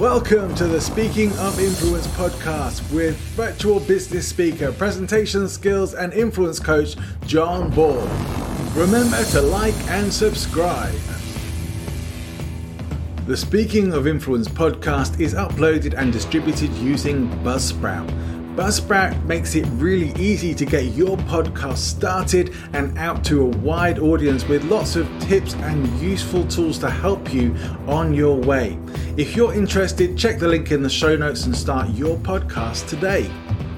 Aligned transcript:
Welcome 0.00 0.54
to 0.54 0.66
the 0.66 0.80
Speaking 0.80 1.30
of 1.32 1.60
Influence 1.60 2.06
podcast 2.06 2.90
with 2.90 3.18
virtual 3.36 3.80
business 3.80 4.26
speaker, 4.26 4.72
presentation 4.72 5.46
skills, 5.46 5.92
and 5.92 6.14
influence 6.14 6.58
coach 6.58 6.96
John 7.26 7.68
Ball. 7.68 8.08
Remember 8.72 9.22
to 9.24 9.42
like 9.42 9.74
and 9.90 10.10
subscribe. 10.10 10.98
The 13.26 13.36
Speaking 13.36 13.92
of 13.92 14.06
Influence 14.06 14.48
podcast 14.48 15.20
is 15.20 15.34
uploaded 15.34 15.92
and 15.92 16.14
distributed 16.14 16.72
using 16.76 17.28
Buzzsprout. 17.44 18.08
Buzzsprout 18.60 19.24
makes 19.24 19.54
it 19.54 19.64
really 19.76 20.12
easy 20.20 20.54
to 20.54 20.66
get 20.66 20.84
your 20.92 21.16
podcast 21.16 21.78
started 21.78 22.54
and 22.74 22.96
out 22.98 23.24
to 23.24 23.40
a 23.40 23.46
wide 23.46 23.98
audience 23.98 24.46
with 24.46 24.62
lots 24.64 24.96
of 24.96 25.08
tips 25.18 25.54
and 25.54 25.88
useful 25.98 26.46
tools 26.46 26.78
to 26.80 26.90
help 26.90 27.32
you 27.32 27.56
on 27.86 28.12
your 28.12 28.36
way. 28.36 28.78
If 29.16 29.34
you're 29.34 29.54
interested, 29.54 30.18
check 30.18 30.38
the 30.38 30.46
link 30.46 30.72
in 30.72 30.82
the 30.82 30.90
show 30.90 31.16
notes 31.16 31.46
and 31.46 31.56
start 31.56 31.88
your 31.94 32.18
podcast 32.18 32.86
today. 32.86 33.30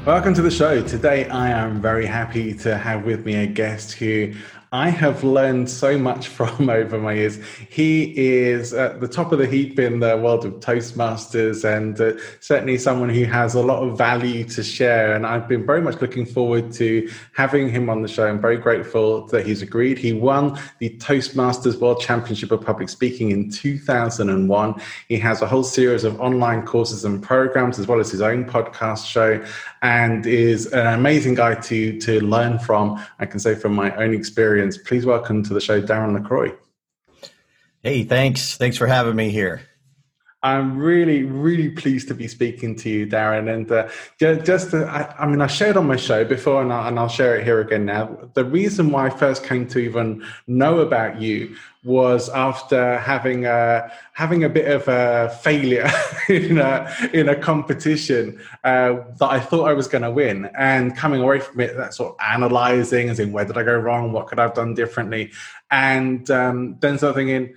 Welcome 0.04 0.34
to 0.34 0.42
the 0.42 0.50
show. 0.50 0.84
Today, 0.84 1.28
I 1.28 1.50
am 1.50 1.80
very 1.80 2.04
happy 2.04 2.52
to 2.54 2.76
have 2.76 3.04
with 3.04 3.24
me 3.24 3.36
a 3.36 3.46
guest 3.46 3.92
who 3.92 4.32
I 4.74 4.88
have 4.88 5.22
learned 5.22 5.68
so 5.68 5.98
much 5.98 6.28
from 6.36 6.70
over 6.70 6.98
my 6.98 7.12
years. 7.12 7.38
He 7.68 8.16
is 8.16 8.72
at 8.72 9.00
the 9.00 9.08
top 9.08 9.30
of 9.30 9.38
the 9.38 9.46
heap 9.46 9.78
in 9.78 10.00
the 10.00 10.16
world 10.16 10.46
of 10.46 10.54
Toastmasters 10.54 11.62
and 11.64 12.00
uh, 12.00 12.14
certainly 12.40 12.78
someone 12.78 13.10
who 13.10 13.24
has 13.24 13.54
a 13.54 13.60
lot 13.60 13.86
of 13.86 13.98
value 13.98 14.44
to 14.44 14.62
share. 14.62 15.14
And 15.14 15.26
I've 15.26 15.46
been 15.46 15.66
very 15.66 15.82
much 15.82 16.00
looking 16.00 16.24
forward 16.24 16.72
to 16.72 17.10
having 17.34 17.68
him 17.68 17.90
on 17.90 18.00
the 18.00 18.08
show. 18.08 18.26
I'm 18.26 18.40
very 18.40 18.56
grateful 18.56 19.26
that 19.26 19.44
he's 19.44 19.60
agreed. 19.60 19.98
He 19.98 20.14
won 20.14 20.58
the 20.78 20.88
Toastmasters 20.96 21.78
World 21.78 22.00
Championship 22.00 22.50
of 22.50 22.62
Public 22.62 22.88
Speaking 22.88 23.30
in 23.30 23.50
2001. 23.50 24.80
He 25.08 25.18
has 25.18 25.42
a 25.42 25.46
whole 25.46 25.64
series 25.64 26.04
of 26.04 26.18
online 26.18 26.64
courses 26.64 27.04
and 27.04 27.22
programs, 27.22 27.78
as 27.78 27.86
well 27.86 28.00
as 28.00 28.10
his 28.10 28.22
own 28.22 28.46
podcast 28.46 29.06
show, 29.06 29.44
and 29.82 30.26
is 30.26 30.66
an 30.72 30.86
amazing 30.86 31.34
guy 31.34 31.56
to, 31.56 32.00
to 32.00 32.20
learn 32.20 32.58
from. 32.58 33.04
I 33.18 33.26
can 33.26 33.40
say 33.40 33.54
from 33.54 33.74
my 33.74 33.94
own 33.96 34.14
experience. 34.14 34.78
Please 34.78 35.04
welcome 35.04 35.42
to 35.42 35.52
the 35.52 35.60
show, 35.60 35.82
Darren 35.82 36.14
LaCroix. 36.14 36.52
Hey, 37.82 38.04
thanks. 38.04 38.56
Thanks 38.56 38.76
for 38.76 38.86
having 38.86 39.16
me 39.16 39.30
here. 39.30 39.60
I'm 40.44 40.76
really, 40.76 41.22
really 41.22 41.70
pleased 41.70 42.08
to 42.08 42.14
be 42.14 42.26
speaking 42.26 42.74
to 42.76 42.90
you, 42.90 43.06
Darren. 43.06 43.52
And 43.52 43.70
uh, 43.70 43.88
just, 44.18 44.74
I, 44.74 45.14
I, 45.16 45.26
mean, 45.26 45.40
I 45.40 45.46
shared 45.46 45.76
on 45.76 45.86
my 45.86 45.94
show 45.94 46.24
before, 46.24 46.62
and, 46.62 46.72
I, 46.72 46.88
and 46.88 46.98
I'll 46.98 47.08
share 47.08 47.36
it 47.36 47.44
here 47.44 47.60
again 47.60 47.84
now. 47.84 48.18
The 48.34 48.44
reason 48.44 48.90
why 48.90 49.06
I 49.06 49.10
first 49.10 49.44
came 49.44 49.68
to 49.68 49.78
even 49.78 50.24
know 50.48 50.80
about 50.80 51.20
you 51.20 51.54
was 51.84 52.28
after 52.28 52.98
having 52.98 53.44
a 53.44 53.90
having 54.12 54.44
a 54.44 54.48
bit 54.48 54.70
of 54.70 54.86
a 54.86 55.36
failure 55.42 55.90
in 56.28 56.58
a 56.58 56.92
in 57.12 57.28
a 57.28 57.34
competition 57.34 58.40
uh, 58.62 58.98
that 59.18 59.28
I 59.28 59.40
thought 59.40 59.68
I 59.68 59.72
was 59.72 59.88
going 59.88 60.02
to 60.02 60.10
win, 60.10 60.50
and 60.56 60.96
coming 60.96 61.22
away 61.22 61.40
from 61.40 61.60
it, 61.60 61.76
that 61.76 61.94
sort 61.94 62.14
of 62.14 62.16
analyzing, 62.24 63.08
and 63.10 63.18
in 63.18 63.32
where 63.32 63.44
did 63.44 63.58
I 63.58 63.62
go 63.64 63.76
wrong? 63.76 64.12
What 64.12 64.28
could 64.28 64.38
I 64.38 64.42
have 64.42 64.54
done 64.54 64.74
differently? 64.74 65.32
And 65.70 66.28
um, 66.30 66.76
then 66.80 66.98
sort 66.98 67.10
of 67.10 67.16
thinking 67.16 67.56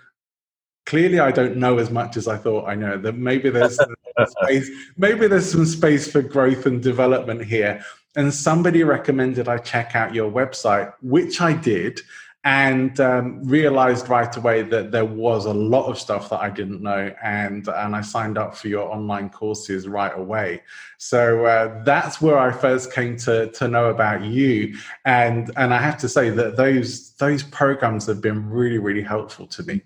clearly 0.85 1.19
I 1.19 1.31
don't 1.31 1.57
know 1.57 1.77
as 1.77 1.89
much 1.89 2.17
as 2.17 2.27
I 2.27 2.37
thought 2.37 2.67
I 2.67 2.75
know. 2.75 2.97
That 2.97 3.15
maybe 3.15 3.49
there's 3.49 3.79
space, 4.27 4.69
maybe 4.97 5.27
there's 5.27 5.51
some 5.51 5.65
space 5.65 6.11
for 6.11 6.21
growth 6.21 6.65
and 6.65 6.81
development 6.81 7.43
here. 7.43 7.83
And 8.15 8.33
somebody 8.33 8.83
recommended 8.83 9.49
I 9.49 9.57
check 9.57 9.95
out 9.95 10.15
your 10.15 10.31
website, 10.31 10.93
which 11.01 11.41
I 11.41 11.53
did, 11.53 11.99
and 12.45 12.99
um, 12.99 13.43
realized 13.43 14.07
right 14.07 14.33
away 14.37 14.61
that 14.61 14.91
there 14.91 15.03
was 15.03 15.45
a 15.45 15.53
lot 15.53 15.87
of 15.87 15.97
stuff 15.97 16.29
that 16.29 16.39
I 16.39 16.51
didn't 16.51 16.81
know, 16.81 17.11
and 17.21 17.67
and 17.67 17.95
I 17.95 18.01
signed 18.01 18.37
up 18.37 18.55
for 18.55 18.67
your 18.67 18.87
online 18.89 19.29
courses 19.31 19.87
right 19.87 20.17
away. 20.17 20.61
So 20.97 21.45
uh, 21.45 21.83
that's 21.83 22.21
where 22.21 22.37
I 22.37 22.51
first 22.51 22.93
came 22.93 23.17
to 23.17 23.51
to 23.51 23.67
know 23.67 23.89
about 23.89 24.23
you, 24.23 24.77
and 25.03 25.51
and 25.57 25.73
I 25.73 25.79
have 25.79 25.97
to 25.97 26.07
say 26.07 26.29
that 26.29 26.55
those 26.55 27.15
those 27.15 27.41
programs 27.41 28.05
have 28.05 28.21
been 28.21 28.47
really 28.49 28.77
really 28.77 29.03
helpful 29.03 29.47
to 29.47 29.63
me. 29.63 29.81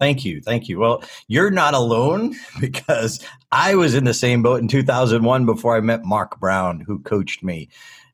Thank 0.00 0.24
you. 0.24 0.40
Thank 0.40 0.68
you. 0.68 0.78
Well, 0.78 1.04
you're 1.28 1.50
not 1.50 1.74
alone 1.74 2.34
because 2.60 3.24
I 3.52 3.74
was 3.74 3.94
in 3.94 4.04
the 4.04 4.14
same 4.14 4.42
boat 4.42 4.60
in 4.60 4.66
2001 4.66 5.46
before 5.46 5.76
I 5.76 5.80
met 5.80 6.04
Mark 6.04 6.40
Brown, 6.40 6.80
who 6.80 7.00
coached 7.00 7.44
me. 7.44 7.68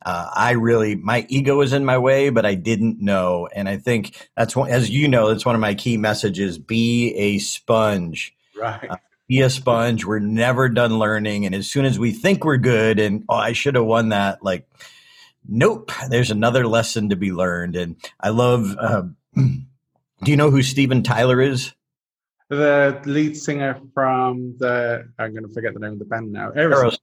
Uh, 0.05 0.29
I 0.35 0.53
really, 0.53 0.97
my 0.97 1.27
ego 1.29 1.57
was 1.57 1.73
in 1.73 1.85
my 1.85 1.99
way, 1.99 2.31
but 2.31 2.45
I 2.45 2.55
didn't 2.55 3.01
know. 3.01 3.49
And 3.55 3.69
I 3.69 3.77
think 3.77 4.29
that's 4.37 4.55
one, 4.55 4.71
as 4.71 4.91
you 4.91 5.09
know, 5.09 5.29
that's 5.29 5.47
one 5.47 5.55
of 5.55 5.61
my 5.61 5.75
key 5.75 5.97
messages 5.97 6.59
be 6.59 7.15
a 7.15 7.39
sponge. 7.39 8.35
Right. 8.61 8.91
Uh, 8.91 8.97
be 9.29 9.41
a 9.41 9.51
sponge. 9.51 10.05
We're 10.05 10.19
never 10.19 10.69
done 10.69 10.99
learning. 10.99 11.47
And 11.47 11.55
as 11.55 11.69
soon 11.69 11.85
as 11.85 11.99
we 11.99 12.13
think 12.13 12.45
we're 12.45 12.57
good 12.57 12.99
and, 13.01 13.25
oh, 13.29 13.35
I 13.35 13.53
should 13.53 13.75
have 13.75 13.85
won 13.85 14.11
that, 14.11 14.43
like, 14.45 14.69
nope, 15.49 15.91
there's 16.09 16.31
another 16.31 16.67
lesson 16.67 17.09
to 17.09 17.17
be 17.17 17.33
learned. 17.33 17.75
And 17.75 17.97
I 18.21 18.29
love, 18.29 18.77
uh, 18.79 19.03
do 20.23 20.31
you 20.31 20.37
know 20.37 20.51
who 20.51 20.63
Steven 20.63 21.03
Tyler 21.03 21.41
is? 21.41 21.73
the 22.49 23.01
lead 23.05 23.37
singer 23.37 23.81
from 23.95 24.57
the 24.59 25.09
I'm 25.19 25.33
going 25.33 25.47
to 25.47 25.53
forget 25.53 25.75
the 25.75 25.81
name 25.81 25.95
of 25.95 25.99
the 25.99 26.05
band 26.05 26.33
now. 26.33 26.53
Aerosmith. 26.53 26.99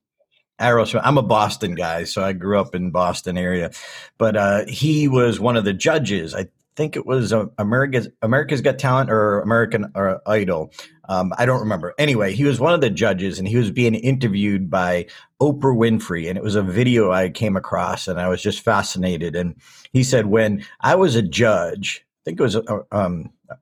Aerosmith. 0.60 1.02
I'm 1.04 1.18
a 1.18 1.22
Boston 1.22 1.74
guy, 1.74 2.04
so 2.04 2.22
I 2.22 2.32
grew 2.32 2.58
up 2.58 2.74
in 2.74 2.90
Boston 2.90 3.36
area, 3.36 3.70
but 4.18 4.36
uh, 4.36 4.64
he 4.66 5.08
was 5.08 5.40
one 5.40 5.56
of 5.56 5.64
the 5.64 5.72
judges. 5.72 6.34
I 6.34 6.46
think 6.76 6.96
it 6.96 7.06
was 7.06 7.32
uh, 7.32 7.46
America's 7.58 8.08
America's 8.22 8.60
Got 8.60 8.78
Talent 8.78 9.10
or 9.10 9.40
American 9.40 9.90
or 9.94 10.20
Idol. 10.26 10.72
Um, 11.08 11.34
I 11.36 11.44
don't 11.44 11.60
remember. 11.60 11.92
Anyway, 11.98 12.32
he 12.34 12.44
was 12.44 12.60
one 12.60 12.72
of 12.72 12.80
the 12.80 12.88
judges, 12.88 13.38
and 13.38 13.46
he 13.46 13.56
was 13.56 13.70
being 13.70 13.94
interviewed 13.94 14.70
by 14.70 15.06
Oprah 15.42 15.76
Winfrey, 15.76 16.28
and 16.28 16.38
it 16.38 16.44
was 16.44 16.54
a 16.54 16.62
video 16.62 17.12
I 17.12 17.28
came 17.28 17.56
across, 17.56 18.08
and 18.08 18.18
I 18.18 18.28
was 18.28 18.40
just 18.40 18.60
fascinated. 18.60 19.36
And 19.36 19.56
he 19.92 20.02
said, 20.02 20.26
when 20.26 20.64
I 20.80 20.94
was 20.94 21.16
a 21.16 21.22
judge, 21.22 22.04
think 22.24 22.40
it 22.40 22.42
was 22.42 22.56
uh, 22.56 22.82
um, 22.90 23.30
uh, 23.50 23.56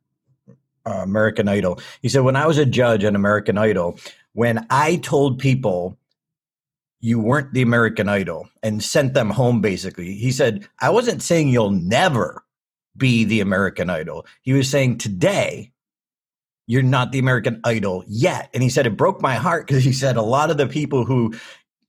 American 0.84 1.48
Idol. 1.48 1.80
He 2.00 2.08
said, 2.08 2.20
when 2.20 2.36
I 2.36 2.46
was 2.46 2.58
a 2.58 2.66
judge 2.66 3.04
on 3.04 3.14
American 3.14 3.58
Idol, 3.58 3.98
when 4.32 4.66
I 4.70 4.96
told 4.96 5.38
people 5.38 5.98
you 7.00 7.18
weren't 7.20 7.52
the 7.52 7.62
American 7.62 8.08
Idol 8.08 8.48
and 8.62 8.82
sent 8.82 9.14
them 9.14 9.30
home, 9.30 9.60
basically, 9.60 10.14
he 10.14 10.30
said, 10.30 10.68
I 10.80 10.90
wasn't 10.90 11.22
saying 11.22 11.48
you'll 11.48 11.70
never 11.70 12.44
be 12.96 13.24
the 13.24 13.40
American 13.40 13.90
Idol. 13.90 14.26
He 14.42 14.52
was 14.52 14.70
saying 14.70 14.98
today, 14.98 15.72
you're 16.66 16.82
not 16.82 17.10
the 17.10 17.18
American 17.18 17.60
Idol 17.64 18.04
yet. 18.06 18.48
And 18.54 18.62
he 18.62 18.68
said, 18.68 18.86
it 18.86 18.96
broke 18.96 19.20
my 19.20 19.34
heart 19.34 19.66
because 19.66 19.84
he 19.84 19.92
said 19.92 20.16
a 20.16 20.22
lot 20.22 20.50
of 20.50 20.56
the 20.56 20.66
people 20.66 21.04
who 21.04 21.34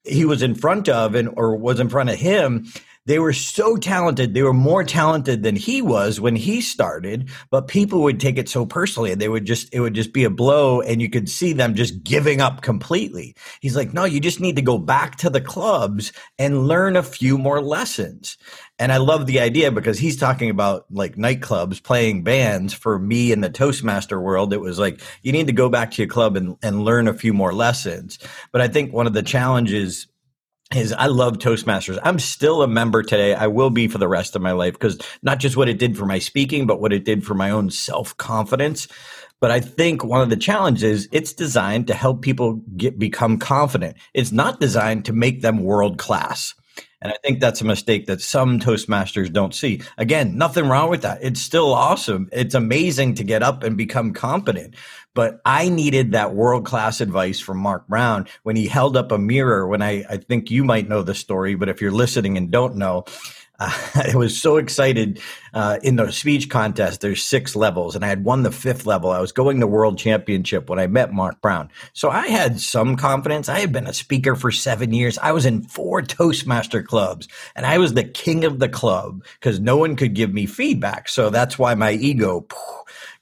he 0.03 0.25
was 0.25 0.41
in 0.41 0.55
front 0.55 0.89
of 0.89 1.15
and 1.15 1.29
or 1.37 1.55
was 1.55 1.79
in 1.79 1.89
front 1.89 2.09
of 2.09 2.17
him 2.17 2.65
they 3.05 3.19
were 3.19 3.33
so 3.33 3.75
talented. 3.75 4.33
They 4.33 4.43
were 4.43 4.53
more 4.53 4.83
talented 4.83 5.43
than 5.43 5.55
he 5.55 5.81
was 5.81 6.21
when 6.21 6.35
he 6.35 6.61
started, 6.61 7.29
but 7.51 7.67
people 7.67 8.01
would 8.03 8.19
take 8.19 8.37
it 8.37 8.47
so 8.47 8.65
personally 8.65 9.11
and 9.11 9.19
they 9.19 9.27
would 9.27 9.45
just, 9.45 9.73
it 9.73 9.81
would 9.81 9.93
just 9.93 10.13
be 10.13 10.23
a 10.23 10.29
blow 10.29 10.81
and 10.81 11.01
you 11.01 11.09
could 11.09 11.29
see 11.29 11.53
them 11.53 11.75
just 11.75 12.03
giving 12.03 12.39
up 12.39 12.61
completely. 12.61 13.35
He's 13.61 13.75
like, 13.75 13.93
no, 13.93 14.05
you 14.05 14.19
just 14.19 14.39
need 14.39 14.55
to 14.55 14.61
go 14.61 14.77
back 14.77 15.17
to 15.17 15.29
the 15.29 15.41
clubs 15.41 16.13
and 16.39 16.67
learn 16.67 16.95
a 16.95 17.03
few 17.03 17.37
more 17.37 17.61
lessons. 17.61 18.37
And 18.79 18.91
I 18.91 18.97
love 18.97 19.27
the 19.27 19.39
idea 19.39 19.71
because 19.71 19.99
he's 19.99 20.17
talking 20.17 20.49
about 20.49 20.85
like 20.89 21.15
nightclubs 21.15 21.83
playing 21.83 22.23
bands. 22.23 22.73
For 22.73 22.97
me 22.97 23.31
in 23.31 23.41
the 23.41 23.49
Toastmaster 23.49 24.19
world, 24.19 24.53
it 24.53 24.61
was 24.61 24.79
like 24.79 25.01
you 25.21 25.31
need 25.31 25.47
to 25.47 25.53
go 25.53 25.69
back 25.69 25.91
to 25.91 26.01
your 26.01 26.09
club 26.09 26.35
and, 26.35 26.57
and 26.63 26.83
learn 26.83 27.07
a 27.07 27.13
few 27.13 27.33
more 27.33 27.53
lessons. 27.53 28.17
But 28.51 28.61
I 28.61 28.67
think 28.67 28.91
one 28.91 29.07
of 29.07 29.13
the 29.13 29.23
challenges 29.23 30.07
is 30.75 30.93
I 30.93 31.07
love 31.07 31.37
Toastmasters. 31.37 31.99
I'm 32.03 32.19
still 32.19 32.61
a 32.61 32.67
member 32.67 33.03
today. 33.03 33.33
I 33.33 33.47
will 33.47 33.69
be 33.69 33.87
for 33.87 33.97
the 33.97 34.07
rest 34.07 34.35
of 34.35 34.41
my 34.41 34.51
life 34.51 34.73
because 34.73 34.99
not 35.21 35.39
just 35.39 35.57
what 35.57 35.69
it 35.69 35.79
did 35.79 35.97
for 35.97 36.05
my 36.05 36.19
speaking, 36.19 36.67
but 36.67 36.81
what 36.81 36.93
it 36.93 37.05
did 37.05 37.25
for 37.25 37.33
my 37.33 37.49
own 37.49 37.69
self 37.69 38.15
confidence. 38.17 38.87
But 39.39 39.51
I 39.51 39.59
think 39.59 40.03
one 40.03 40.21
of 40.21 40.29
the 40.29 40.37
challenges 40.37 41.07
it's 41.11 41.33
designed 41.33 41.87
to 41.87 41.93
help 41.93 42.21
people 42.21 42.61
get 42.77 42.97
become 42.97 43.37
confident. 43.39 43.97
It's 44.13 44.31
not 44.31 44.59
designed 44.59 45.05
to 45.05 45.13
make 45.13 45.41
them 45.41 45.63
world 45.63 45.97
class. 45.97 46.53
And 47.01 47.11
I 47.11 47.17
think 47.21 47.41
that's 47.41 47.59
a 47.59 47.65
mistake 47.65 48.05
that 48.05 48.21
some 48.21 48.59
Toastmasters 48.61 49.31
don't 49.31 49.53
see. 49.53 49.81
Again, 49.97 50.37
nothing 50.37 50.69
wrong 50.69 50.89
with 50.89 51.01
that. 51.01 51.19
It's 51.21 51.41
still 51.41 51.73
awesome. 51.73 52.29
It's 52.31 52.55
amazing 52.55 53.15
to 53.15 53.25
get 53.25 53.43
up 53.43 53.61
and 53.63 53.75
become 53.75 54.13
competent. 54.13 54.75
But 55.13 55.41
I 55.45 55.69
needed 55.69 56.11
that 56.11 56.33
world 56.33 56.65
class 56.65 57.01
advice 57.01 57.39
from 57.39 57.57
Mark 57.57 57.87
Brown 57.87 58.27
when 58.43 58.55
he 58.55 58.67
held 58.67 58.97
up 58.97 59.11
a 59.11 59.17
mirror. 59.17 59.67
When 59.67 59.81
I, 59.81 60.03
I 60.09 60.17
think 60.17 60.49
you 60.49 60.63
might 60.63 60.89
know 60.89 61.03
the 61.03 61.15
story, 61.15 61.55
but 61.55 61.69
if 61.69 61.81
you're 61.81 61.91
listening 61.91 62.37
and 62.37 62.49
don't 62.51 62.75
know, 62.75 63.05
uh, 63.59 63.71
I 64.13 64.15
was 64.15 64.39
so 64.39 64.57
excited 64.57 65.19
uh, 65.53 65.79
in 65.83 65.95
the 65.95 66.11
speech 66.11 66.49
contest. 66.49 67.01
There's 67.01 67.23
six 67.23 67.55
levels, 67.55 67.95
and 67.95 68.03
I 68.03 68.07
had 68.07 68.23
won 68.23 68.43
the 68.43 68.51
fifth 68.51 68.85
level. 68.85 69.11
I 69.11 69.19
was 69.19 69.31
going 69.31 69.59
to 69.59 69.67
world 69.67 69.97
championship 69.97 70.69
when 70.69 70.79
I 70.79 70.87
met 70.87 71.13
Mark 71.13 71.41
Brown. 71.41 71.69
So 71.93 72.09
I 72.09 72.27
had 72.27 72.59
some 72.59 72.95
confidence. 72.95 73.49
I 73.49 73.59
had 73.59 73.71
been 73.71 73.87
a 73.87 73.93
speaker 73.93 74.35
for 74.35 74.51
seven 74.51 74.93
years. 74.93 75.17
I 75.19 75.31
was 75.31 75.45
in 75.45 75.63
four 75.63 76.01
Toastmaster 76.01 76.83
clubs, 76.83 77.27
and 77.55 77.65
I 77.65 77.77
was 77.77 77.93
the 77.93 78.03
king 78.03 78.43
of 78.43 78.59
the 78.59 78.69
club 78.69 79.23
because 79.39 79.59
no 79.59 79.77
one 79.77 79.95
could 79.95 80.13
give 80.13 80.33
me 80.33 80.45
feedback. 80.45 81.07
So 81.07 81.29
that's 81.29 81.59
why 81.59 81.75
my 81.75 81.91
ego 81.91 82.45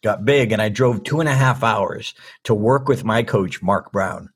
got 0.04 0.26
big, 0.26 0.52
and 0.52 0.62
I 0.62 0.70
drove 0.70 1.04
two 1.04 1.20
and 1.20 1.30
a 1.30 1.34
half 1.34 1.64
hours 1.64 2.14
to 2.44 2.54
work 2.54 2.88
with 2.88 3.04
my 3.04 3.24
coach, 3.24 3.62
Mark 3.62 3.92
Brown. 3.92 4.30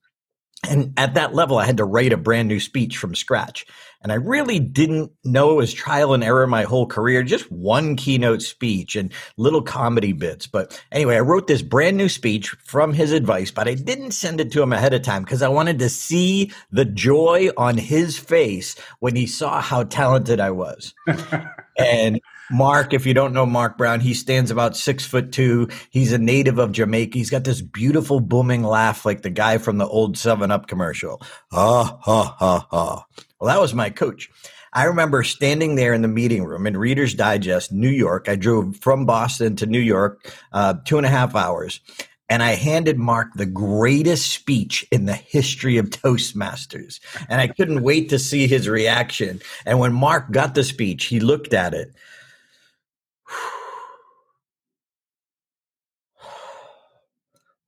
And 0.68 0.94
at 0.98 1.14
that 1.14 1.36
level, 1.36 1.58
I 1.58 1.66
had 1.66 1.78
to 1.78 1.86
write 1.86 2.14
a 2.14 2.18
brand 2.18 2.48
new 2.48 2.60
speech 2.60 2.98
from 2.98 3.16
scratch. 3.16 3.66
And 4.02 4.12
I 4.12 4.16
really 4.16 4.60
didn't 4.60 5.12
know 5.24 5.52
it 5.52 5.56
was 5.56 5.74
trial 5.74 6.14
and 6.14 6.24
error 6.24 6.46
my 6.46 6.64
whole 6.64 6.86
career, 6.86 7.24
just 7.24 7.52
one 7.52 7.96
keynote 7.96 8.44
speech 8.44 8.96
and 8.96 9.12
little 9.38 9.64
comedy 9.64 10.14
bits. 10.14 10.46
But 10.46 10.80
anyway, 10.92 11.16
I 11.16 11.22
wrote 11.22 11.48
this 11.48 11.64
brand 11.64 11.98
new 11.98 12.10
speech 12.10 12.50
from 12.64 12.94
his 12.94 13.12
advice, 13.12 13.50
but 13.50 13.68
I 13.68 13.74
didn't 13.74 14.12
send 14.12 14.40
it 14.40 14.52
to 14.52 14.62
him 14.62 14.74
ahead 14.74 14.94
of 14.94 15.02
time 15.02 15.24
because 15.24 15.42
I 15.42 15.48
wanted 15.48 15.80
to 15.80 15.90
see 15.90 16.52
the 16.72 16.86
joy 16.86 17.50
on 17.58 17.78
his 17.78 18.20
face 18.20 18.76
when 19.00 19.16
he 19.16 19.26
saw 19.26 19.60
how 19.60 19.84
talented 19.84 20.40
I 20.40 20.52
was. 20.52 20.94
and 21.78 22.22
Mark, 22.52 22.94
if 22.94 23.06
you 23.06 23.14
don't 23.14 23.34
know 23.34 23.46
Mark 23.46 23.78
Brown, 23.78 24.00
he 24.00 24.14
stands 24.14 24.52
about 24.52 24.76
six 24.76 25.06
foot 25.06 25.32
two. 25.32 25.68
He's 25.90 26.14
a 26.14 26.18
native 26.18 26.60
of 26.60 26.72
Jamaica. 26.72 27.18
He's 27.18 27.30
got 27.30 27.44
this 27.44 27.62
beautiful 27.62 28.20
booming 28.20 28.64
laugh 28.64 29.06
like 29.06 29.22
the 29.24 29.30
guy 29.30 29.58
from 29.58 29.78
the 29.78 29.88
old 29.88 30.18
7 30.18 30.52
Up 30.52 30.68
commercial. 30.68 31.22
Ha, 31.52 31.98
ha, 32.02 32.36
ha, 32.38 32.68
ha. 32.70 33.06
Well, 33.40 33.54
that 33.54 33.62
was 33.62 33.74
my 33.74 33.90
coach. 33.90 34.30
I 34.74 34.84
remember 34.84 35.24
standing 35.24 35.76
there 35.76 35.94
in 35.94 36.02
the 36.02 36.08
meeting 36.08 36.44
room 36.44 36.68
in 36.68 36.76
Reader's 36.76 37.14
Digest, 37.14 37.72
New 37.72 37.90
York. 37.90 38.28
I 38.28 38.36
drove 38.36 38.76
from 38.78 39.06
Boston 39.06 39.56
to 39.56 39.66
New 39.66 39.80
York, 39.80 40.32
uh, 40.52 40.76
two 40.86 40.98
and 40.98 41.06
a 41.06 41.10
half 41.10 41.34
hours. 41.34 41.80
And 42.28 42.44
I 42.44 42.56
handed 42.56 42.98
Mark 42.98 43.30
the 43.36 43.46
greatest 43.46 44.32
speech 44.32 44.86
in 44.92 45.06
the 45.06 45.14
history 45.14 45.78
of 45.78 45.92
Toastmasters. 45.92 47.00
And 47.30 47.40
I 47.40 47.48
couldn't 47.48 47.84
wait 47.84 48.10
to 48.10 48.20
see 48.20 48.48
his 48.48 48.68
reaction. 48.68 49.42
And 49.66 49.80
when 49.80 49.94
Mark 49.94 50.32
got 50.32 50.56
the 50.56 50.64
speech, 50.64 51.06
he 51.06 51.20
looked 51.20 51.54
at 51.54 51.74
it 51.74 51.94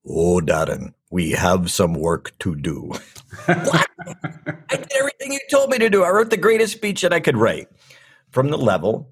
Oh, 0.08 0.40
Darren, 0.40 0.94
we 1.10 1.32
have 1.32 1.70
some 1.70 1.94
work 1.94 2.36
to 2.38 2.54
do. 2.54 2.92
I 3.48 3.84
did 4.70 4.92
everything 4.98 5.32
you 5.32 5.40
told 5.50 5.70
me 5.70 5.78
to 5.78 5.90
do. 5.90 6.02
I 6.02 6.10
wrote 6.10 6.30
the 6.30 6.36
greatest 6.36 6.72
speech 6.72 7.02
that 7.02 7.12
I 7.12 7.20
could 7.20 7.36
write 7.36 7.68
from 8.30 8.48
the 8.48 8.58
level 8.58 9.10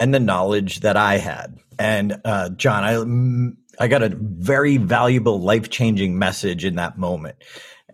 and 0.00 0.12
the 0.12 0.20
knowledge 0.20 0.80
that 0.80 0.96
I 0.96 1.18
had. 1.18 1.58
And 1.78 2.20
uh, 2.24 2.50
John, 2.50 2.84
I 2.84 2.94
mm, 2.94 3.56
I 3.78 3.88
got 3.88 4.02
a 4.02 4.10
very 4.16 4.76
valuable, 4.76 5.40
life 5.40 5.70
changing 5.70 6.18
message 6.18 6.64
in 6.64 6.76
that 6.76 6.98
moment. 6.98 7.36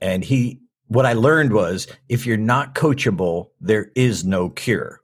And 0.01 0.25
he, 0.25 0.61
what 0.89 1.07
I 1.07 1.13
learned 1.13 1.53
was, 1.53 1.87
if 2.09 2.27
you're 2.27 2.37
not 2.37 2.75
coachable, 2.75 3.51
there 3.61 3.91
is 3.95 4.25
no 4.25 4.51
cure 4.51 5.00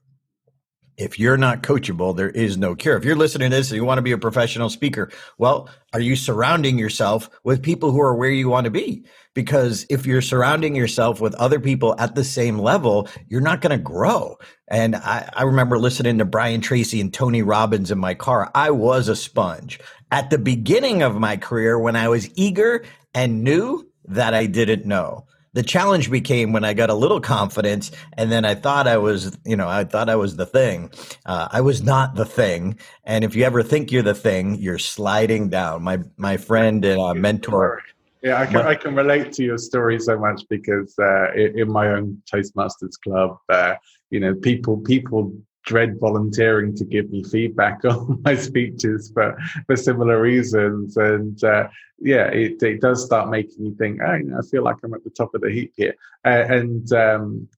if 0.97 1.19
you're 1.19 1.37
not 1.37 1.63
coachable, 1.63 2.17
there 2.17 2.31
is 2.31 2.57
no 2.57 2.75
cure. 2.75 2.97
If 2.97 3.05
you're 3.05 3.17
listening 3.17 3.51
to 3.51 3.57
this 3.57 3.71
and 3.71 3.77
you 3.77 3.85
want 3.85 3.99
to 3.99 4.03
be 4.03 4.13
a 4.13 4.19
professional 4.19 4.71
speaker, 4.71 5.11
well, 5.39 5.69
are 5.93 6.01
you 6.01 6.17
surrounding 6.17 6.79
yourself 6.79 7.29
with 7.45 7.63
people 7.63 7.93
who 7.93 8.01
are 8.01 8.15
where 8.15 8.31
you 8.31 8.49
want 8.49 8.65
to 8.65 8.71
be? 8.71 9.05
Because 9.35 9.85
if 9.91 10.07
you're 10.07 10.23
surrounding 10.23 10.75
yourself 10.75 11.21
with 11.21 11.35
other 11.35 11.61
people 11.61 11.95
at 11.99 12.15
the 12.15 12.25
same 12.25 12.59
level, 12.59 13.09
you're 13.29 13.43
not 13.43 13.61
going 13.61 13.77
to 13.77 13.83
grow. 13.83 14.37
And 14.69 14.97
I, 14.97 15.29
I 15.35 15.43
remember 15.43 15.79
listening 15.79 16.19
to 16.19 16.25
Brian 16.25 16.63
Tracy 16.63 17.01
and 17.01 17.13
Tony 17.13 17.43
Robbins 17.43 17.91
in 17.91 17.99
my 17.99 18.15
car. 18.15 18.51
I 18.55 18.71
was 18.71 19.09
a 19.09 19.17
sponge 19.17 19.79
at 20.11 20.31
the 20.31 20.39
beginning 20.39 21.03
of 21.03 21.17
my 21.17 21.37
career 21.37 21.79
when 21.79 21.97
I 21.97 22.09
was 22.09 22.31
eager 22.35 22.85
and 23.15 23.45
knew 23.45 23.87
that 24.07 24.35
I 24.35 24.47
didn't 24.47 24.87
know 24.87 25.27
the 25.57 25.63
challenge 25.63 26.11
became 26.11 26.53
when 26.53 26.67
I 26.67 26.75
got 26.75 26.91
a 26.91 26.95
little 26.95 27.19
confidence, 27.19 27.91
and 28.13 28.31
then 28.31 28.45
I 28.45 28.55
thought 28.55 28.87
I 28.87 28.99
was, 28.99 29.39
you 29.47 29.57
know, 29.57 29.67
I 29.67 29.85
thought 29.85 30.11
I 30.11 30.17
was 30.17 30.37
the 30.37 30.45
thing. 30.45 30.91
Uh, 31.25 31.49
I 31.51 31.63
was 31.63 31.83
not 31.83 32.15
the 32.15 32.27
thing. 32.27 32.79
And 33.05 33.25
if 33.25 33.35
you 33.35 33.43
ever 33.45 33.63
think 33.63 33.91
you're 33.91 34.03
the 34.03 34.15
thing, 34.15 34.57
you're 34.57 34.79
sliding 34.79 35.49
down. 35.49 35.83
My 35.83 36.01
my 36.19 36.37
friend 36.37 36.85
and 36.85 37.01
uh, 37.01 37.15
mentor. 37.15 37.83
Yeah, 38.23 38.39
I 38.39 38.45
can 38.45 38.57
I 38.57 38.75
can 38.75 38.95
relate 38.95 39.33
to 39.33 39.45
your 39.45 39.57
story 39.57 39.99
so 39.99 40.19
much 40.19 40.43
because 40.51 40.95
uh, 40.99 41.33
in, 41.33 41.73
my 41.73 41.89
own 41.89 42.23
Toastmasters 42.31 43.01
club, 43.03 43.39
uh, 43.49 43.77
you 44.11 44.21
know, 44.21 44.35
people 44.35 44.77
people 44.77 45.33
dread 45.67 45.99
volunteering 46.01 46.75
to 46.77 46.85
give 46.85 47.11
me 47.11 47.23
feedback 47.25 47.85
on 47.85 48.21
my 48.25 48.35
speeches 48.35 49.11
for 49.13 49.37
for 49.67 49.77
similar 49.77 50.21
reasons. 50.21 50.97
And 50.97 51.43
uh, 51.45 51.69
yeah 51.99 52.27
it, 52.27 52.63
it 52.63 52.81
does 52.81 53.05
start 53.05 53.31
making 53.31 53.65
you 53.65 53.75
think 53.75 54.01
oh, 54.03 54.21
I 54.39 54.43
feel 54.51 54.63
like 54.63 54.77
I'm 54.83 54.95
at 54.95 55.05
the 55.05 55.11
top 55.11 55.35
of 55.35 55.43
the 55.43 55.51
heap 55.51 55.73
here. 55.77 55.95
Uh, 56.25 56.45
and 56.49 56.93
um, 56.93 57.49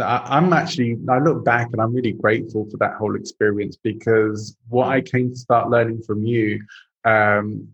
I'm 0.00 0.52
actually 0.52 0.98
I 1.08 1.18
look 1.18 1.44
back 1.44 1.68
and 1.72 1.80
I'm 1.80 1.94
really 1.94 2.12
grateful 2.12 2.68
for 2.70 2.76
that 2.78 2.96
whole 2.96 3.16
experience 3.16 3.76
because 3.82 4.56
what 4.68 4.88
I 4.88 5.00
came 5.00 5.30
to 5.30 5.36
start 5.36 5.70
learning 5.70 6.02
from 6.02 6.24
you 6.24 6.60
um, 7.04 7.68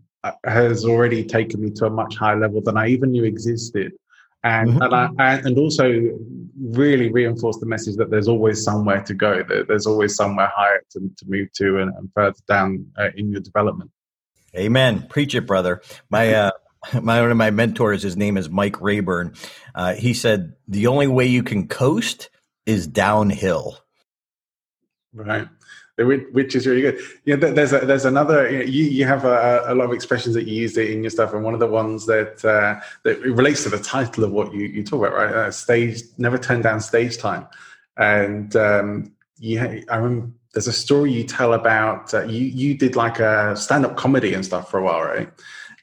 has 0.45 0.85
already 0.85 1.23
taken 1.23 1.61
me 1.61 1.71
to 1.71 1.85
a 1.85 1.89
much 1.89 2.15
higher 2.15 2.39
level 2.39 2.61
than 2.61 2.77
I 2.77 2.87
even 2.87 3.11
knew 3.11 3.25
existed 3.25 3.93
and 4.45 4.69
mm-hmm. 4.69 4.81
and, 4.81 5.21
I, 5.21 5.35
and 5.39 5.57
also 5.57 6.17
really 6.57 7.11
reinforce 7.11 7.57
the 7.57 7.65
message 7.65 7.97
that 7.97 8.11
there's 8.11 8.29
always 8.29 8.63
somewhere 8.63 9.01
to 9.01 9.13
go 9.13 9.43
that 9.43 9.67
there's 9.67 9.85
always 9.85 10.15
somewhere 10.15 10.49
higher 10.55 10.81
to, 10.91 10.99
to 10.99 11.25
move 11.27 11.51
to 11.53 11.79
and, 11.79 11.91
and 11.97 12.09
further 12.13 12.37
down 12.47 12.85
uh, 12.97 13.09
in 13.17 13.31
your 13.31 13.41
development. 13.41 13.91
Amen. 14.55 15.05
Preach 15.09 15.35
it 15.35 15.41
brother. 15.41 15.81
My 16.09 16.33
uh 16.33 16.51
my 17.01 17.19
one 17.19 17.31
of 17.31 17.37
my 17.37 17.49
mentors 17.49 18.03
his 18.03 18.15
name 18.15 18.37
is 18.37 18.49
mike 18.49 18.79
rayburn. 18.79 19.33
Uh, 19.73 19.95
he 19.95 20.13
said 20.13 20.53
the 20.67 20.87
only 20.87 21.07
way 21.07 21.25
you 21.25 21.43
can 21.43 21.67
coast 21.67 22.29
is 22.65 22.87
downhill. 22.87 23.79
Right 25.13 25.47
which 25.97 26.55
is 26.55 26.67
really 26.67 26.81
good. 26.81 26.99
Yeah, 27.23 27.37
there's 27.37 27.71
a, 27.71 27.79
there's 27.79 28.05
another. 28.05 28.49
You 28.51 28.83
you 28.83 29.05
have 29.05 29.23
a, 29.23 29.63
a, 29.67 29.75
lot 29.75 29.85
of 29.85 29.93
expressions 29.93 30.35
that 30.35 30.45
you 30.45 30.61
use 30.61 30.77
in 30.77 31.03
your 31.03 31.09
stuff, 31.09 31.33
and 31.33 31.43
one 31.43 31.53
of 31.53 31.61
the 31.61 31.67
ones 31.67 32.05
that 32.07 32.43
uh, 32.43 32.81
that 33.03 33.21
relates 33.21 33.63
to 33.63 33.69
the 33.69 33.79
title 33.79 34.25
of 34.25 34.31
what 34.31 34.53
you, 34.53 34.67
you 34.67 34.83
talk 34.83 34.99
about, 34.99 35.13
right? 35.13 35.33
Uh, 35.33 35.51
stage 35.51 36.01
never 36.17 36.37
turn 36.37 36.61
down 36.61 36.81
stage 36.81 37.17
time, 37.17 37.47
and 37.97 38.55
um, 38.57 39.11
you. 39.39 39.85
I 39.89 39.95
remember 39.95 40.31
there's 40.53 40.67
a 40.67 40.73
story 40.73 41.13
you 41.13 41.23
tell 41.23 41.53
about 41.53 42.13
uh, 42.13 42.23
you 42.23 42.45
you 42.45 42.77
did 42.77 42.97
like 42.97 43.19
a 43.19 43.55
stand 43.55 43.85
up 43.85 43.95
comedy 43.95 44.33
and 44.33 44.43
stuff 44.43 44.69
for 44.69 44.79
a 44.79 44.83
while, 44.83 45.01
right? 45.01 45.29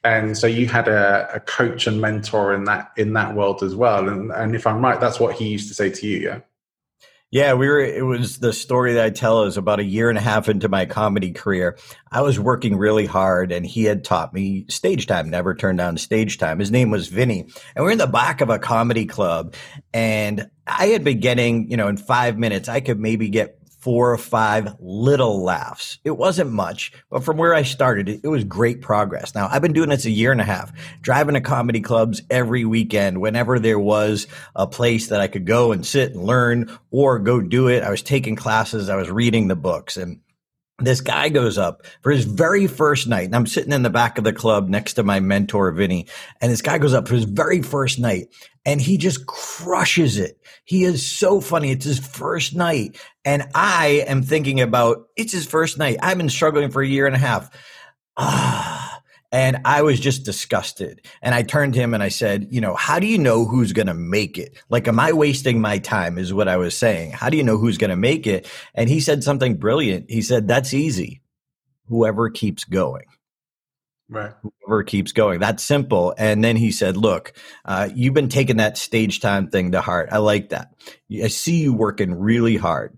And 0.04 0.36
so 0.36 0.46
you 0.46 0.66
had 0.66 0.88
a, 0.88 1.30
a 1.32 1.40
coach 1.40 1.86
and 1.86 2.00
mentor 2.00 2.52
in 2.52 2.64
that 2.64 2.90
in 2.98 3.14
that 3.14 3.34
world 3.34 3.62
as 3.62 3.74
well, 3.74 4.10
and 4.10 4.30
and 4.30 4.54
if 4.54 4.66
I'm 4.66 4.84
right, 4.84 5.00
that's 5.00 5.18
what 5.18 5.36
he 5.36 5.48
used 5.48 5.68
to 5.68 5.74
say 5.74 5.88
to 5.88 6.06
you, 6.06 6.18
yeah. 6.18 6.40
Yeah, 7.32 7.54
we 7.54 7.66
were. 7.66 7.80
It 7.80 8.04
was 8.04 8.40
the 8.40 8.52
story 8.52 8.92
that 8.92 9.06
I 9.06 9.08
tell 9.08 9.44
is 9.44 9.56
about 9.56 9.80
a 9.80 9.84
year 9.84 10.10
and 10.10 10.18
a 10.18 10.20
half 10.20 10.50
into 10.50 10.68
my 10.68 10.84
comedy 10.84 11.32
career. 11.32 11.78
I 12.10 12.20
was 12.20 12.38
working 12.38 12.76
really 12.76 13.06
hard, 13.06 13.52
and 13.52 13.64
he 13.64 13.84
had 13.84 14.04
taught 14.04 14.34
me 14.34 14.66
stage 14.68 15.06
time. 15.06 15.30
Never 15.30 15.54
turned 15.54 15.78
down 15.78 15.96
stage 15.96 16.36
time. 16.36 16.58
His 16.58 16.70
name 16.70 16.90
was 16.90 17.08
Vinny, 17.08 17.48
and 17.74 17.82
we're 17.82 17.92
in 17.92 17.96
the 17.96 18.06
back 18.06 18.42
of 18.42 18.50
a 18.50 18.58
comedy 18.58 19.06
club, 19.06 19.54
and 19.94 20.50
I 20.66 20.88
had 20.88 21.04
been 21.04 21.20
getting, 21.20 21.70
you 21.70 21.78
know, 21.78 21.88
in 21.88 21.96
five 21.96 22.36
minutes, 22.36 22.68
I 22.68 22.80
could 22.80 23.00
maybe 23.00 23.30
get 23.30 23.58
four 23.82 24.12
or 24.12 24.18
five 24.18 24.76
little 24.78 25.42
laughs. 25.42 25.98
It 26.04 26.12
wasn't 26.12 26.52
much, 26.52 26.92
but 27.10 27.24
from 27.24 27.36
where 27.36 27.52
I 27.52 27.62
started, 27.62 28.08
it, 28.08 28.28
was 28.28 28.44
great 28.44 28.80
progress. 28.80 29.34
Now, 29.34 29.48
I've 29.50 29.60
been 29.60 29.72
doing 29.72 29.88
this 29.88 30.04
a 30.04 30.10
year 30.10 30.30
and 30.30 30.40
a 30.40 30.44
half, 30.44 30.72
driving 31.00 31.34
to 31.34 31.40
comedy 31.40 31.80
clubs 31.80 32.22
every 32.30 32.64
weekend 32.64 33.20
whenever 33.20 33.58
there 33.58 33.80
was 33.80 34.28
a 34.54 34.68
place 34.68 35.08
that 35.08 35.20
I 35.20 35.26
could 35.26 35.46
go 35.46 35.72
and 35.72 35.84
sit 35.84 36.12
and 36.12 36.22
learn 36.22 36.70
or 36.92 37.18
go 37.18 37.40
do 37.40 37.66
it. 37.66 37.82
I 37.82 37.90
was 37.90 38.02
taking 38.02 38.36
classes, 38.36 38.88
I 38.88 38.94
was 38.94 39.10
reading 39.10 39.48
the 39.48 39.56
books 39.56 39.96
and 39.96 40.20
this 40.78 41.00
guy 41.00 41.28
goes 41.28 41.58
up 41.58 41.86
for 42.02 42.10
his 42.10 42.24
very 42.24 42.66
first 42.66 43.06
night 43.06 43.26
and 43.26 43.36
i'm 43.36 43.46
sitting 43.46 43.72
in 43.72 43.82
the 43.82 43.90
back 43.90 44.18
of 44.18 44.24
the 44.24 44.32
club 44.32 44.68
next 44.68 44.94
to 44.94 45.02
my 45.02 45.20
mentor 45.20 45.70
vinny 45.70 46.06
and 46.40 46.50
this 46.50 46.62
guy 46.62 46.78
goes 46.78 46.94
up 46.94 47.06
for 47.06 47.14
his 47.14 47.24
very 47.24 47.62
first 47.62 48.00
night 48.00 48.28
and 48.64 48.80
he 48.80 48.96
just 48.96 49.26
crushes 49.26 50.18
it 50.18 50.40
he 50.72 50.84
is 50.84 51.06
so 51.06 51.40
funny 51.40 51.70
it's 51.70 51.84
his 51.84 51.98
first 51.98 52.54
night 52.56 52.98
and 53.24 53.46
i 53.54 54.04
am 54.06 54.22
thinking 54.22 54.60
about 54.60 55.06
it's 55.16 55.32
his 55.32 55.46
first 55.46 55.76
night 55.76 55.98
i've 56.02 56.16
been 56.16 56.30
struggling 56.30 56.70
for 56.70 56.80
a 56.80 56.88
year 56.88 57.06
and 57.06 57.14
a 57.14 57.18
half 57.18 57.50
ah 58.16 58.72
and 59.32 59.62
I 59.64 59.80
was 59.80 59.98
just 59.98 60.24
disgusted. 60.24 61.00
And 61.22 61.34
I 61.34 61.42
turned 61.42 61.72
to 61.72 61.80
him 61.80 61.94
and 61.94 62.02
I 62.02 62.10
said, 62.10 62.48
You 62.50 62.60
know, 62.60 62.74
how 62.74 62.98
do 62.98 63.06
you 63.06 63.16
know 63.16 63.46
who's 63.46 63.72
going 63.72 63.86
to 63.86 63.94
make 63.94 64.36
it? 64.36 64.54
Like, 64.68 64.86
am 64.86 65.00
I 65.00 65.12
wasting 65.12 65.60
my 65.60 65.78
time? 65.78 66.18
Is 66.18 66.34
what 66.34 66.48
I 66.48 66.58
was 66.58 66.76
saying. 66.76 67.12
How 67.12 67.30
do 67.30 67.38
you 67.38 67.42
know 67.42 67.56
who's 67.56 67.78
going 67.78 67.90
to 67.90 67.96
make 67.96 68.26
it? 68.26 68.46
And 68.74 68.90
he 68.90 69.00
said 69.00 69.24
something 69.24 69.56
brilliant. 69.56 70.10
He 70.10 70.20
said, 70.20 70.46
That's 70.46 70.74
easy. 70.74 71.22
Whoever 71.86 72.28
keeps 72.28 72.64
going. 72.64 73.06
Right. 74.08 74.32
Whoever 74.42 74.82
keeps 74.82 75.12
going. 75.12 75.40
That's 75.40 75.62
simple. 75.62 76.14
And 76.18 76.44
then 76.44 76.56
he 76.56 76.70
said, 76.70 76.96
Look, 76.96 77.32
uh, 77.64 77.88
you've 77.94 78.14
been 78.14 78.28
taking 78.28 78.58
that 78.58 78.76
stage 78.76 79.20
time 79.20 79.48
thing 79.48 79.72
to 79.72 79.80
heart. 79.80 80.10
I 80.12 80.18
like 80.18 80.50
that. 80.50 80.74
I 81.22 81.28
see 81.28 81.62
you 81.62 81.72
working 81.72 82.14
really 82.14 82.56
hard. 82.56 82.96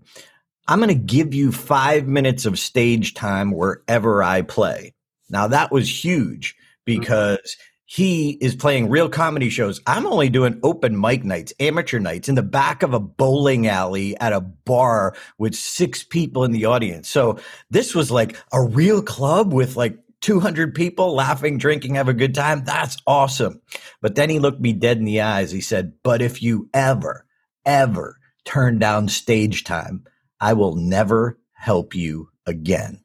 I'm 0.67 0.79
going 0.79 0.89
to 0.89 0.95
give 0.95 1.33
you 1.33 1.51
five 1.51 2.07
minutes 2.07 2.45
of 2.45 2.59
stage 2.59 3.13
time 3.13 3.51
wherever 3.51 4.23
I 4.23 4.41
play 4.41 4.95
now 5.29 5.47
that 5.47 5.71
was 5.71 6.03
huge 6.03 6.55
mm-hmm. 6.55 6.99
because 6.99 7.57
he 7.87 8.31
is 8.31 8.55
playing 8.55 8.89
real 8.89 9.09
comedy 9.09 9.49
shows. 9.49 9.79
I'm 9.85 10.07
only 10.07 10.29
doing 10.29 10.59
open 10.63 10.99
mic 10.99 11.23
nights, 11.23 11.53
amateur 11.59 11.99
nights 11.99 12.27
in 12.27 12.35
the 12.35 12.43
back 12.43 12.83
of 12.83 12.93
a 12.93 12.99
bowling 12.99 13.67
alley 13.67 14.17
at 14.17 14.33
a 14.33 14.41
bar 14.41 15.15
with 15.37 15.55
six 15.55 16.03
people 16.03 16.43
in 16.43 16.51
the 16.51 16.65
audience. 16.65 17.07
So 17.07 17.39
this 17.69 17.93
was 17.93 18.11
like 18.11 18.37
a 18.51 18.61
real 18.61 19.01
club 19.03 19.53
with 19.53 19.75
like 19.75 19.99
200 20.25 20.73
people 20.73 21.13
laughing, 21.13 21.59
drinking, 21.59 21.93
have 21.93 22.09
a 22.09 22.13
good 22.13 22.33
time. 22.33 22.63
That's 22.65 22.97
awesome. 23.05 23.61
But 24.01 24.15
then 24.15 24.31
he 24.31 24.39
looked 24.39 24.59
me 24.59 24.73
dead 24.73 24.97
in 24.97 25.05
the 25.05 25.21
eyes. 25.21 25.51
He 25.51 25.61
said, 25.61 25.93
But 26.01 26.19
if 26.19 26.41
you 26.41 26.67
ever, 26.73 27.27
ever 27.63 28.17
turn 28.43 28.79
down 28.79 29.07
stage 29.07 29.63
time, 29.63 30.03
I 30.41 30.53
will 30.53 30.77
never 30.77 31.37
help 31.53 31.93
you 31.93 32.29
again. 32.47 33.03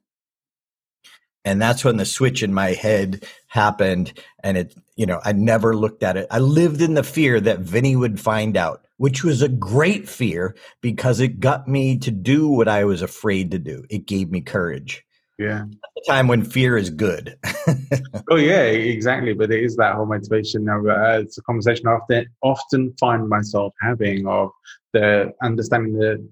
And 1.44 1.60
that's 1.60 1.84
when 1.84 1.98
the 1.98 2.06
switch 2.06 2.42
in 2.42 2.54
my 2.54 2.70
head 2.70 3.26
happened. 3.48 4.18
And 4.42 4.56
it, 4.56 4.74
you 4.96 5.04
know, 5.04 5.20
I 5.22 5.32
never 5.32 5.76
looked 5.76 6.02
at 6.02 6.16
it. 6.16 6.26
I 6.30 6.38
lived 6.38 6.80
in 6.80 6.94
the 6.94 7.02
fear 7.02 7.38
that 7.38 7.58
Vinny 7.58 7.96
would 7.96 8.18
find 8.18 8.56
out, 8.56 8.86
which 8.96 9.22
was 9.22 9.42
a 9.42 9.48
great 9.48 10.08
fear 10.08 10.56
because 10.80 11.20
it 11.20 11.38
got 11.38 11.68
me 11.68 11.98
to 11.98 12.10
do 12.10 12.48
what 12.48 12.66
I 12.66 12.86
was 12.86 13.02
afraid 13.02 13.50
to 13.50 13.58
do. 13.58 13.84
It 13.90 14.06
gave 14.06 14.30
me 14.30 14.40
courage. 14.40 15.04
Yeah. 15.40 15.64
The 15.96 16.02
time 16.06 16.28
when 16.28 16.44
fear 16.44 16.76
is 16.76 16.90
good. 16.90 17.38
oh 18.30 18.36
yeah, 18.36 18.64
exactly. 18.64 19.32
But 19.32 19.50
it 19.50 19.64
is 19.64 19.74
that 19.76 19.94
whole 19.94 20.04
motivation. 20.04 20.64
Now, 20.66 20.86
uh, 20.86 21.20
it's 21.20 21.38
a 21.38 21.42
conversation 21.42 21.88
I 21.88 21.92
often 21.92 22.26
often 22.42 22.94
find 23.00 23.26
myself 23.26 23.72
having 23.80 24.26
of 24.26 24.50
the 24.92 25.32
understanding 25.42 25.94
that 25.94 26.28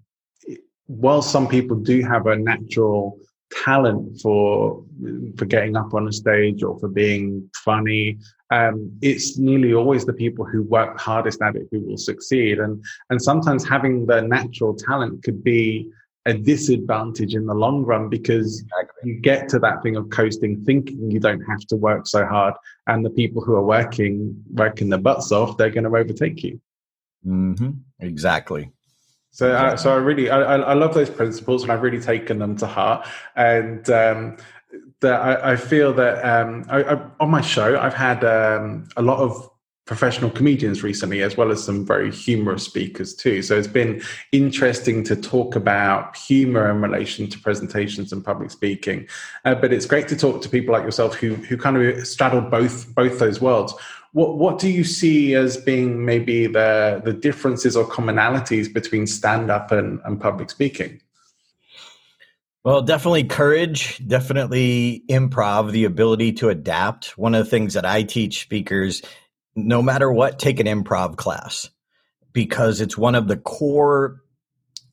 while 0.88 1.22
some 1.22 1.48
people 1.48 1.78
do 1.78 2.02
have 2.02 2.26
a 2.26 2.36
natural 2.36 3.18
talent 3.64 4.20
for 4.20 4.84
for 5.38 5.46
getting 5.46 5.74
up 5.74 5.94
on 5.94 6.06
a 6.06 6.12
stage 6.12 6.62
or 6.62 6.78
for 6.78 6.88
being 6.88 7.48
funny 7.64 8.18
um, 8.50 8.92
it's 9.00 9.38
nearly 9.38 9.72
always 9.72 10.04
the 10.04 10.12
people 10.12 10.44
who 10.44 10.62
work 10.64 11.00
hardest 11.00 11.40
at 11.40 11.56
it 11.56 11.66
who 11.70 11.80
will 11.80 11.96
succeed 11.96 12.58
and 12.58 12.84
and 13.08 13.22
sometimes 13.22 13.66
having 13.66 14.04
the 14.04 14.20
natural 14.20 14.74
talent 14.74 15.22
could 15.24 15.42
be 15.42 15.88
a 16.28 16.34
disadvantage 16.34 17.34
in 17.34 17.46
the 17.46 17.54
long 17.54 17.82
run 17.84 18.08
because 18.08 18.62
you 19.02 19.14
get 19.20 19.48
to 19.48 19.58
that 19.58 19.82
thing 19.82 19.96
of 19.96 20.08
coasting 20.10 20.62
thinking 20.64 21.10
you 21.10 21.18
don't 21.18 21.40
have 21.40 21.60
to 21.60 21.74
work 21.74 22.06
so 22.06 22.24
hard 22.24 22.54
and 22.86 23.04
the 23.04 23.10
people 23.10 23.42
who 23.42 23.54
are 23.54 23.64
working 23.64 24.34
working 24.52 24.90
their 24.90 24.98
butts 24.98 25.32
off 25.32 25.56
they're 25.56 25.70
going 25.70 25.84
to 25.84 25.96
overtake 25.96 26.42
you 26.42 26.60
mm-hmm. 27.26 27.70
exactly 28.00 28.70
so, 29.30 29.52
uh, 29.52 29.76
so 29.76 29.92
I 29.92 29.96
really, 29.98 30.30
I, 30.30 30.56
I 30.56 30.74
love 30.74 30.94
those 30.94 31.10
principles, 31.10 31.62
and 31.62 31.70
I've 31.70 31.82
really 31.82 32.00
taken 32.00 32.40
them 32.40 32.56
to 32.56 32.66
heart. 32.66 33.06
And 33.36 33.88
um, 33.90 34.36
that 35.00 35.20
I, 35.20 35.52
I, 35.52 35.56
feel 35.56 35.92
that 35.92 36.24
um, 36.24 36.64
I, 36.68 36.82
I, 36.82 37.00
on 37.20 37.30
my 37.30 37.40
show, 37.40 37.78
I've 37.78 37.94
had 37.94 38.24
um, 38.24 38.88
a 38.96 39.02
lot 39.02 39.18
of 39.18 39.48
professional 39.88 40.30
comedians 40.30 40.82
recently, 40.82 41.22
as 41.22 41.38
well 41.38 41.50
as 41.50 41.64
some 41.64 41.84
very 41.84 42.12
humorous 42.12 42.62
speakers 42.62 43.14
too. 43.14 43.40
So 43.40 43.56
it's 43.56 43.66
been 43.66 44.02
interesting 44.32 45.02
to 45.04 45.16
talk 45.16 45.56
about 45.56 46.14
humor 46.14 46.70
in 46.70 46.82
relation 46.82 47.26
to 47.28 47.38
presentations 47.38 48.12
and 48.12 48.22
public 48.22 48.50
speaking. 48.50 49.08
Uh, 49.46 49.54
but 49.54 49.72
it's 49.72 49.86
great 49.86 50.06
to 50.08 50.16
talk 50.16 50.42
to 50.42 50.48
people 50.48 50.74
like 50.74 50.84
yourself 50.84 51.14
who 51.14 51.34
who 51.36 51.56
kind 51.56 51.78
of 51.78 52.06
straddle 52.06 52.42
both 52.42 52.94
both 52.94 53.18
those 53.18 53.40
worlds. 53.40 53.72
What 54.12 54.36
what 54.36 54.58
do 54.58 54.68
you 54.68 54.84
see 54.84 55.34
as 55.34 55.56
being 55.56 56.04
maybe 56.04 56.46
the 56.46 57.00
the 57.02 57.14
differences 57.14 57.74
or 57.74 57.86
commonalities 57.86 58.70
between 58.72 59.06
stand 59.06 59.50
up 59.50 59.72
and, 59.72 60.00
and 60.04 60.20
public 60.20 60.50
speaking? 60.50 61.00
Well, 62.62 62.82
definitely 62.82 63.24
courage, 63.24 64.06
definitely 64.06 65.02
improv, 65.08 65.70
the 65.70 65.86
ability 65.86 66.32
to 66.34 66.50
adapt. 66.50 67.16
One 67.16 67.34
of 67.34 67.42
the 67.42 67.50
things 67.50 67.72
that 67.72 67.86
I 67.86 68.02
teach 68.02 68.42
speakers, 68.42 69.00
no 69.66 69.82
matter 69.82 70.10
what, 70.12 70.38
take 70.38 70.60
an 70.60 70.66
improv 70.66 71.16
class 71.16 71.70
because 72.32 72.80
it's 72.80 72.96
one 72.96 73.14
of 73.14 73.28
the 73.28 73.36
core 73.36 74.20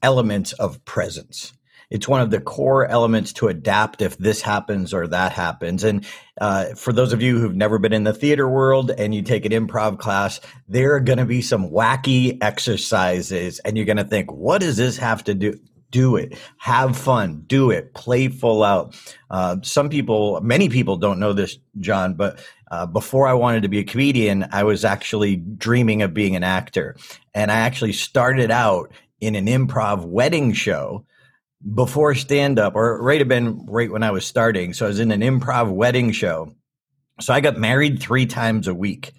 elements 0.02 0.54
of 0.54 0.84
presence 0.86 1.54
it's 1.90 2.08
one 2.08 2.22
of 2.22 2.32
the 2.32 2.42
core 2.42 2.86
elements 2.86 3.34
to 3.34 3.48
adapt 3.48 4.02
if 4.02 4.18
this 4.18 4.42
happens 4.42 4.94
or 4.94 5.08
that 5.08 5.32
happens. 5.32 5.84
And 5.84 6.06
uh, 6.40 6.76
for 6.76 6.92
those 6.92 7.14
of 7.14 7.22
you 7.22 7.40
who've 7.40 7.56
never 7.56 7.78
been 7.78 7.94
in 7.94 8.04
the 8.04 8.14
theater 8.14 8.48
world 8.50 8.92
and 8.92 9.14
you 9.14 9.22
take 9.22 9.46
an 9.46 9.52
improv 9.52 10.00
class, 10.00 10.40
there 10.68 10.96
are 10.96 11.00
going 11.00 11.20
to 11.20 11.26
be 11.26 11.42
some 11.42 11.70
wacky 11.70 12.38
exercises, 12.42 13.60
and 13.60 13.78
you're 13.78 13.86
going 13.86 13.98
to 13.98 14.04
think, 14.04 14.32
what 14.32 14.62
does 14.62 14.78
this 14.78 14.98
have 14.98 15.24
to 15.26 15.34
do? 15.34 15.60
Do 15.92 16.16
it 16.16 16.38
have 16.58 16.98
fun 16.98 17.44
do 17.48 17.72
it 17.72 17.94
play 17.94 18.28
full 18.28 18.64
out 18.64 18.96
uh, 19.30 19.58
some 19.62 19.90
people 19.90 20.40
many 20.42 20.70
people 20.70 20.98
don't 20.98 21.20
know 21.20 21.34
this 21.34 21.58
john 21.80 22.14
but 22.14 22.40
uh, 22.72 22.86
before 22.86 23.28
i 23.28 23.34
wanted 23.34 23.62
to 23.62 23.70
be 23.70 23.80
a 23.80 23.84
comedian 23.84 24.48
i 24.52 24.64
was 24.64 24.84
actually 24.84 25.36
dreaming 25.36 26.02
of 26.02 26.14
being 26.14 26.36
an 26.36 26.44
actor 26.44 26.96
and 27.34 27.52
i 27.52 27.56
actually 27.56 27.94
started 27.94 28.52
out 28.52 28.92
in 29.22 29.36
an 29.36 29.46
improv 29.46 30.06
wedding 30.06 30.54
show 30.54 31.06
before 31.74 32.14
stand 32.14 32.60
up, 32.60 32.76
or 32.76 33.02
right 33.02 33.20
have 33.20 33.28
been 33.28 33.66
right 33.66 33.92
when 33.92 34.04
I 34.04 34.12
was 34.12 34.26
starting. 34.26 34.74
So 34.74 34.86
I 34.86 34.90
was 34.90 35.00
in 35.00 35.12
an 35.12 35.22
improv 35.22 35.72
wedding 35.72 36.12
show. 36.12 36.54
So 37.22 37.34
I 37.34 37.42
got 37.42 37.58
married 37.58 38.02
three 38.02 38.26
times 38.26 38.68
a 38.68 38.76
week. 38.76 39.14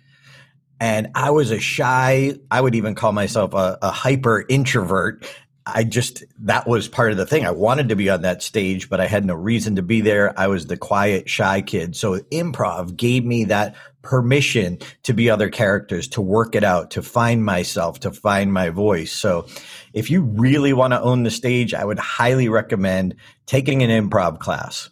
And 0.79 1.09
I 1.15 1.31
was 1.31 1.51
a 1.51 1.59
shy, 1.59 2.35
I 2.51 2.61
would 2.61 2.75
even 2.75 2.95
call 2.95 3.13
myself 3.13 3.55
a, 3.55 3.79
a 3.81 3.91
hyper 3.91 4.45
introvert. 4.47 5.27
I 5.67 5.83
just, 5.83 6.23
that 6.41 6.69
was 6.69 6.87
part 6.87 7.11
of 7.11 7.19
the 7.19 7.27
thing. 7.27 7.45
I 7.45 7.51
wanted 7.51 7.89
to 7.89 7.97
be 7.97 8.09
on 8.09 8.23
that 8.23 8.41
stage, 8.41 8.89
but 8.89 9.01
I 9.01 9.07
had 9.07 9.25
no 9.25 9.35
reason 9.35 9.77
to 9.77 9.83
be 9.83 10.01
there. 10.01 10.39
I 10.39 10.47
was 10.47 10.67
the 10.67 10.77
quiet, 10.77 11.29
shy 11.29 11.61
kid. 11.61 11.97
So 11.97 12.21
improv 12.21 12.97
gave 12.97 13.25
me 13.25 13.45
that 13.47 13.75
permission 14.03 14.79
to 15.03 15.13
be 15.13 15.29
other 15.29 15.51
characters, 15.51 16.07
to 16.09 16.21
work 16.21 16.55
it 16.55 16.63
out, 16.63 16.93
to 16.93 17.03
find 17.03 17.45
myself, 17.45 17.99
to 18.01 18.13
find 18.13 18.53
my 18.53 18.71
voice. 18.71 19.11
So 19.11 19.47
if 19.93 20.09
you 20.09 20.23
really 20.23 20.73
want 20.73 20.93
to 20.93 21.01
own 21.01 21.25
the 21.25 21.31
stage, 21.33 21.75
I 21.75 21.85
would 21.85 21.99
highly 21.99 22.49
recommend 22.49 23.17
taking 23.47 23.83
an 23.83 23.91
improv 23.91 24.39
class. 24.39 24.91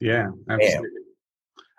Yeah, 0.00 0.28
absolutely. 0.48 0.95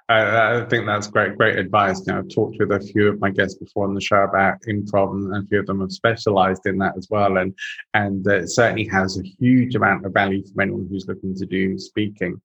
I, 0.09 0.61
I, 0.61 0.65
think 0.65 0.85
that's 0.85 1.07
great, 1.07 1.37
great 1.37 1.59
advice. 1.59 2.01
You 2.07 2.13
know, 2.13 2.19
I've 2.19 2.29
talked 2.29 2.55
with 2.59 2.71
a 2.71 2.79
few 2.79 3.09
of 3.09 3.19
my 3.19 3.29
guests 3.29 3.57
before 3.57 3.85
on 3.85 3.93
the 3.93 3.99
show 3.99 4.23
about 4.23 4.61
improv, 4.61 5.11
and 5.11 5.35
a 5.35 5.47
few 5.47 5.59
of 5.59 5.65
them 5.65 5.81
have 5.81 5.91
specialised 5.91 6.65
in 6.65 6.77
that 6.77 6.97
as 6.97 7.07
well. 7.09 7.37
And 7.37 7.53
and 7.93 8.25
it 8.25 8.49
certainly 8.49 8.87
has 8.87 9.19
a 9.19 9.23
huge 9.23 9.75
amount 9.75 10.05
of 10.05 10.13
value 10.13 10.43
for 10.45 10.61
anyone 10.61 10.87
who's 10.89 11.07
looking 11.07 11.35
to 11.35 11.45
do 11.45 11.77
speaking 11.77 12.41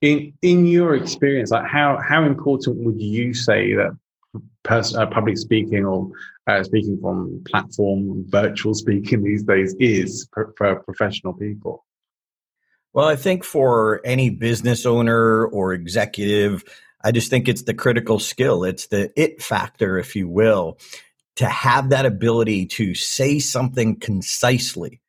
in 0.00 0.32
in 0.42 0.66
your 0.66 0.94
experience, 0.94 1.50
like 1.50 1.66
how 1.66 1.98
how 1.98 2.24
important 2.24 2.84
would 2.84 3.00
you 3.00 3.34
say 3.34 3.74
that 3.74 3.96
pers- 4.62 4.94
uh, 4.94 5.06
public 5.06 5.38
speaking 5.38 5.84
or 5.84 6.10
uh, 6.46 6.62
speaking 6.62 6.98
from 7.00 7.42
platform 7.48 8.24
virtual 8.28 8.74
speaking 8.74 9.22
these 9.22 9.42
days 9.42 9.74
is 9.78 10.28
for 10.32 10.52
professional 10.86 11.32
people? 11.32 11.84
Well, 12.92 13.08
I 13.08 13.16
think 13.16 13.44
for 13.44 14.00
any 14.04 14.30
business 14.30 14.86
owner 14.86 15.46
or 15.46 15.74
executive, 15.74 16.64
I 17.06 17.12
just 17.12 17.30
think 17.30 17.48
it's 17.48 17.62
the 17.62 17.72
critical 17.72 18.18
skill. 18.18 18.64
It's 18.64 18.88
the 18.88 19.12
it 19.14 19.40
factor, 19.40 19.96
if 19.96 20.16
you 20.16 20.26
will, 20.26 20.78
to 21.36 21.46
have 21.46 21.90
that 21.90 22.04
ability 22.04 22.66
to 22.66 22.96
say 22.96 23.38
something 23.38 24.00
concisely 24.00 25.00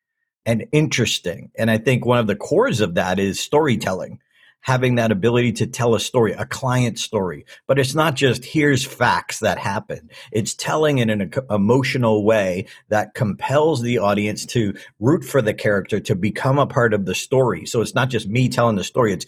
and 0.46 0.66
interesting. 0.70 1.50
And 1.58 1.68
I 1.68 1.78
think 1.78 2.06
one 2.06 2.20
of 2.20 2.28
the 2.28 2.36
cores 2.36 2.80
of 2.80 2.94
that 2.94 3.18
is 3.18 3.40
storytelling 3.40 4.20
having 4.60 4.94
that 4.96 5.10
ability 5.10 5.52
to 5.52 5.66
tell 5.66 5.96
a 5.96 6.00
story, 6.00 6.32
a 6.32 6.46
client 6.46 7.00
story. 7.00 7.46
But 7.66 7.80
it's 7.80 7.96
not 7.96 8.14
just 8.14 8.44
here's 8.44 8.84
facts 8.84 9.40
that 9.40 9.58
happen. 9.58 10.08
It's 10.30 10.54
telling 10.54 10.98
in 10.98 11.10
an 11.10 11.32
emotional 11.50 12.24
way 12.24 12.66
that 12.90 13.14
compels 13.14 13.82
the 13.82 13.98
audience 13.98 14.46
to 14.46 14.74
root 15.00 15.24
for 15.24 15.42
the 15.42 15.54
character, 15.54 15.98
to 16.00 16.14
become 16.14 16.60
a 16.60 16.66
part 16.66 16.94
of 16.94 17.06
the 17.06 17.14
story. 17.14 17.66
So 17.66 17.80
it's 17.80 17.94
not 17.94 18.08
just 18.08 18.28
me 18.28 18.48
telling 18.48 18.76
the 18.76 18.84
story, 18.84 19.12
it's 19.12 19.26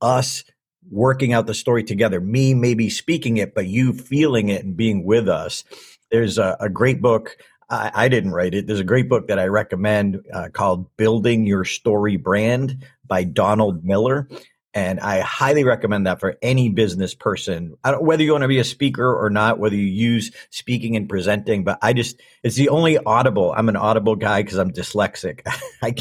us 0.00 0.44
working 0.90 1.32
out 1.32 1.46
the 1.46 1.54
story 1.54 1.84
together, 1.84 2.20
me 2.20 2.54
maybe 2.54 2.90
speaking 2.90 3.36
it, 3.36 3.54
but 3.54 3.66
you 3.66 3.92
feeling 3.92 4.48
it 4.48 4.64
and 4.64 4.76
being 4.76 5.04
with 5.04 5.28
us. 5.28 5.64
There's 6.10 6.38
a, 6.38 6.56
a 6.60 6.68
great 6.68 7.00
book 7.00 7.36
I, 7.70 7.90
I, 7.94 8.08
didn't 8.08 8.32
write 8.32 8.54
it. 8.54 8.66
There's 8.66 8.80
a 8.80 8.84
great 8.84 9.08
book 9.08 9.28
that 9.28 9.38
I 9.38 9.46
recommend 9.46 10.24
uh, 10.32 10.48
called 10.52 10.94
Building 10.96 11.46
Your 11.46 11.64
Story 11.64 12.16
Brand 12.16 12.84
by 13.06 13.24
Donald 13.24 13.84
Miller. 13.84 14.28
And 14.74 14.98
I 14.98 15.20
highly 15.20 15.62
recommend 15.62 16.08
that 16.08 16.18
for 16.18 16.36
any 16.42 16.68
business 16.68 17.14
person, 17.14 17.76
whether 18.00 18.24
you 18.24 18.32
want 18.32 18.42
to 18.42 18.48
be 18.48 18.58
a 18.58 18.64
speaker 18.64 19.14
or 19.14 19.30
not, 19.30 19.60
whether 19.60 19.76
you 19.76 19.86
use 19.86 20.32
speaking 20.50 20.96
and 20.96 21.08
presenting. 21.08 21.62
But 21.62 21.78
I 21.80 21.92
just, 21.92 22.20
it's 22.42 22.56
the 22.56 22.70
only 22.70 22.98
audible. 22.98 23.54
I'm 23.56 23.68
an 23.68 23.76
audible 23.76 24.16
guy 24.16 24.42
because 24.42 24.58
I'm 24.58 24.72
dyslexic. 24.72 25.42
I, 25.82 25.94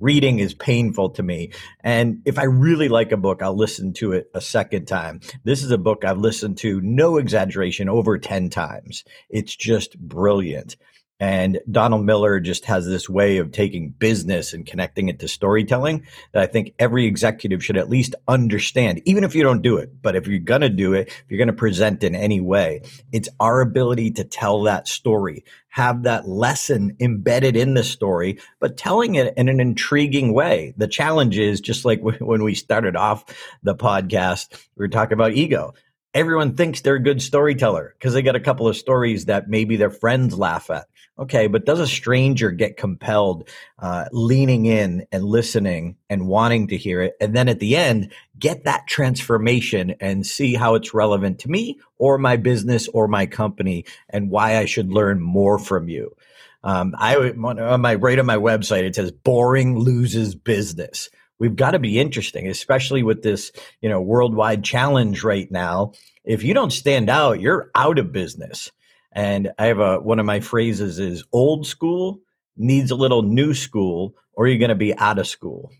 reading 0.00 0.40
is 0.40 0.54
painful 0.54 1.10
to 1.10 1.22
me. 1.22 1.52
And 1.80 2.22
if 2.24 2.36
I 2.38 2.44
really 2.44 2.88
like 2.88 3.12
a 3.12 3.16
book, 3.16 3.42
I'll 3.42 3.56
listen 3.56 3.92
to 3.94 4.12
it 4.12 4.28
a 4.34 4.40
second 4.40 4.86
time. 4.86 5.20
This 5.44 5.62
is 5.62 5.70
a 5.70 5.78
book 5.78 6.04
I've 6.04 6.18
listened 6.18 6.58
to, 6.58 6.80
no 6.80 7.18
exaggeration, 7.18 7.88
over 7.88 8.18
10 8.18 8.50
times. 8.50 9.04
It's 9.30 9.54
just 9.54 9.96
brilliant. 9.98 10.76
And 11.18 11.60
Donald 11.70 12.04
Miller 12.04 12.40
just 12.40 12.66
has 12.66 12.84
this 12.84 13.08
way 13.08 13.38
of 13.38 13.50
taking 13.50 13.88
business 13.88 14.52
and 14.52 14.66
connecting 14.66 15.08
it 15.08 15.18
to 15.20 15.28
storytelling 15.28 16.06
that 16.32 16.42
I 16.42 16.46
think 16.46 16.74
every 16.78 17.06
executive 17.06 17.64
should 17.64 17.78
at 17.78 17.88
least 17.88 18.14
understand, 18.28 19.00
even 19.06 19.24
if 19.24 19.34
you 19.34 19.42
don't 19.42 19.62
do 19.62 19.78
it. 19.78 20.02
But 20.02 20.14
if 20.14 20.26
you're 20.26 20.40
going 20.40 20.60
to 20.60 20.68
do 20.68 20.92
it, 20.92 21.08
if 21.08 21.24
you're 21.28 21.38
going 21.38 21.46
to 21.48 21.54
present 21.54 22.04
in 22.04 22.14
any 22.14 22.40
way, 22.42 22.82
it's 23.12 23.30
our 23.40 23.62
ability 23.62 24.10
to 24.12 24.24
tell 24.24 24.64
that 24.64 24.88
story, 24.88 25.44
have 25.68 26.02
that 26.02 26.28
lesson 26.28 26.96
embedded 27.00 27.56
in 27.56 27.72
the 27.72 27.84
story, 27.84 28.38
but 28.60 28.76
telling 28.76 29.14
it 29.14 29.32
in 29.38 29.48
an 29.48 29.58
intriguing 29.58 30.34
way. 30.34 30.74
The 30.76 30.88
challenge 30.88 31.38
is 31.38 31.62
just 31.62 31.86
like 31.86 32.00
when 32.20 32.44
we 32.44 32.54
started 32.54 32.94
off 32.94 33.24
the 33.62 33.74
podcast, 33.74 34.52
we 34.76 34.84
were 34.84 34.88
talking 34.88 35.14
about 35.14 35.32
ego 35.32 35.72
everyone 36.16 36.56
thinks 36.56 36.80
they're 36.80 36.94
a 36.94 37.02
good 37.02 37.20
storyteller 37.20 37.94
because 37.98 38.14
they 38.14 38.22
got 38.22 38.34
a 38.34 38.40
couple 38.40 38.66
of 38.66 38.74
stories 38.74 39.26
that 39.26 39.50
maybe 39.50 39.76
their 39.76 39.90
friends 39.90 40.36
laugh 40.36 40.70
at. 40.70 40.86
Okay, 41.18 41.46
but 41.46 41.64
does 41.64 41.78
a 41.78 41.86
stranger 41.86 42.50
get 42.50 42.76
compelled, 42.76 43.48
uh, 43.78 44.06
leaning 44.12 44.66
in 44.66 45.06
and 45.12 45.24
listening 45.24 45.96
and 46.10 46.26
wanting 46.26 46.68
to 46.68 46.76
hear 46.76 47.02
it? 47.02 47.16
And 47.20 47.34
then 47.34 47.48
at 47.48 47.60
the 47.60 47.76
end, 47.76 48.12
get 48.38 48.64
that 48.64 48.86
transformation 48.86 49.94
and 50.00 50.26
see 50.26 50.54
how 50.54 50.74
it's 50.74 50.94
relevant 50.94 51.38
to 51.40 51.50
me 51.50 51.78
or 51.98 52.18
my 52.18 52.36
business 52.36 52.88
or 52.88 53.08
my 53.08 53.26
company 53.26 53.84
and 54.08 54.30
why 54.30 54.56
I 54.58 54.64
should 54.64 54.90
learn 54.90 55.20
more 55.20 55.58
from 55.58 55.88
you. 55.88 56.16
Um, 56.64 56.94
I 56.98 57.16
on 57.16 57.80
my 57.80 57.94
right 57.94 58.18
on 58.18 58.26
my 58.26 58.38
website 58.38 58.82
it 58.82 58.96
says 58.96 59.12
boring 59.12 59.78
loses 59.78 60.34
business 60.34 61.10
we've 61.38 61.56
got 61.56 61.72
to 61.72 61.78
be 61.78 61.98
interesting, 61.98 62.48
especially 62.48 63.02
with 63.02 63.22
this, 63.22 63.52
you 63.80 63.88
know, 63.88 64.00
worldwide 64.00 64.64
challenge 64.64 65.22
right 65.24 65.50
now. 65.50 65.92
If 66.24 66.42
you 66.42 66.54
don't 66.54 66.72
stand 66.72 67.10
out, 67.10 67.40
you're 67.40 67.70
out 67.74 67.98
of 67.98 68.12
business. 68.12 68.70
And 69.12 69.52
I 69.58 69.66
have 69.66 69.78
a 69.78 70.00
one 70.00 70.18
of 70.18 70.26
my 70.26 70.40
phrases 70.40 70.98
is 70.98 71.24
old 71.32 71.66
school 71.66 72.20
needs 72.56 72.90
a 72.90 72.94
little 72.94 73.22
new 73.22 73.54
school, 73.54 74.14
or 74.32 74.46
you're 74.46 74.58
going 74.58 74.70
to 74.70 74.74
be 74.74 74.96
out 74.96 75.18
of 75.18 75.26
school. 75.26 75.70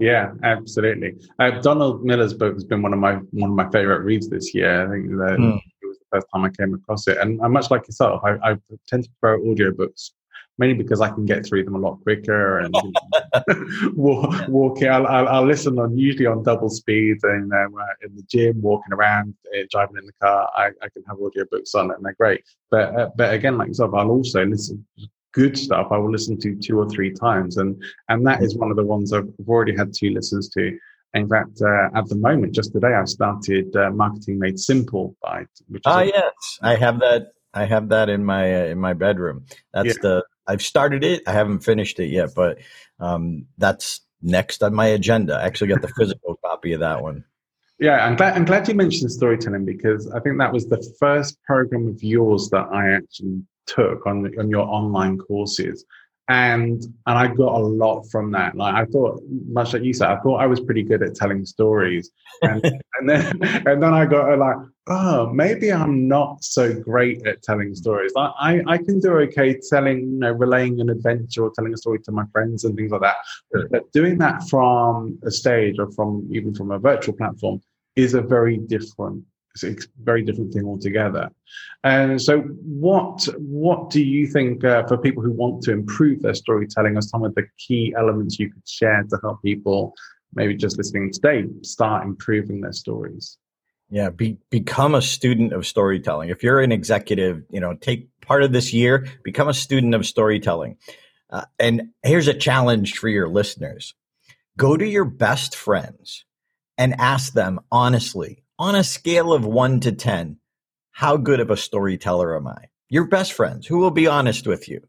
Yeah, 0.00 0.32
absolutely. 0.42 1.16
Uh, 1.38 1.50
Donald 1.60 2.02
Miller's 2.02 2.32
book 2.32 2.54
has 2.54 2.64
been 2.64 2.80
one 2.80 2.94
of 2.94 2.98
my 2.98 3.14
one 3.32 3.50
of 3.50 3.56
my 3.56 3.68
favorite 3.70 4.00
reads 4.00 4.28
this 4.28 4.54
year. 4.54 4.86
I 4.86 4.90
think 4.90 5.10
that 5.10 5.36
mm. 5.38 5.58
it 5.58 5.86
was 5.86 5.98
the 5.98 6.04
first 6.12 6.26
time 6.32 6.44
I 6.44 6.50
came 6.50 6.74
across 6.74 7.06
it, 7.06 7.18
and, 7.18 7.38
and 7.40 7.52
much 7.52 7.70
like 7.70 7.86
yourself, 7.86 8.22
I, 8.24 8.52
I 8.52 8.56
tend 8.86 9.04
to 9.04 9.10
prefer 9.20 9.38
audiobooks 9.38 10.12
mainly 10.58 10.76
because 10.76 11.00
I 11.00 11.08
can 11.08 11.24
get 11.24 11.46
through 11.46 11.64
them 11.64 11.74
a 11.74 11.78
lot 11.78 12.00
quicker 12.02 12.58
and 12.58 12.74
walk, 13.96 14.48
walking. 14.48 14.88
I'll, 14.88 15.06
I'll, 15.06 15.28
I'll, 15.28 15.46
listen 15.46 15.78
on 15.78 15.96
usually 15.96 16.26
on 16.26 16.42
double 16.42 16.68
speed 16.68 17.18
and 17.22 17.52
uh, 17.52 17.66
in 18.02 18.14
the 18.16 18.22
gym, 18.28 18.60
walking 18.60 18.92
around, 18.92 19.34
uh, 19.54 19.62
driving 19.70 19.96
in 19.98 20.06
the 20.06 20.12
car. 20.20 20.50
I, 20.56 20.68
I 20.82 20.88
can 20.88 21.04
have 21.08 21.18
audiobooks 21.18 21.74
on 21.74 21.90
and 21.90 22.04
they're 22.04 22.14
great. 22.14 22.44
But 22.70 22.94
uh, 22.98 23.10
but 23.16 23.32
again, 23.32 23.56
like 23.56 23.68
yourself, 23.68 23.94
I'll 23.94 24.10
also 24.10 24.44
listen 24.44 24.84
good 25.38 25.56
stuff. 25.56 25.88
I 25.90 25.98
will 25.98 26.10
listen 26.10 26.38
to 26.40 26.56
two 26.56 26.78
or 26.78 26.88
three 26.88 27.12
times, 27.12 27.56
and 27.56 27.80
and 28.08 28.26
that 28.26 28.42
is 28.42 28.56
one 28.56 28.70
of 28.70 28.76
the 28.76 28.84
ones 28.84 29.12
I've 29.12 29.28
already 29.46 29.76
had 29.76 29.92
two 29.94 30.10
listens 30.10 30.48
to. 30.50 30.76
In 31.14 31.28
fact, 31.28 31.62
uh, 31.62 31.88
at 31.94 32.06
the 32.08 32.16
moment, 32.16 32.54
just 32.54 32.72
today, 32.72 32.94
I 32.94 33.04
started 33.04 33.74
uh, 33.76 33.90
"Marketing 33.90 34.38
Made 34.38 34.58
Simple" 34.58 35.16
by. 35.22 35.46
Ah, 35.86 36.02
yes, 36.02 36.58
I 36.62 36.74
have 36.74 37.00
that. 37.00 37.32
I 37.54 37.64
have 37.64 37.88
that 37.90 38.08
in 38.08 38.24
my 38.24 38.62
uh, 38.62 38.64
in 38.66 38.78
my 38.78 38.92
bedroom. 38.92 39.46
That's 39.72 39.88
yeah. 39.88 40.02
the 40.02 40.24
I've 40.48 40.62
started 40.62 41.04
it. 41.04 41.22
I 41.26 41.32
haven't 41.32 41.60
finished 41.60 42.00
it 42.00 42.08
yet, 42.08 42.34
but 42.34 42.58
um, 42.98 43.46
that's 43.58 44.00
next 44.22 44.62
on 44.62 44.74
my 44.74 44.86
agenda. 44.86 45.36
I 45.36 45.42
actually 45.42 45.68
got 45.68 45.82
the 45.82 45.88
physical 45.98 46.36
copy 46.44 46.72
of 46.72 46.80
that 46.80 47.02
one. 47.02 47.24
Yeah, 47.78 48.04
I'm 48.04 48.16
glad, 48.16 48.34
I'm 48.34 48.44
glad 48.44 48.66
you 48.66 48.74
mentioned 48.74 49.12
storytelling 49.12 49.64
because 49.64 50.10
I 50.10 50.18
think 50.18 50.38
that 50.38 50.52
was 50.52 50.66
the 50.66 50.82
first 50.98 51.40
program 51.44 51.86
of 51.86 52.02
yours 52.02 52.48
that 52.50 52.66
I 52.72 52.90
actually 52.90 53.42
took 53.66 54.06
on 54.06 54.32
on 54.38 54.48
your 54.48 54.66
online 54.66 55.18
courses 55.18 55.84
and 56.28 56.82
and 56.82 57.18
I 57.18 57.26
got 57.28 57.54
a 57.54 57.64
lot 57.64 58.02
from 58.10 58.32
that. 58.32 58.54
Like 58.54 58.74
I 58.74 58.84
thought, 58.84 59.22
much 59.48 59.72
like 59.72 59.82
you 59.82 59.94
said, 59.94 60.08
I 60.08 60.20
thought 60.20 60.36
I 60.36 60.46
was 60.46 60.60
pretty 60.60 60.82
good 60.82 61.02
at 61.02 61.14
telling 61.14 61.46
stories, 61.46 62.10
and, 62.42 62.62
and 62.98 63.08
then 63.08 63.42
and 63.42 63.82
then 63.82 63.94
I 63.94 64.04
got 64.04 64.38
like, 64.38 64.56
oh, 64.88 65.30
maybe 65.32 65.72
I'm 65.72 66.06
not 66.06 66.44
so 66.44 66.74
great 66.74 67.26
at 67.26 67.42
telling 67.42 67.74
stories. 67.74 68.12
Like 68.14 68.32
I 68.38 68.62
I 68.66 68.76
can 68.76 69.00
do 69.00 69.16
okay 69.20 69.58
telling, 69.70 70.00
you 70.00 70.18
know, 70.18 70.32
relaying 70.32 70.80
an 70.80 70.90
adventure 70.90 71.44
or 71.44 71.52
telling 71.54 71.72
a 71.72 71.78
story 71.78 72.00
to 72.00 72.12
my 72.12 72.24
friends 72.30 72.64
and 72.64 72.76
things 72.76 72.92
like 72.92 73.00
that. 73.00 73.16
But 73.70 73.90
doing 73.92 74.18
that 74.18 74.46
from 74.50 75.18
a 75.24 75.30
stage 75.30 75.76
or 75.78 75.90
from 75.92 76.28
even 76.30 76.54
from 76.54 76.70
a 76.72 76.78
virtual 76.78 77.16
platform 77.16 77.62
is 77.96 78.12
a 78.12 78.20
very 78.20 78.58
different 78.58 79.24
it's 79.62 79.84
a 79.84 79.88
very 80.02 80.22
different 80.22 80.52
thing 80.52 80.64
altogether. 80.64 81.30
And 81.84 82.20
so, 82.20 82.40
what 82.40 83.28
what 83.38 83.90
do 83.90 84.02
you 84.02 84.26
think 84.26 84.64
uh, 84.64 84.86
for 84.86 84.98
people 84.98 85.22
who 85.22 85.32
want 85.32 85.62
to 85.64 85.72
improve 85.72 86.22
their 86.22 86.34
storytelling 86.34 86.96
are 86.96 87.02
some 87.02 87.24
of 87.24 87.34
the 87.34 87.44
key 87.58 87.94
elements 87.96 88.38
you 88.38 88.50
could 88.50 88.68
share 88.68 89.04
to 89.10 89.18
help 89.22 89.42
people, 89.42 89.94
maybe 90.34 90.54
just 90.54 90.76
listening 90.78 91.12
today, 91.12 91.44
start 91.62 92.04
improving 92.04 92.60
their 92.60 92.72
stories? 92.72 93.38
Yeah, 93.90 94.10
be, 94.10 94.36
become 94.50 94.94
a 94.94 95.00
student 95.00 95.52
of 95.52 95.66
storytelling. 95.66 96.28
If 96.28 96.42
you're 96.42 96.60
an 96.60 96.72
executive, 96.72 97.42
you 97.48 97.60
know, 97.60 97.74
take 97.74 98.08
part 98.20 98.42
of 98.42 98.52
this 98.52 98.74
year, 98.74 99.06
become 99.24 99.48
a 99.48 99.54
student 99.54 99.94
of 99.94 100.04
storytelling. 100.04 100.76
Uh, 101.30 101.46
and 101.58 101.88
here's 102.02 102.28
a 102.28 102.34
challenge 102.34 102.98
for 102.98 103.08
your 103.08 103.28
listeners: 103.28 103.94
go 104.56 104.76
to 104.76 104.86
your 104.86 105.04
best 105.04 105.54
friends 105.56 106.24
and 106.76 106.94
ask 106.98 107.32
them 107.32 107.60
honestly 107.70 108.44
on 108.58 108.74
a 108.74 108.84
scale 108.84 109.32
of 109.32 109.44
one 109.44 109.80
to 109.80 109.92
10, 109.92 110.38
how 110.90 111.16
good 111.16 111.40
of 111.40 111.50
a 111.50 111.56
storyteller 111.56 112.36
am 112.36 112.48
I? 112.48 112.66
Your 112.88 113.06
best 113.06 113.32
friends 113.32 113.66
who 113.66 113.78
will 113.78 113.90
be 113.90 114.06
honest 114.06 114.46
with 114.46 114.68
you. 114.68 114.80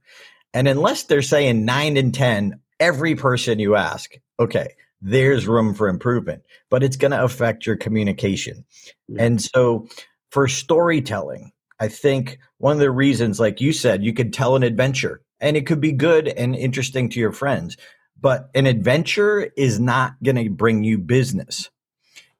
And 0.53 0.67
unless 0.67 1.03
they're 1.03 1.21
saying 1.21 1.65
nine 1.65 1.97
and 1.97 2.13
10, 2.13 2.60
every 2.79 3.15
person 3.15 3.60
you 3.60 3.75
ask, 3.75 4.13
okay, 4.39 4.73
there's 5.01 5.47
room 5.47 5.73
for 5.73 5.88
improvement, 5.88 6.43
but 6.69 6.84
it's 6.84 6.97
going 6.97 7.12
to 7.12 7.23
affect 7.23 7.65
your 7.65 7.75
communication. 7.75 8.65
Yeah. 9.08 9.23
And 9.23 9.41
so 9.41 9.88
for 10.32 10.47
storytelling, 10.47 11.51
I 11.79 11.88
think 11.88 12.39
one 12.58 12.73
of 12.73 12.79
the 12.79 12.91
reasons, 12.91 13.39
like 13.39 13.62
you 13.62 13.71
said, 13.71 14.03
you 14.03 14.13
could 14.13 14.34
tell 14.34 14.55
an 14.55 14.63
adventure 14.63 15.21
and 15.39 15.55
it 15.55 15.65
could 15.65 15.79
be 15.79 15.91
good 15.91 16.27
and 16.27 16.55
interesting 16.55 17.10
to 17.10 17.19
your 17.19 17.32
friends, 17.32 17.77
but 18.19 18.49
an 18.53 18.65
adventure 18.65 19.49
is 19.55 19.79
not 19.79 20.15
going 20.23 20.36
to 20.36 20.49
bring 20.49 20.84
you 20.84 20.97
business. 20.97 21.69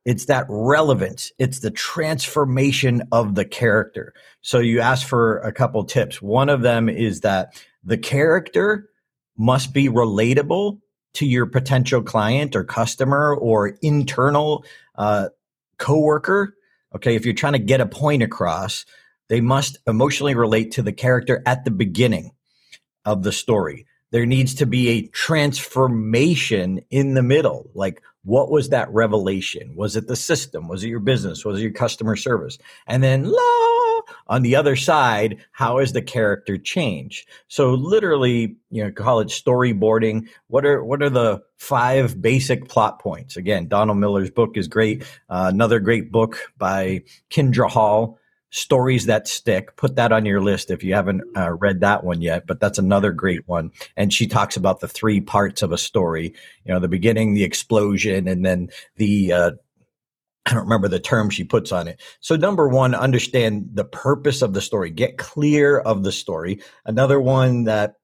It's 0.06 0.26
that 0.26 0.46
relevance. 0.50 1.32
It's 1.38 1.60
the 1.60 1.72
transformation 1.72 3.04
of 3.12 3.36
the 3.36 3.46
character. 3.46 4.14
So 4.42 4.60
you 4.60 4.80
asked 4.80 5.06
for 5.06 5.40
a 5.40 5.52
couple 5.52 5.84
tips. 5.84 6.22
One 6.22 6.50
of 6.50 6.62
them 6.62 6.90
is 6.90 7.22
that 7.22 7.62
the 7.84 7.98
character 7.98 8.90
must 9.38 9.74
be 9.74 9.88
relatable 9.88 10.80
to 11.14 11.26
your 11.26 11.46
potential 11.46 12.02
client 12.02 12.56
or 12.56 12.64
customer 12.64 13.36
or 13.36 13.78
internal 13.82 14.64
uh, 14.96 15.30
coworker. 15.78 16.56
Okay, 16.96 17.16
if 17.16 17.26
you're 17.26 17.34
trying 17.34 17.54
to 17.54 17.60
get 17.60 17.82
a 17.82 17.86
point 17.86 18.24
across, 18.24 18.86
they 19.28 19.42
must 19.42 19.78
emotionally 19.86 20.36
relate 20.36 20.72
to 20.72 20.82
the 20.82 20.94
character 20.94 21.44
at 21.46 21.66
the 21.66 21.72
beginning 21.72 22.32
of 23.06 23.24
the 23.24 23.32
story. 23.32 23.86
there 24.12 24.26
needs 24.26 24.56
to 24.56 24.66
be 24.66 24.90
a 24.90 25.08
transformation 25.08 26.82
in 26.90 27.14
the 27.14 27.24
middle. 27.24 27.70
Like, 27.74 28.02
what 28.24 28.52
was 28.52 28.70
that 28.70 28.92
revelation? 28.92 29.74
Was 29.76 29.96
it 29.96 30.08
the 30.08 30.16
system? 30.16 30.68
Was 30.68 30.84
it 30.84 30.90
your 30.90 31.00
business? 31.00 31.46
Was 31.46 31.60
it 31.60 31.64
your 31.64 31.72
customer 31.72 32.16
service? 32.16 32.58
And 32.86 33.02
then, 33.02 33.24
la, 33.24 34.02
on 34.28 34.42
the 34.42 34.56
other 34.56 34.76
side, 34.76 35.38
how 35.52 35.80
has 35.80 35.94
the 35.94 36.02
character 36.02 36.58
changed? 36.58 37.28
So, 37.48 37.74
literally, 37.74 38.58
you 38.70 38.84
know, 38.84 38.92
call 38.92 39.22
it 39.22 39.30
storyboarding. 39.30 40.28
What 40.48 40.66
are 40.66 40.84
what 40.84 41.02
are 41.02 41.10
the 41.10 41.42
five 41.58 42.22
basic 42.22 42.68
plot 42.68 43.00
points? 43.00 43.38
Again, 43.38 43.68
Donald 43.68 43.98
Miller's 43.98 44.32
book 44.32 44.58
is 44.58 44.68
great. 44.68 45.04
Uh, 45.30 45.50
another 45.54 45.80
great 45.80 46.12
book 46.12 46.40
by 46.58 47.04
Kendra 47.30 47.70
Hall 47.70 48.19
stories 48.52 49.06
that 49.06 49.28
stick 49.28 49.76
put 49.76 49.96
that 49.96 50.12
on 50.12 50.26
your 50.26 50.42
list 50.42 50.72
if 50.72 50.84
you 50.84 50.94
haven't 50.94 51.22
uh, 51.38 51.52
read 51.52 51.82
that 51.82 52.04
one 52.04 52.22
yet 52.22 52.48
but 52.48 52.60
that's 52.60 52.80
another 52.80 53.12
great 53.12 53.48
one 53.48 53.72
and 53.96 54.12
she 54.12 54.26
talks 54.28 54.58
about 54.58 54.80
the 54.80 54.88
three 54.88 55.22
parts 55.22 55.62
of 55.62 55.72
a 55.72 55.78
story 55.78 56.34
you 56.66 56.74
know 56.74 56.80
the 56.80 56.88
beginning 56.88 57.34
the 57.34 57.44
explosion 57.44 58.28
and 58.28 58.46
then 58.46 58.70
the 58.98 59.32
uh, 59.32 59.52
I 60.46 60.54
don't 60.54 60.64
remember 60.64 60.88
the 60.88 61.00
term 61.00 61.30
she 61.30 61.44
puts 61.44 61.72
on 61.72 61.88
it. 61.88 62.02
So, 62.22 62.36
number 62.36 62.68
one, 62.68 62.96
understand 62.96 63.70
the 63.74 63.84
purpose 63.84 64.42
of 64.42 64.54
the 64.54 64.62
story, 64.62 64.90
get 64.90 65.18
clear 65.18 65.78
of 65.78 66.04
the 66.04 66.12
story. 66.12 66.62
Another 66.86 67.20
one 67.20 67.66
that 67.66 67.96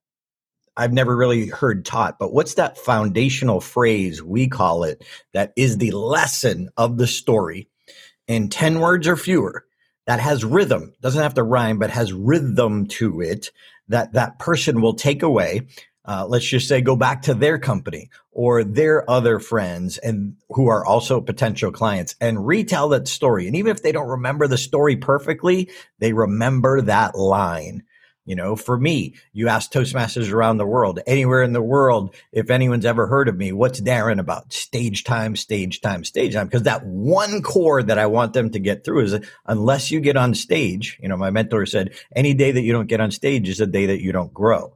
I've 0.77 0.93
never 0.93 1.15
really 1.15 1.47
heard 1.47 1.85
taught, 1.85 2.19
but 2.19 2.33
what's 2.33 2.55
that 2.55 2.77
foundational 2.77 3.61
phrase 3.61 4.21
we 4.21 4.47
call 4.47 4.83
it 4.83 5.03
that 5.33 5.53
is 5.55 5.77
the 5.77 5.91
lesson 5.91 6.69
of 6.77 6.97
the 6.97 7.07
story 7.07 7.69
in 8.27 8.49
10 8.49 8.79
words 8.79 9.07
or 9.07 9.15
fewer? 9.15 9.64
That 10.05 10.19
has 10.19 10.45
rhythm, 10.45 10.93
doesn't 11.01 11.21
have 11.21 11.33
to 11.35 11.43
rhyme, 11.43 11.79
but 11.79 11.89
has 11.89 12.13
rhythm 12.13 12.85
to 12.87 13.21
it 13.21 13.51
that 13.87 14.13
that 14.13 14.39
person 14.39 14.81
will 14.81 14.93
take 14.93 15.23
away. 15.23 15.67
Uh, 16.07 16.25
let's 16.27 16.45
just 16.45 16.67
say 16.67 16.81
go 16.81 16.95
back 16.95 17.23
to 17.23 17.33
their 17.33 17.57
company 17.57 18.09
or 18.31 18.63
their 18.63 19.09
other 19.09 19.39
friends 19.39 19.97
and 19.97 20.35
who 20.49 20.67
are 20.67 20.85
also 20.85 21.19
potential 21.19 21.71
clients 21.71 22.15
and 22.21 22.45
retell 22.45 22.89
that 22.89 23.07
story. 23.07 23.47
And 23.47 23.55
even 23.55 23.71
if 23.71 23.81
they 23.81 23.91
don't 23.91 24.07
remember 24.07 24.47
the 24.47 24.57
story 24.57 24.97
perfectly, 24.97 25.69
they 25.97 26.13
remember 26.13 26.81
that 26.81 27.17
line. 27.17 27.83
You 28.25 28.35
know, 28.35 28.55
for 28.55 28.77
me, 28.77 29.13
you 29.33 29.47
ask 29.47 29.71
Toastmasters 29.71 30.31
around 30.31 30.57
the 30.57 30.65
world, 30.65 30.99
anywhere 31.05 31.43
in 31.43 31.53
the 31.53 31.61
world, 31.61 32.15
if 32.31 32.49
anyone's 32.49 32.85
ever 32.85 33.05
heard 33.07 33.27
of 33.27 33.37
me, 33.37 33.51
what's 33.51 33.79
Darren 33.79 34.19
about? 34.19 34.51
Stage 34.51 35.03
time, 35.03 35.35
stage 35.35 35.81
time, 35.81 36.03
stage 36.03 36.33
time. 36.33 36.47
Because 36.47 36.63
that 36.63 36.85
one 36.85 37.43
core 37.43 37.83
that 37.83 37.99
I 37.99 38.07
want 38.07 38.33
them 38.33 38.49
to 38.51 38.59
get 38.59 38.83
through 38.83 39.01
is 39.01 39.19
unless 39.45 39.91
you 39.91 39.99
get 39.99 40.17
on 40.17 40.33
stage, 40.33 40.99
you 41.01 41.07
know, 41.07 41.17
my 41.17 41.29
mentor 41.29 41.65
said, 41.65 41.93
any 42.15 42.33
day 42.33 42.51
that 42.51 42.61
you 42.61 42.73
don't 42.73 42.87
get 42.87 43.01
on 43.01 43.11
stage 43.11 43.47
is 43.47 43.61
a 43.61 43.67
day 43.67 43.85
that 43.85 44.01
you 44.01 44.11
don't 44.11 44.33
grow. 44.33 44.74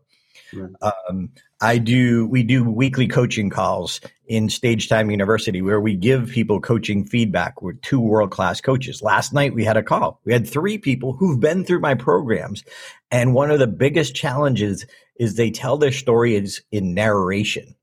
Um, 0.81 1.29
I 1.62 1.77
do, 1.77 2.25
we 2.27 2.43
do 2.43 2.63
weekly 2.63 3.07
coaching 3.07 3.49
calls 3.49 4.01
in 4.27 4.49
Stage 4.49 4.88
Time 4.88 5.12
University 5.12 5.62
where 5.62 5.81
we 5.81 5.95
give 5.95 6.29
people 6.29 6.62
coaching 6.62 7.05
feedback. 7.05 7.62
We're 7.62 7.73
two 7.73 7.99
world 7.99 8.31
class 8.31 8.62
coaches. 8.62 9.01
Last 9.01 9.33
night 9.33 9.53
we 9.53 9.63
had 9.63 9.77
a 9.77 9.83
call. 9.83 10.21
We 10.23 10.33
had 10.33 10.47
three 10.47 10.77
people 10.77 11.13
who've 11.13 11.39
been 11.39 11.63
through 11.63 11.81
my 11.81 11.95
programs. 11.95 12.63
And 13.12 13.33
one 13.33 13.51
of 13.51 13.59
the 13.59 13.67
biggest 13.67 14.15
challenges 14.15 14.85
is 15.19 15.35
they 15.35 15.51
tell 15.51 15.77
their 15.77 15.91
stories 15.91 16.62
in 16.71 16.93
narration. 16.93 17.75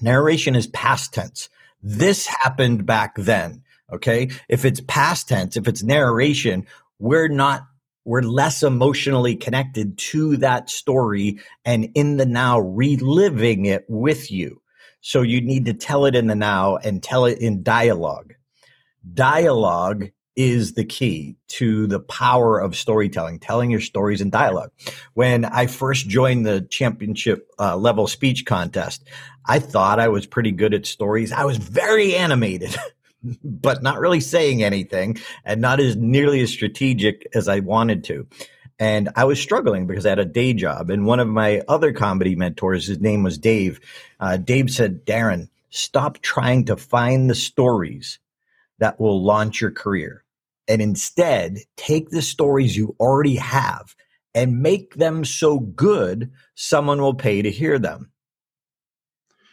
Narration 0.00 0.54
is 0.54 0.66
past 0.66 1.14
tense. 1.14 1.48
This 1.82 2.26
happened 2.26 2.86
back 2.86 3.14
then. 3.16 3.62
Okay. 3.92 4.30
If 4.48 4.64
it's 4.64 4.82
past 4.86 5.28
tense, 5.28 5.56
if 5.56 5.66
it's 5.66 5.82
narration, 5.82 6.66
we're 6.98 7.28
not 7.28 7.66
we're 8.08 8.22
less 8.22 8.62
emotionally 8.62 9.36
connected 9.36 9.98
to 9.98 10.38
that 10.38 10.70
story 10.70 11.38
and 11.66 11.90
in 11.94 12.16
the 12.16 12.24
now 12.24 12.58
reliving 12.58 13.66
it 13.66 13.84
with 13.86 14.30
you. 14.30 14.62
So 15.02 15.20
you 15.20 15.42
need 15.42 15.66
to 15.66 15.74
tell 15.74 16.06
it 16.06 16.14
in 16.14 16.26
the 16.26 16.34
now 16.34 16.78
and 16.78 17.02
tell 17.02 17.26
it 17.26 17.38
in 17.38 17.62
dialogue. 17.62 18.32
Dialogue 19.12 20.10
is 20.36 20.72
the 20.72 20.86
key 20.86 21.36
to 21.48 21.86
the 21.86 22.00
power 22.00 22.58
of 22.58 22.76
storytelling, 22.76 23.40
telling 23.40 23.70
your 23.70 23.82
stories 23.82 24.22
in 24.22 24.30
dialogue. 24.30 24.70
When 25.12 25.44
I 25.44 25.66
first 25.66 26.08
joined 26.08 26.46
the 26.46 26.62
championship 26.62 27.46
uh, 27.58 27.76
level 27.76 28.06
speech 28.06 28.46
contest, 28.46 29.04
I 29.44 29.58
thought 29.58 30.00
I 30.00 30.08
was 30.08 30.24
pretty 30.24 30.52
good 30.52 30.72
at 30.72 30.86
stories. 30.86 31.30
I 31.30 31.44
was 31.44 31.58
very 31.58 32.16
animated. 32.16 32.74
but 33.44 33.82
not 33.82 33.98
really 33.98 34.20
saying 34.20 34.62
anything 34.62 35.18
and 35.44 35.60
not 35.60 35.80
as 35.80 35.96
nearly 35.96 36.40
as 36.40 36.50
strategic 36.50 37.26
as 37.34 37.48
I 37.48 37.60
wanted 37.60 38.04
to. 38.04 38.26
And 38.78 39.08
I 39.16 39.24
was 39.24 39.40
struggling 39.40 39.86
because 39.86 40.06
I 40.06 40.10
had 40.10 40.20
a 40.20 40.24
day 40.24 40.52
job. 40.54 40.90
And 40.90 41.04
one 41.04 41.18
of 41.18 41.26
my 41.26 41.62
other 41.66 41.92
comedy 41.92 42.36
mentors, 42.36 42.86
his 42.86 43.00
name 43.00 43.24
was 43.24 43.36
Dave. 43.36 43.80
Uh, 44.20 44.36
Dave 44.36 44.70
said, 44.70 45.04
Darren, 45.04 45.48
stop 45.70 46.18
trying 46.20 46.64
to 46.66 46.76
find 46.76 47.28
the 47.28 47.34
stories 47.34 48.20
that 48.78 49.00
will 49.00 49.22
launch 49.24 49.60
your 49.60 49.72
career. 49.72 50.24
And 50.68 50.80
instead, 50.80 51.58
take 51.76 52.10
the 52.10 52.22
stories 52.22 52.76
you 52.76 52.94
already 53.00 53.36
have 53.36 53.96
and 54.34 54.62
make 54.62 54.94
them 54.94 55.24
so 55.24 55.58
good, 55.58 56.30
someone 56.54 57.00
will 57.00 57.14
pay 57.14 57.42
to 57.42 57.50
hear 57.50 57.78
them. 57.78 58.12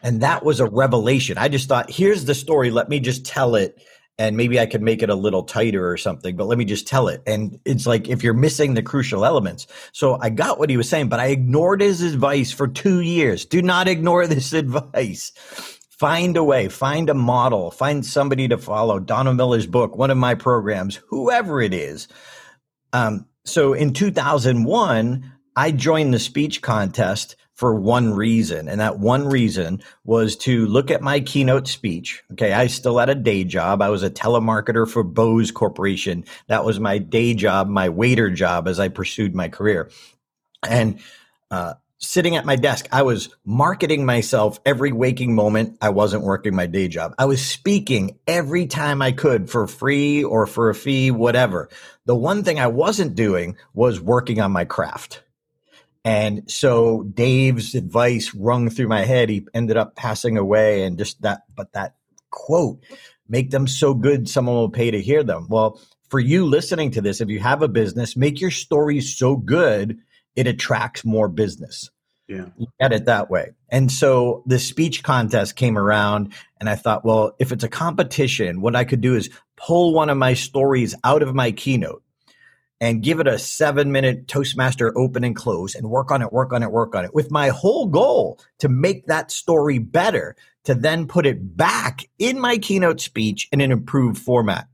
And 0.06 0.22
that 0.22 0.46
was 0.46 0.60
a 0.60 0.68
revelation. 0.68 1.40
I 1.40 1.48
just 1.48 1.68
thought, 1.68 1.90
here's 1.90 2.26
the 2.26 2.36
story. 2.36 2.70
Let 2.70 2.90
me 2.90 3.00
just 3.00 3.26
tell 3.26 3.56
it. 3.56 3.84
And 4.20 4.38
maybe 4.38 4.60
I 4.60 4.68
could 4.68 4.84
make 4.84 5.02
it 5.02 5.10
a 5.10 5.16
little 5.16 5.42
tighter 5.42 5.90
or 5.90 5.98
something, 5.98 6.36
but 6.36 6.46
let 6.46 6.60
me 6.60 6.64
just 6.64 6.88
tell 6.88 7.08
it. 7.08 7.24
And 7.26 7.60
it's 7.66 7.88
like 7.88 8.08
if 8.08 8.24
you're 8.24 8.36
missing 8.36 8.76
the 8.76 8.84
crucial 8.84 9.26
elements. 9.26 9.66
So 9.94 10.20
I 10.22 10.30
got 10.30 10.60
what 10.60 10.70
he 10.70 10.78
was 10.78 10.88
saying, 10.88 11.10
but 11.10 11.20
I 11.20 11.30
ignored 11.30 11.82
his 11.82 12.04
advice 12.04 12.52
for 12.52 12.68
two 12.68 13.02
years. 13.02 13.46
Do 13.46 13.64
not 13.64 13.88
ignore 13.88 14.28
this 14.28 14.54
advice. 14.54 15.32
Find 15.90 16.38
a 16.38 16.44
way, 16.44 16.70
find 16.70 17.10
a 17.10 17.16
model, 17.16 17.72
find 17.72 18.06
somebody 18.06 18.48
to 18.50 18.60
follow. 18.60 19.00
Donald 19.00 19.38
Miller's 19.38 19.66
book, 19.66 19.98
one 19.98 20.12
of 20.12 20.18
my 20.18 20.36
programs, 20.36 20.98
whoever 21.08 21.64
it 21.64 21.74
is. 21.74 22.08
Um, 22.94 23.26
so 23.44 23.74
in 23.74 23.92
2001, 23.92 25.32
I 25.56 25.72
joined 25.72 26.14
the 26.14 26.20
speech 26.20 26.62
contest 26.62 27.38
for 27.56 27.74
one 27.74 28.14
reason. 28.14 28.68
And 28.68 28.82
that 28.82 29.00
one 29.00 29.28
reason 29.28 29.82
was 30.04 30.36
to 30.38 30.66
look 30.68 30.92
at 30.92 31.02
my 31.02 31.22
keynote 31.22 31.68
speech. 31.68 32.22
Okay. 32.34 32.54
I 32.54 32.68
still 32.68 32.98
had 32.98 33.10
a 33.10 33.16
day 33.16 33.44
job. 33.46 33.82
I 33.82 33.90
was 33.90 34.04
a 34.04 34.10
telemarketer 34.10 34.88
for 34.88 35.04
Bose 35.04 35.52
Corporation. 35.52 36.26
That 36.48 36.66
was 36.66 36.80
my 36.80 36.98
day 36.98 37.34
job, 37.34 37.68
my 37.68 37.90
waiter 37.90 38.30
job 38.30 38.68
as 38.68 38.80
I 38.80 38.90
pursued 38.90 39.34
my 39.34 39.50
career. 39.50 39.90
And, 40.68 41.00
uh, 41.50 41.76
sitting 41.98 42.36
at 42.36 42.46
my 42.46 42.56
desk, 42.56 42.88
I 42.92 43.04
was 43.04 43.30
marketing 43.46 44.06
myself 44.06 44.60
every 44.66 44.92
waking 44.92 45.34
moment. 45.34 45.78
I 45.82 45.90
wasn't 45.90 46.24
working 46.24 46.56
my 46.56 46.68
day 46.68 46.88
job. 46.88 47.16
I 47.18 47.26
was 47.26 47.44
speaking 47.44 48.20
every 48.28 48.68
time 48.68 49.02
I 49.02 49.12
could 49.12 49.50
for 49.50 49.66
free 49.66 50.24
or 50.24 50.46
for 50.46 50.70
a 50.70 50.76
fee, 50.76 51.10
whatever. 51.10 51.70
The 52.06 52.16
one 52.16 52.44
thing 52.44 52.60
I 52.60 52.68
wasn't 52.68 53.16
doing 53.16 53.56
was 53.74 54.02
working 54.02 54.42
on 54.42 54.52
my 54.52 54.66
craft. 54.66 55.24
And 56.06 56.50
so 56.50 57.02
Dave's 57.02 57.74
advice 57.74 58.34
rung 58.36 58.70
through 58.70 58.88
my 58.88 59.04
head. 59.04 59.28
He 59.28 59.46
ended 59.56 59.76
up 59.76 59.96
passing 59.96 60.38
away 60.38 60.84
and 60.84 61.00
just 61.00 61.24
that, 61.24 61.42
but 61.56 61.74
that 61.74 61.96
quote, 62.30 62.84
make 63.28 63.50
them 63.50 63.66
so 63.66 63.96
good, 63.96 64.30
someone 64.30 64.56
will 64.56 64.70
pay 64.70 64.92
to 64.92 65.02
hear 65.02 65.24
them. 65.24 65.48
Well, 65.50 65.82
for 66.10 66.20
you 66.20 66.46
listening 66.46 66.92
to 66.92 67.02
this, 67.02 67.22
if 67.22 67.30
you 67.30 67.40
have 67.40 67.64
a 67.64 67.68
business, 67.68 68.16
make 68.16 68.40
your 68.40 68.52
stories 68.52 69.18
so 69.18 69.36
good, 69.36 69.98
it 70.36 70.46
attracts 70.46 71.04
more 71.04 71.28
business. 71.28 71.90
Yeah. 72.28 72.46
Look 72.58 72.70
at 72.80 72.94
it 72.94 73.06
that 73.06 73.32
way. 73.32 73.54
And 73.70 73.92
so 73.92 74.44
the 74.46 74.60
speech 74.60 75.04
contest 75.04 75.56
came 75.56 75.78
around 75.78 76.34
and 76.60 76.70
I 76.70 76.76
thought, 76.76 77.04
well, 77.04 77.36
if 77.40 77.52
it's 77.52 77.64
a 77.64 77.70
competition, 77.70 78.62
what 78.62 78.76
I 78.76 78.84
could 78.84 79.02
do 79.02 79.16
is 79.16 79.32
pull 79.58 79.94
one 79.94 80.10
of 80.12 80.18
my 80.18 80.36
stories 80.36 80.96
out 81.04 81.24
of 81.24 81.34
my 81.34 81.52
keynote 81.52 82.04
and 82.82 83.04
give 83.04 83.20
it 83.20 83.28
a 83.28 83.40
seven 83.40 83.92
minute 83.92 84.28
Toastmaster 84.28 84.98
open 84.98 85.24
and 85.24 85.36
close 85.36 85.76
and 85.76 85.90
work 85.90 86.12
on 86.12 86.22
it, 86.22 86.32
work 86.32 86.52
on 86.54 86.64
it, 86.64 86.72
work 86.72 86.96
on 86.96 87.06
it 87.06 87.14
with 87.14 87.32
my 87.32 87.50
whole 87.50 87.88
goal 87.88 88.40
to 88.60 88.70
make 88.70 89.08
that 89.08 89.32
story 89.32 89.80
better, 89.80 90.36
to 90.66 90.76
then 90.76 91.08
put 91.08 91.26
it 91.26 91.56
back 91.56 92.06
in 92.20 92.40
my 92.40 92.58
keynote 92.58 93.00
speech 93.00 93.48
in 93.52 93.62
an 93.62 93.72
improved 93.72 94.18
format. 94.18 94.68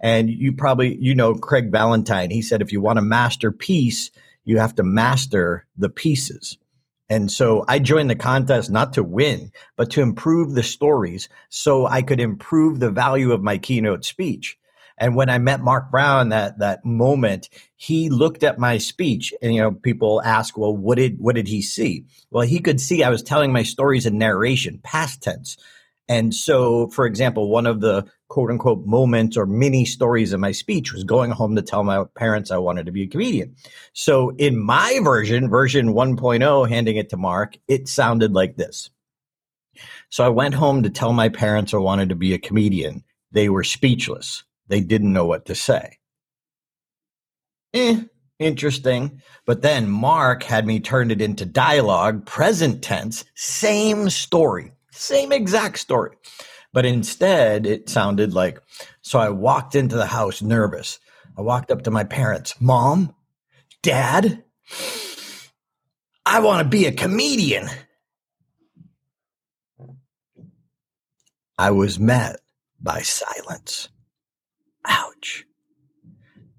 And 0.00 0.30
you 0.30 0.52
probably, 0.52 0.96
you 1.00 1.14
know, 1.14 1.34
Craig 1.34 1.72
Valentine, 1.72 2.30
he 2.30 2.42
said, 2.42 2.62
if 2.62 2.72
you 2.72 2.80
want 2.80 2.98
a 2.98 3.02
master 3.02 3.50
piece, 3.50 4.10
you 4.44 4.58
have 4.58 4.74
to 4.76 4.82
master 4.82 5.66
the 5.76 5.88
pieces. 5.88 6.58
And 7.10 7.32
so 7.32 7.64
I 7.66 7.78
joined 7.78 8.10
the 8.10 8.16
contest 8.16 8.70
not 8.70 8.92
to 8.94 9.02
win, 9.02 9.50
but 9.76 9.90
to 9.92 10.02
improve 10.02 10.52
the 10.52 10.62
stories 10.62 11.28
so 11.48 11.86
I 11.86 12.02
could 12.02 12.20
improve 12.20 12.78
the 12.78 12.90
value 12.90 13.32
of 13.32 13.42
my 13.42 13.58
keynote 13.58 14.04
speech. 14.04 14.58
And 14.98 15.14
when 15.14 15.30
I 15.30 15.38
met 15.38 15.60
Mark 15.60 15.90
Brown 15.90 16.30
that 16.30 16.58
that 16.58 16.84
moment, 16.84 17.48
he 17.76 18.10
looked 18.10 18.42
at 18.42 18.58
my 18.58 18.78
speech 18.78 19.32
and 19.40 19.54
you 19.54 19.60
know 19.60 19.72
people 19.72 20.22
ask, 20.24 20.58
"Well, 20.58 20.76
what 20.76 20.96
did 20.96 21.18
what 21.18 21.36
did 21.36 21.48
he 21.48 21.62
see?" 21.62 22.04
Well, 22.30 22.46
he 22.46 22.60
could 22.60 22.80
see 22.80 23.02
I 23.02 23.10
was 23.10 23.22
telling 23.22 23.52
my 23.52 23.62
stories 23.62 24.06
in 24.06 24.18
narration, 24.18 24.80
past 24.82 25.22
tense. 25.22 25.56
And 26.08 26.34
so, 26.34 26.88
for 26.88 27.04
example, 27.06 27.50
one 27.50 27.66
of 27.66 27.80
the 27.80 28.06
quote 28.28 28.50
unquote 28.50 28.86
moments 28.86 29.36
or 29.36 29.46
mini 29.46 29.84
stories 29.84 30.32
in 30.32 30.40
my 30.40 30.52
speech 30.52 30.92
was 30.92 31.04
going 31.04 31.30
home 31.30 31.56
to 31.56 31.62
tell 31.62 31.84
my 31.84 32.04
parents 32.16 32.50
I 32.50 32.58
wanted 32.58 32.86
to 32.86 32.92
be 32.92 33.02
a 33.02 33.06
comedian. 33.06 33.56
So 33.92 34.30
in 34.36 34.58
my 34.58 35.00
version, 35.02 35.48
version 35.48 35.88
1.0, 35.88 36.68
handing 36.68 36.96
it 36.96 37.10
to 37.10 37.16
Mark, 37.16 37.58
it 37.68 37.88
sounded 37.88 38.32
like 38.32 38.56
this. 38.56 38.90
So 40.10 40.24
I 40.24 40.28
went 40.28 40.54
home 40.54 40.82
to 40.82 40.90
tell 40.90 41.12
my 41.12 41.28
parents 41.28 41.74
I 41.74 41.78
wanted 41.78 42.08
to 42.08 42.16
be 42.16 42.32
a 42.32 42.38
comedian. 42.38 43.04
They 43.32 43.48
were 43.48 43.64
speechless. 43.64 44.44
They 44.68 44.80
didn't 44.80 45.12
know 45.12 45.26
what 45.26 45.46
to 45.46 45.54
say. 45.54 45.98
Eh, 47.74 48.02
interesting. 48.38 49.22
But 49.46 49.62
then 49.62 49.88
Mark 49.90 50.42
had 50.42 50.66
me 50.66 50.80
turn 50.80 51.10
it 51.10 51.20
into 51.20 51.44
dialogue, 51.44 52.26
present 52.26 52.82
tense, 52.82 53.24
same 53.34 54.10
story, 54.10 54.72
same 54.92 55.32
exact 55.32 55.78
story. 55.78 56.16
But 56.72 56.86
instead, 56.86 57.66
it 57.66 57.88
sounded 57.88 58.34
like 58.34 58.60
so 59.02 59.18
I 59.18 59.30
walked 59.30 59.74
into 59.74 59.96
the 59.96 60.06
house 60.06 60.42
nervous. 60.42 60.98
I 61.36 61.40
walked 61.42 61.70
up 61.70 61.82
to 61.82 61.90
my 61.90 62.04
parents, 62.04 62.54
Mom, 62.60 63.14
Dad, 63.82 64.44
I 66.26 66.40
want 66.40 66.62
to 66.62 66.68
be 66.68 66.84
a 66.84 66.92
comedian. 66.92 67.68
I 71.56 71.70
was 71.70 71.98
met 71.98 72.40
by 72.80 73.00
silence. 73.00 73.88
Ouch. 74.88 75.44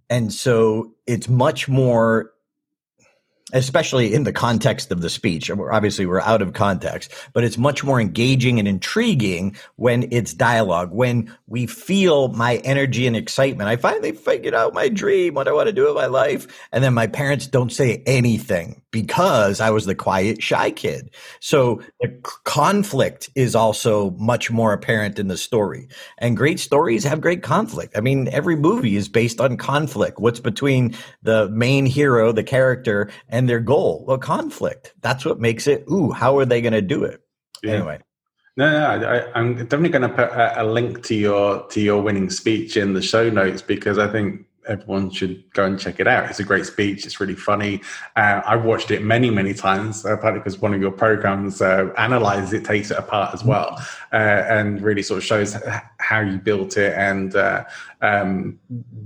And 0.09 0.33
so 0.33 0.93
it's 1.05 1.27
much 1.27 1.67
more 1.67 2.31
especially 3.53 4.13
in 4.13 4.23
the 4.23 4.33
context 4.33 4.91
of 4.91 5.01
the 5.01 5.09
speech. 5.09 5.49
Obviously, 5.49 6.05
we're 6.05 6.21
out 6.21 6.41
of 6.41 6.53
context, 6.53 7.11
but 7.33 7.43
it's 7.43 7.57
much 7.57 7.83
more 7.83 7.99
engaging 7.99 8.59
and 8.59 8.67
intriguing 8.67 9.55
when 9.75 10.07
it's 10.11 10.33
dialogue, 10.33 10.91
when 10.91 11.35
we 11.47 11.65
feel 11.65 12.29
my 12.29 12.57
energy 12.57 13.07
and 13.07 13.15
excitement. 13.15 13.69
I 13.69 13.75
finally 13.75 14.11
figured 14.11 14.53
out 14.53 14.73
my 14.73 14.89
dream, 14.89 15.33
what 15.33 15.47
I 15.47 15.51
want 15.51 15.67
to 15.67 15.73
do 15.73 15.85
with 15.85 15.95
my 15.95 16.05
life. 16.05 16.47
And 16.71 16.83
then 16.83 16.93
my 16.93 17.07
parents 17.07 17.47
don't 17.47 17.71
say 17.71 18.03
anything 18.05 18.81
because 18.91 19.59
I 19.59 19.69
was 19.69 19.85
the 19.85 19.95
quiet, 19.95 20.41
shy 20.41 20.71
kid. 20.71 21.11
So 21.39 21.81
the 22.01 22.09
conflict 22.43 23.29
is 23.35 23.55
also 23.55 24.11
much 24.11 24.49
more 24.49 24.73
apparent 24.73 25.19
in 25.19 25.27
the 25.27 25.37
story. 25.37 25.87
And 26.17 26.35
great 26.35 26.59
stories 26.59 27.03
have 27.03 27.21
great 27.21 27.43
conflict. 27.43 27.95
I 27.95 28.01
mean, 28.01 28.27
every 28.29 28.55
movie 28.55 28.95
is 28.95 29.07
based 29.07 29.39
on 29.39 29.57
conflict. 29.57 30.19
What's 30.19 30.39
between 30.39 30.95
the 31.21 31.49
main 31.49 31.85
hero, 31.85 32.31
the 32.31 32.43
character, 32.43 33.09
and 33.27 33.38
their 33.45 33.59
goal? 33.59 34.03
Well, 34.07 34.17
conflict. 34.17 34.93
That's 35.01 35.25
what 35.25 35.39
makes 35.39 35.67
it, 35.67 35.85
ooh, 35.91 36.11
how 36.11 36.37
are 36.37 36.45
they 36.45 36.61
going 36.61 36.73
to 36.73 36.81
do 36.81 37.03
it? 37.03 37.21
Yeah. 37.63 37.73
Anyway. 37.73 37.99
No, 38.57 38.69
no, 38.69 39.07
I, 39.07 39.39
am 39.39 39.55
definitely 39.55 39.89
going 39.89 40.01
to 40.01 40.09
put 40.09 40.29
a, 40.31 40.63
a 40.63 40.65
link 40.65 41.03
to 41.03 41.15
your 41.15 41.65
to 41.67 41.79
your 41.79 42.01
winning 42.01 42.29
speech 42.29 42.75
in 42.75 42.93
the 42.93 43.01
show 43.01 43.29
notes 43.29 43.61
because 43.61 43.97
I 43.97 44.11
think 44.11 44.45
everyone 44.67 45.09
should 45.09 45.43
go 45.53 45.65
and 45.65 45.79
check 45.79 45.99
it 45.99 46.07
out. 46.07 46.29
It's 46.29 46.39
a 46.39 46.43
great 46.43 46.65
speech. 46.65 47.05
It's 47.05 47.19
really 47.19 47.35
funny. 47.35 47.81
Uh, 48.15 48.41
I've 48.45 48.63
watched 48.63 48.91
it 48.91 49.03
many, 49.03 49.29
many 49.29 49.53
times, 49.53 50.05
uh, 50.05 50.17
partly 50.17 50.39
because 50.39 50.59
one 50.59 50.73
of 50.73 50.81
your 50.81 50.91
programs 50.91 51.61
uh, 51.61 51.91
analyzes 51.97 52.53
it, 52.53 52.65
takes 52.65 52.91
it 52.91 52.97
apart 52.97 53.33
as 53.33 53.43
well, 53.43 53.77
uh, 54.13 54.15
and 54.15 54.81
really 54.81 55.01
sort 55.01 55.17
of 55.17 55.23
shows 55.23 55.57
how 55.97 56.19
you 56.19 56.37
built 56.37 56.77
it 56.77 56.93
and 56.97 57.35
uh, 57.35 57.63
um, 58.01 58.59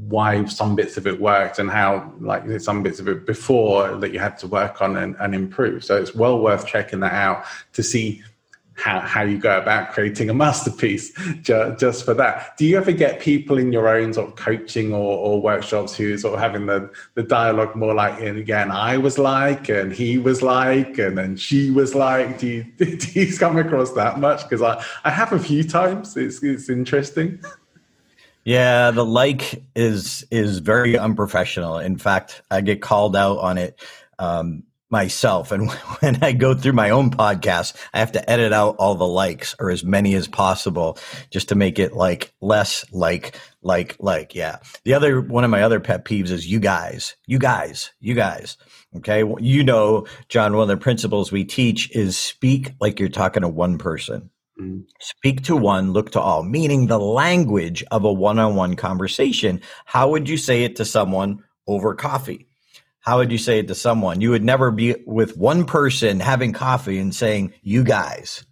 why 0.08 0.44
some 0.46 0.76
bits 0.76 0.98
of 0.98 1.08
it 1.08 1.20
worked 1.20 1.60
and 1.60 1.70
how, 1.70 2.12
like, 2.20 2.44
some 2.60 2.84
bits 2.84 3.00
of 3.00 3.08
it 3.08 3.26
before 3.26 3.96
that 3.98 4.12
you 4.12 4.20
had 4.20 4.38
to 4.40 4.48
work 4.48 4.82
on 4.82 4.98
and, 4.98 5.16
and 5.20 5.34
improve. 5.34 5.84
So 5.84 5.96
it's 6.02 6.14
well 6.14 6.40
worth 6.40 6.66
checking 6.68 7.00
that 7.02 7.14
out 7.14 7.46
to 7.74 7.84
see 7.84 8.22
how, 8.76 9.00
how 9.00 9.22
you 9.22 9.38
go 9.38 9.58
about 9.58 9.92
creating 9.92 10.30
a 10.30 10.34
masterpiece 10.34 11.12
just, 11.42 12.06
for 12.06 12.14
that. 12.14 12.58
Do 12.58 12.66
you 12.66 12.78
ever 12.78 12.92
get 12.92 13.20
people 13.20 13.58
in 13.58 13.72
your 13.72 13.88
own 13.88 14.14
sort 14.14 14.30
of 14.30 14.36
coaching 14.36 14.94
or, 14.94 15.18
or 15.18 15.42
workshops 15.42 15.96
who 15.96 16.18
sort 16.18 16.34
of 16.36 16.40
having 16.40 16.66
the, 16.66 16.90
the 17.14 17.24
dialogue 17.24 17.76
more 17.76 17.94
like, 17.94 18.20
and 18.22 18.38
again, 18.38 18.72
I 18.72 18.98
was 18.98 19.18
like, 19.20 19.70
and 19.70 19.94
he 19.94 20.18
was 20.18 20.42
like, 20.42 20.98
and 20.98 21.18
then 21.18 21.36
she 21.38 21.72
was 21.72 21.94
like, 21.94 22.40
do 22.40 22.48
you, 22.48 22.64
do 22.78 23.20
you 23.20 23.38
come 23.38 23.58
across 23.58 23.92
that 23.94 24.20
much? 24.20 24.44
Because 24.44 24.62
I, 24.62 24.84
I 25.04 25.12
have 25.12 25.32
a 25.34 25.40
few 25.40 25.64
times. 25.64 26.18
It's, 26.18 26.44
it's 26.44 26.70
interesting. 26.70 27.40
Yeah, 28.46 28.92
the 28.92 29.06
like 29.06 29.64
is 29.74 30.26
is 30.30 30.60
very 30.60 30.98
unprofessional. 30.98 31.78
In 31.80 31.98
fact, 31.98 32.42
I 32.52 32.60
get 32.60 32.82
called 32.82 33.16
out 33.16 33.38
on 33.38 33.58
it 33.58 33.80
um, 34.20 34.64
myself. 34.94 35.52
And 35.52 35.70
when 36.00 36.24
I 36.24 36.32
go 36.32 36.54
through 36.54 36.72
my 36.72 36.92
own 36.92 37.12
podcast, 37.12 37.76
I 37.94 38.00
have 38.00 38.14
to 38.14 38.30
edit 38.30 38.54
out 38.54 38.78
all 38.78 38.96
the 38.96 39.08
likes 39.08 39.56
or 39.60 39.72
as 39.72 39.84
many 39.84 40.14
as 40.14 40.30
possible 40.30 40.98
just 41.32 41.50
to 41.50 41.56
make 41.56 41.80
it 41.80 41.94
like 41.94 42.32
less 42.40 42.86
like, 42.94 43.38
like, 43.62 43.98
like. 44.00 44.36
Yeah. 44.36 44.60
The 44.86 44.94
other, 44.94 45.20
one 45.20 45.44
of 45.44 45.50
my 45.50 45.64
other 45.64 45.82
pet 45.82 46.06
peeves 46.06 46.30
is 46.30 46.48
you 46.48 46.62
guys, 46.62 47.18
you 47.26 47.40
guys, 47.40 47.92
you 48.00 48.14
guys. 48.14 48.56
Okay. 48.96 49.24
You 49.40 49.64
know, 49.64 50.06
John, 50.30 50.54
one 50.54 50.64
of 50.64 50.68
the 50.70 50.78
principles 50.78 51.32
we 51.32 51.44
teach 51.44 51.94
is 51.94 52.16
speak 52.16 52.72
like 52.80 53.00
you're 53.00 53.10
talking 53.10 53.42
to 53.42 53.50
one 53.50 53.80
person. 53.80 54.30
Mm. 54.62 54.84
Speak 55.00 55.44
to 55.46 55.56
one, 55.56 55.94
look 55.94 56.12
to 56.12 56.22
all, 56.22 56.44
meaning 56.44 56.86
the 56.86 57.00
language 57.00 57.84
of 57.90 58.06
a 58.06 58.14
one 58.14 58.38
on 58.38 58.56
one 58.56 58.76
conversation. 58.76 59.62
How 59.86 60.12
would 60.12 60.30
you 60.30 60.38
say 60.38 60.64
it 60.64 60.76
to 60.76 60.86
someone 60.86 61.44
over 61.68 61.96
coffee? 61.96 62.48
How 63.04 63.18
would 63.18 63.34
you 63.34 63.38
say 63.38 63.60
it 63.60 63.68
to 63.68 63.76
someone? 63.76 64.22
You 64.22 64.30
would 64.30 64.46
never 64.46 64.72
be 64.72 64.96
with 65.06 65.36
one 65.36 65.66
person 65.66 66.22
having 66.22 66.54
coffee 66.54 67.00
and 67.00 67.14
saying, 67.14 67.54
you 67.62 67.84
guys. 67.84 68.46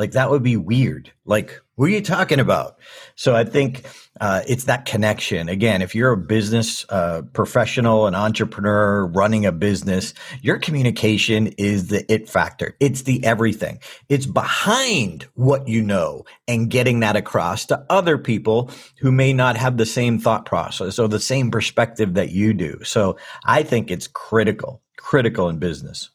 Like 0.00 0.12
that 0.12 0.30
would 0.30 0.42
be 0.42 0.56
weird. 0.56 1.12
Like, 1.26 1.60
what 1.74 1.84
are 1.84 1.92
you 1.92 2.00
talking 2.00 2.40
about? 2.40 2.78
So 3.16 3.36
I 3.36 3.44
think 3.44 3.84
uh, 4.18 4.40
it's 4.48 4.64
that 4.64 4.86
connection. 4.86 5.50
Again, 5.50 5.82
if 5.82 5.94
you're 5.94 6.12
a 6.12 6.16
business 6.16 6.86
uh, 6.88 7.20
professional, 7.34 8.06
an 8.06 8.14
entrepreneur 8.14 9.04
running 9.04 9.44
a 9.44 9.52
business, 9.52 10.14
your 10.40 10.56
communication 10.56 11.48
is 11.58 11.88
the 11.88 12.10
it 12.10 12.30
factor. 12.30 12.78
It's 12.80 13.02
the 13.02 13.22
everything. 13.22 13.80
It's 14.08 14.24
behind 14.24 15.26
what 15.34 15.68
you 15.68 15.82
know 15.82 16.24
and 16.48 16.70
getting 16.70 17.00
that 17.00 17.16
across 17.16 17.66
to 17.66 17.84
other 17.90 18.16
people 18.16 18.70
who 19.00 19.12
may 19.12 19.34
not 19.34 19.58
have 19.58 19.76
the 19.76 19.84
same 19.84 20.18
thought 20.18 20.46
process 20.46 20.98
or 20.98 21.08
the 21.08 21.20
same 21.20 21.50
perspective 21.50 22.14
that 22.14 22.30
you 22.30 22.54
do. 22.54 22.82
So 22.84 23.18
I 23.44 23.64
think 23.64 23.90
it's 23.90 24.06
critical, 24.06 24.80
critical 24.96 25.50
in 25.50 25.58
business. 25.58 26.08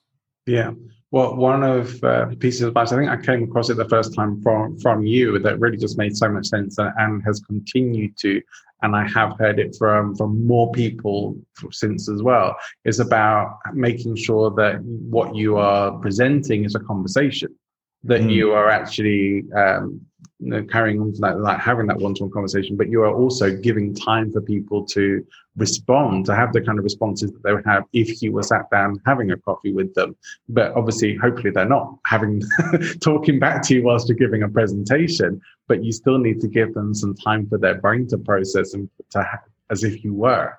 Yeah. 0.48 0.72
Well, 1.16 1.34
one 1.38 1.64
of 1.64 2.04
uh, 2.04 2.26
the 2.26 2.36
pieces 2.36 2.64
of 2.64 2.68
advice, 2.68 2.92
I 2.92 2.98
think 2.98 3.10
I 3.10 3.16
came 3.16 3.44
across 3.44 3.70
it 3.70 3.78
the 3.78 3.88
first 3.88 4.14
time 4.14 4.42
from 4.42 4.78
from 4.80 5.06
you 5.06 5.40
that 5.40 5.62
really 5.62 5.78
just 5.78 5.98
made 5.98 6.18
so 6.18 6.28
much 6.28 6.48
sense 6.48 6.78
and, 6.78 6.92
and 6.98 7.24
has 7.24 7.40
continued 7.40 8.18
to, 8.18 8.42
and 8.82 8.98
I 8.98 9.08
have 9.08 9.40
heard 9.40 9.58
it 9.58 9.78
from 9.80 10.14
from 10.18 10.46
more 10.46 10.74
people 10.74 11.38
since 11.72 12.10
as 12.10 12.22
well. 12.22 12.58
Is 12.84 13.00
about 13.00 13.60
making 13.74 14.18
sure 14.18 14.52
that 14.58 14.84
what 14.84 15.34
you 15.34 15.56
are 15.56 15.94
presenting 16.00 16.66
is 16.66 16.76
a 16.76 16.82
conversation, 16.82 17.56
that 18.04 18.20
mm. 18.20 18.34
you 18.34 18.52
are 18.52 18.70
actually 18.70 19.46
um, 19.56 20.02
you 20.40 20.50
know, 20.50 20.64
carrying 20.64 21.00
on 21.00 21.14
to 21.14 21.22
that, 21.22 21.40
like 21.40 21.60
having 21.60 21.88
that 21.88 21.98
one-to-one 21.98 22.32
conversation, 22.32 22.76
but 22.76 22.90
you 22.90 23.02
are 23.02 23.14
also 23.14 23.56
giving 23.56 23.94
time 23.94 24.32
for 24.32 24.42
people 24.42 24.86
to 24.86 25.26
respond, 25.56 26.26
to 26.26 26.36
have 26.36 26.52
the 26.52 26.62
kind 26.62 26.78
of 26.78 26.84
responses 26.84 27.32
that 27.32 27.42
they 27.44 27.54
would 27.54 27.66
have 27.66 27.84
if 27.94 28.22
you 28.22 28.34
were 28.34 28.44
sat 28.44 28.70
down 28.70 29.02
having 29.06 29.32
a 29.32 29.38
coffee 29.38 29.72
with 29.72 29.94
them. 29.94 30.16
But 30.50 30.74
obviously, 30.74 31.16
hopefully, 31.16 31.52
they're 31.52 31.66
not 31.66 31.98
having 32.06 32.42
talking 33.02 33.40
back 33.40 33.62
to 33.64 33.76
you 33.76 33.84
whilst 33.84 34.10
you're 34.10 34.18
giving 34.18 34.44
a 34.44 34.50
presentation. 34.50 35.42
But 35.68 35.84
you 35.84 35.92
still 35.92 36.18
need 36.18 36.42
to 36.42 36.48
give 36.48 36.74
them 36.74 36.94
some 36.94 37.16
time 37.16 37.48
for 37.48 37.58
their 37.58 37.76
brain 37.76 38.08
to 38.10 38.18
process 38.18 38.74
and 38.74 38.90
to 39.12 39.26
as 39.70 39.84
if 39.84 40.04
you 40.04 40.14
were. 40.14 40.54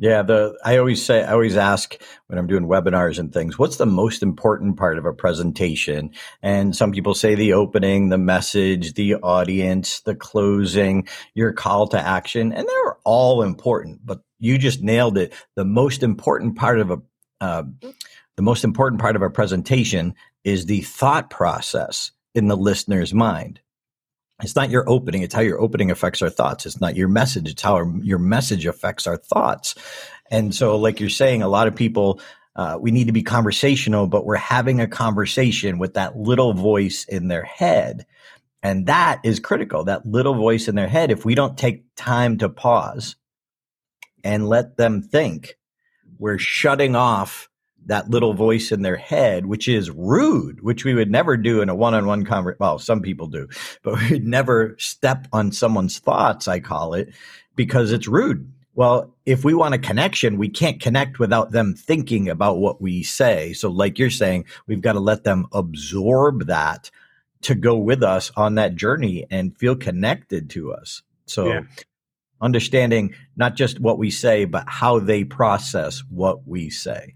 Yeah, 0.00 0.22
the 0.22 0.58
I 0.64 0.78
always 0.78 1.04
say 1.04 1.22
I 1.22 1.32
always 1.32 1.58
ask 1.58 1.94
when 2.28 2.38
I'm 2.38 2.46
doing 2.46 2.66
webinars 2.66 3.18
and 3.18 3.30
things, 3.30 3.58
what's 3.58 3.76
the 3.76 3.84
most 3.84 4.22
important 4.22 4.78
part 4.78 4.96
of 4.96 5.04
a 5.04 5.12
presentation? 5.12 6.12
And 6.42 6.74
some 6.74 6.90
people 6.90 7.12
say 7.12 7.34
the 7.34 7.52
opening, 7.52 8.08
the 8.08 8.16
message, 8.16 8.94
the 8.94 9.16
audience, 9.16 10.00
the 10.00 10.14
closing, 10.14 11.06
your 11.34 11.52
call 11.52 11.86
to 11.88 12.00
action, 12.00 12.50
and 12.50 12.66
they're 12.66 12.96
all 13.04 13.42
important. 13.42 14.00
But 14.02 14.22
you 14.38 14.56
just 14.56 14.80
nailed 14.82 15.18
it. 15.18 15.34
The 15.54 15.66
most 15.66 16.02
important 16.02 16.56
part 16.56 16.80
of 16.80 16.90
a 16.90 17.02
uh, 17.42 17.64
the 18.36 18.42
most 18.42 18.64
important 18.64 19.02
part 19.02 19.16
of 19.16 19.22
a 19.22 19.28
presentation 19.28 20.14
is 20.44 20.64
the 20.64 20.80
thought 20.80 21.28
process 21.28 22.10
in 22.34 22.48
the 22.48 22.56
listener's 22.56 23.12
mind 23.12 23.60
it's 24.42 24.56
not 24.56 24.70
your 24.70 24.88
opening 24.88 25.22
it's 25.22 25.34
how 25.34 25.40
your 25.40 25.60
opening 25.60 25.90
affects 25.90 26.22
our 26.22 26.30
thoughts. 26.30 26.66
It's 26.66 26.80
not 26.80 26.96
your 26.96 27.08
message 27.08 27.50
it's 27.50 27.62
how 27.62 27.74
our, 27.74 27.92
your 28.02 28.18
message 28.18 28.66
affects 28.66 29.06
our 29.06 29.16
thoughts. 29.16 29.74
And 30.30 30.54
so 30.54 30.76
like 30.76 31.00
you're 31.00 31.08
saying 31.08 31.42
a 31.42 31.48
lot 31.48 31.66
of 31.66 31.74
people 31.74 32.20
uh, 32.56 32.76
we 32.80 32.90
need 32.90 33.06
to 33.06 33.12
be 33.12 33.22
conversational 33.22 34.06
but 34.06 34.24
we're 34.24 34.36
having 34.36 34.80
a 34.80 34.88
conversation 34.88 35.78
with 35.78 35.94
that 35.94 36.16
little 36.16 36.54
voice 36.54 37.04
in 37.04 37.28
their 37.28 37.44
head. 37.44 38.06
And 38.62 38.86
that 38.86 39.20
is 39.24 39.40
critical 39.40 39.84
that 39.84 40.06
little 40.06 40.34
voice 40.34 40.68
in 40.68 40.74
their 40.74 40.88
head. 40.88 41.10
If 41.10 41.24
we 41.24 41.34
don't 41.34 41.58
take 41.58 41.84
time 41.96 42.38
to 42.38 42.48
pause 42.48 43.16
and 44.24 44.48
let 44.48 44.76
them 44.76 45.02
think 45.02 45.56
we're 46.18 46.38
shutting 46.38 46.96
off 46.96 47.49
that 47.90 48.08
little 48.08 48.34
voice 48.34 48.70
in 48.70 48.82
their 48.82 48.96
head, 48.96 49.46
which 49.46 49.66
is 49.66 49.90
rude, 49.90 50.62
which 50.62 50.84
we 50.84 50.94
would 50.94 51.10
never 51.10 51.36
do 51.36 51.60
in 51.60 51.68
a 51.68 51.74
one-on-one 51.74 52.24
conversation. 52.24 52.58
Well, 52.60 52.78
some 52.78 53.02
people 53.02 53.26
do, 53.26 53.48
but 53.82 54.00
we'd 54.10 54.24
never 54.24 54.76
step 54.78 55.26
on 55.32 55.50
someone's 55.50 55.98
thoughts. 55.98 56.46
I 56.46 56.60
call 56.60 56.94
it 56.94 57.12
because 57.56 57.90
it's 57.90 58.06
rude. 58.06 58.50
Well, 58.76 59.12
if 59.26 59.44
we 59.44 59.54
want 59.54 59.74
a 59.74 59.78
connection, 59.78 60.38
we 60.38 60.48
can't 60.48 60.80
connect 60.80 61.18
without 61.18 61.50
them 61.50 61.74
thinking 61.74 62.28
about 62.28 62.58
what 62.58 62.80
we 62.80 63.02
say. 63.02 63.52
So, 63.54 63.68
like 63.68 63.98
you're 63.98 64.08
saying, 64.08 64.44
we've 64.68 64.80
got 64.80 64.92
to 64.92 65.00
let 65.00 65.24
them 65.24 65.46
absorb 65.50 66.46
that 66.46 66.92
to 67.42 67.56
go 67.56 67.76
with 67.76 68.04
us 68.04 68.30
on 68.36 68.54
that 68.54 68.76
journey 68.76 69.26
and 69.32 69.58
feel 69.58 69.74
connected 69.74 70.48
to 70.50 70.72
us. 70.72 71.02
So, 71.26 71.48
yeah. 71.48 71.62
understanding 72.40 73.16
not 73.34 73.56
just 73.56 73.80
what 73.80 73.98
we 73.98 74.12
say, 74.12 74.44
but 74.44 74.64
how 74.68 75.00
they 75.00 75.24
process 75.24 76.04
what 76.08 76.46
we 76.46 76.70
say. 76.70 77.14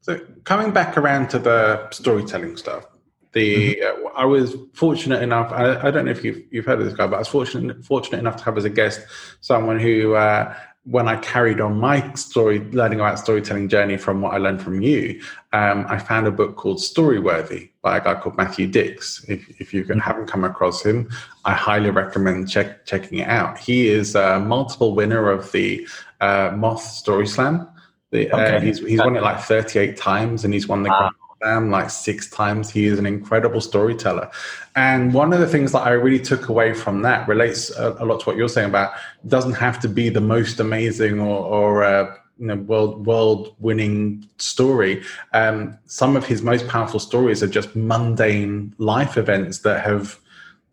So, 0.00 0.18
coming 0.44 0.72
back 0.72 0.96
around 0.96 1.28
to 1.30 1.38
the 1.38 1.90
storytelling 1.90 2.56
stuff, 2.56 2.86
the 3.32 3.76
mm-hmm. 3.76 4.06
uh, 4.06 4.10
I 4.16 4.24
was 4.24 4.56
fortunate 4.74 5.22
enough. 5.22 5.52
I, 5.52 5.88
I, 5.88 5.90
don't 5.90 6.06
know 6.06 6.10
if 6.10 6.24
you've 6.24 6.42
you've 6.50 6.64
heard 6.64 6.80
of 6.80 6.86
this 6.86 6.94
guy, 6.94 7.06
but 7.06 7.16
I 7.16 7.18
was 7.20 7.28
fortunate 7.28 7.84
fortunate 7.84 8.18
enough 8.18 8.36
to 8.36 8.44
have 8.44 8.56
as 8.56 8.64
a 8.64 8.70
guest 8.70 9.00
someone 9.40 9.78
who 9.78 10.14
uh, 10.14 10.54
when 10.84 11.08
I 11.08 11.16
carried 11.16 11.60
on 11.60 11.78
my 11.78 12.12
story, 12.14 12.58
learning 12.58 13.00
about 13.00 13.18
storytelling 13.18 13.68
journey 13.68 13.98
from 13.98 14.22
what 14.22 14.32
I 14.32 14.38
learned 14.38 14.62
from 14.62 14.80
you, 14.80 15.20
um, 15.52 15.84
I 15.88 15.98
found 15.98 16.26
a 16.26 16.30
book 16.30 16.56
called 16.56 16.78
Storyworthy 16.78 17.70
by 17.82 17.98
a 17.98 18.00
guy 18.00 18.14
called 18.14 18.38
Matthew 18.38 18.66
Dicks. 18.66 19.22
If, 19.28 19.60
if 19.60 19.74
you 19.74 19.84
can, 19.84 19.98
mm-hmm. 19.98 20.06
haven't 20.06 20.26
come 20.26 20.42
across 20.42 20.82
him, 20.82 21.10
I 21.44 21.52
highly 21.52 21.90
recommend 21.90 22.48
check, 22.50 22.86
checking 22.86 23.18
it 23.18 23.28
out. 23.28 23.58
He 23.58 23.88
is 23.88 24.14
a 24.14 24.40
multiple 24.40 24.94
winner 24.94 25.30
of 25.30 25.52
the 25.52 25.86
uh, 26.20 26.52
Moth 26.56 26.82
Story 26.82 27.26
Slam. 27.26 27.68
The, 28.10 28.30
uh, 28.30 28.38
okay. 28.38 28.56
uh, 28.56 28.60
he's 28.60 28.78
he's 28.80 28.98
won 28.98 29.16
it 29.16 29.22
like 29.22 29.40
38 29.40 29.96
times 29.96 30.44
and 30.44 30.52
he's 30.52 30.66
won 30.66 30.82
the 30.82 30.90
wow. 30.90 31.10
Slam 31.40 31.70
like 31.70 31.90
six 31.90 32.28
times. 32.28 32.70
He 32.70 32.86
is 32.86 32.98
an 32.98 33.06
incredible 33.06 33.60
storyteller. 33.60 34.30
And 34.76 35.14
one 35.14 35.32
of 35.32 35.40
the 35.40 35.46
things 35.46 35.72
that 35.72 35.80
I 35.80 35.90
really 35.90 36.22
took 36.22 36.48
away 36.48 36.74
from 36.74 37.02
that 37.02 37.26
relates 37.28 37.70
a, 37.70 37.96
a 37.98 38.04
lot 38.04 38.20
to 38.20 38.26
what 38.26 38.36
you're 38.36 38.48
saying 38.48 38.68
about 38.68 38.92
doesn't 39.26 39.54
have 39.54 39.80
to 39.80 39.88
be 39.88 40.10
the 40.10 40.20
most 40.20 40.60
amazing 40.60 41.18
or, 41.18 41.38
or 41.38 41.84
uh, 41.84 42.14
you 42.38 42.46
know, 42.46 42.56
world 42.56 43.06
world 43.06 43.54
winning 43.58 44.26
story. 44.38 45.02
Um, 45.32 45.78
some 45.86 46.16
of 46.16 46.26
his 46.26 46.42
most 46.42 46.68
powerful 46.68 47.00
stories 47.00 47.42
are 47.42 47.48
just 47.48 47.74
mundane 47.74 48.74
life 48.78 49.16
events 49.16 49.60
that 49.60 49.84
have 49.84 50.18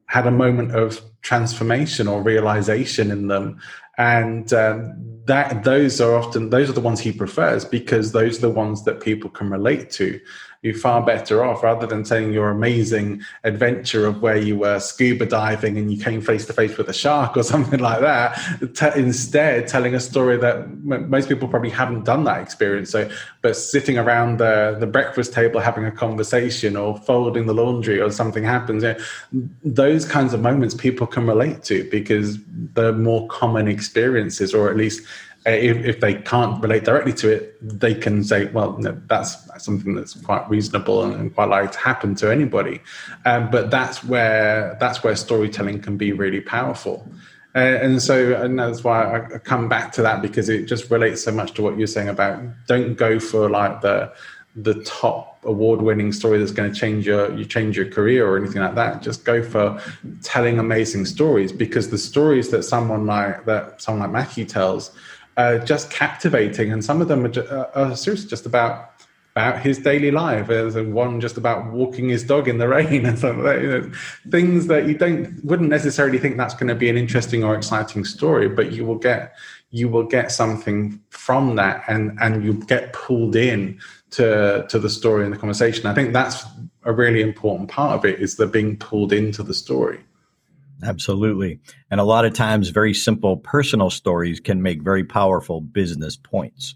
had 0.08 0.26
a 0.26 0.32
moment 0.32 0.74
of 0.74 1.02
transformation 1.22 2.08
or 2.08 2.22
realization 2.22 3.12
in 3.12 3.28
them 3.28 3.60
and 3.98 4.54
um, 4.54 4.94
that 5.26 5.64
those 5.64 6.00
are 6.00 6.16
often 6.16 6.50
those 6.50 6.70
are 6.70 6.74
the 6.74 6.82
ones 6.82 7.00
he 7.00 7.12
prefers 7.12 7.66
because 7.66 8.12
those 8.12 8.38
are 8.38 8.42
the 8.42 8.50
ones 8.50 8.84
that 8.86 9.02
people 9.02 9.30
can 9.30 9.50
relate 9.50 9.90
to 9.92 10.20
you're 10.62 10.74
far 10.74 11.04
better 11.06 11.44
off 11.44 11.64
rather 11.64 11.86
than 11.86 12.04
telling 12.04 12.34
your 12.34 12.50
amazing 12.50 13.22
adventure 13.44 14.08
of 14.08 14.22
where 14.22 14.38
you 14.38 14.58
were 14.58 14.80
scuba 14.80 15.26
diving 15.26 15.78
and 15.78 15.92
you 15.92 16.04
came 16.04 16.22
face 16.22 16.46
to 16.46 16.54
face 16.54 16.78
with 16.78 16.90
a 16.90 16.94
shark 16.94 17.38
or 17.38 17.44
something 17.54 17.80
like 17.80 18.02
that. 18.02 18.40
T- 18.76 19.00
instead, 19.00 19.68
telling 19.68 19.94
a 19.94 20.00
story 20.00 20.38
that 20.38 20.58
m- 20.58 21.10
most 21.10 21.30
people 21.30 21.48
probably 21.48 21.70
haven't 21.70 22.06
done 22.06 22.24
that 22.24 22.42
experience. 22.42 22.90
So, 22.90 23.10
but 23.42 23.56
sitting 23.56 23.98
around 23.98 24.40
the, 24.40 24.78
the 24.80 24.88
breakfast 24.88 25.34
table 25.34 25.60
having 25.60 25.86
a 25.86 25.92
conversation 25.92 26.76
or 26.76 26.98
folding 26.98 27.46
the 27.46 27.54
laundry 27.54 28.00
or 28.02 28.12
something 28.12 28.44
happens, 28.44 28.84
you 28.84 28.94
know, 28.94 29.50
those 29.64 30.06
kinds 30.06 30.34
of 30.34 30.42
moments 30.42 30.74
people 30.74 31.08
can 31.08 31.28
relate 31.28 31.64
to 31.64 31.88
because 31.90 32.38
they're 32.74 32.94
more 32.94 33.28
common 33.28 33.68
experiences 33.68 34.54
or 34.54 34.70
at 34.70 34.76
least 34.76 35.02
if, 35.48 35.78
if, 35.86 36.00
they 36.00 36.16
can't 36.16 36.62
relate 36.62 36.84
directly 36.84 37.14
to 37.14 37.30
it, 37.30 37.58
they 37.62 37.96
can 37.96 38.24
say, 38.24 38.46
well, 38.46 38.78
no, 38.78 39.00
that's 39.08 39.38
something 39.64 39.96
that's 39.96 40.14
quite 40.14 40.50
reasonable 40.50 41.04
and, 41.04 41.14
and 41.14 41.34
quite 41.34 41.50
likely 41.50 41.72
to 41.72 41.80
happen 41.80 42.16
to 42.16 42.32
anybody. 42.32 42.82
Um, 43.26 43.50
but 43.50 43.72
that's 43.72 44.04
where 44.04 44.78
that's 44.80 45.04
where 45.04 45.16
storytelling 45.16 45.82
can 45.82 45.98
be 45.98 46.12
really 46.12 46.42
powerful. 46.42 47.10
Uh, 47.56 47.60
and 47.60 48.02
so, 48.02 48.36
and 48.36 48.60
that's 48.60 48.84
why 48.84 49.26
I 49.34 49.38
come 49.40 49.68
back 49.68 49.92
to 49.94 50.02
that 50.04 50.22
because 50.22 50.50
it 50.50 50.66
just 50.66 50.92
relates 50.92 51.24
so 51.24 51.32
much 51.32 51.54
to 51.54 51.64
what 51.64 51.78
you're 51.78 51.88
saying 51.88 52.10
about 52.10 52.40
don't 52.68 52.96
go 52.96 53.20
for 53.20 53.50
like 53.50 53.82
the 53.82 54.14
the 54.58 54.74
top 54.84 55.40
award-winning 55.44 56.12
story 56.12 56.40
that's 56.40 56.52
going 56.52 56.72
to 56.72 56.78
change 56.78 57.06
your 57.06 57.32
you 57.38 57.46
change 57.46 57.78
your 57.78 57.88
career 57.88 58.28
or 58.28 58.38
anything 58.38 58.62
like 58.62 58.76
that. 58.76 59.02
Just 59.02 59.24
go 59.24 59.42
for 59.42 59.82
telling 60.24 60.60
amazing 60.60 61.06
stories 61.06 61.52
because 61.52 61.90
the 61.90 61.98
stories 61.98 62.50
that 62.50 62.64
someone 62.64 63.06
like 63.06 63.46
that 63.46 63.82
someone 63.82 64.02
like 64.02 64.12
Matthew 64.12 64.46
tells 64.46 64.92
uh, 65.38 65.60
just 65.60 65.90
captivating, 65.92 66.72
and 66.72 66.84
some 66.84 67.02
of 67.02 67.08
them 67.08 67.24
are, 67.24 67.30
just, 67.30 67.50
uh, 67.50 67.70
are 67.76 67.96
seriously 67.96 68.28
just 68.28 68.46
about 68.46 68.92
about 69.36 69.62
his 69.62 69.78
daily 69.78 70.10
life. 70.10 70.48
There's 70.48 70.76
one 70.76 71.22
just 71.22 71.38
about 71.38 71.72
walking 71.72 72.10
his 72.10 72.24
dog 72.24 72.48
in 72.48 72.58
the 72.58 72.68
rain 72.78 73.06
and. 73.06 73.22
You 73.22 73.34
know, 73.34 73.92
things 74.32 74.66
that 74.68 74.88
you 74.88 74.98
don't 74.98 75.44
wouldn't 75.46 75.70
necessarily 75.70 76.18
think 76.18 76.38
that's 76.38 76.56
going 76.56 76.70
to 76.70 76.76
be 76.76 76.90
an 76.90 76.98
interesting 76.98 77.44
or 77.44 77.56
exciting 77.56 78.04
story, 78.04 78.50
but 78.50 78.72
you 78.72 78.84
will 78.84 78.98
get 78.98 79.36
you 79.70 79.90
will 79.90 80.08
get 80.08 80.32
something 80.32 81.00
from 81.10 81.56
that, 81.56 81.84
and 81.88 82.18
and 82.20 82.44
you 82.44 82.54
get 82.54 82.94
pulled 82.94 83.36
in 83.36 83.80
to 84.12 84.66
to 84.70 84.80
the 84.80 84.90
story 84.90 85.24
and 85.24 85.34
the 85.34 85.38
conversation. 85.38 85.86
I 85.86 85.94
think 85.94 86.14
that's 86.14 86.44
a 86.84 86.94
really 86.94 87.22
important 87.22 87.70
part 87.70 87.98
of 87.98 88.06
it 88.06 88.20
is 88.20 88.38
the 88.38 88.48
being 88.48 88.78
pulled 88.78 89.14
into 89.14 89.44
the 89.44 89.54
story. 89.54 90.00
Absolutely. 90.84 91.60
And 91.90 92.00
a 92.00 92.04
lot 92.04 92.26
of 92.26 92.34
times, 92.34 92.70
very 92.70 92.94
simple 92.94 93.38
personal 93.38 93.90
stories 93.90 94.40
can 94.40 94.62
make 94.62 94.82
very 94.82 95.04
powerful 95.04 95.62
business 95.62 96.16
points. 96.18 96.76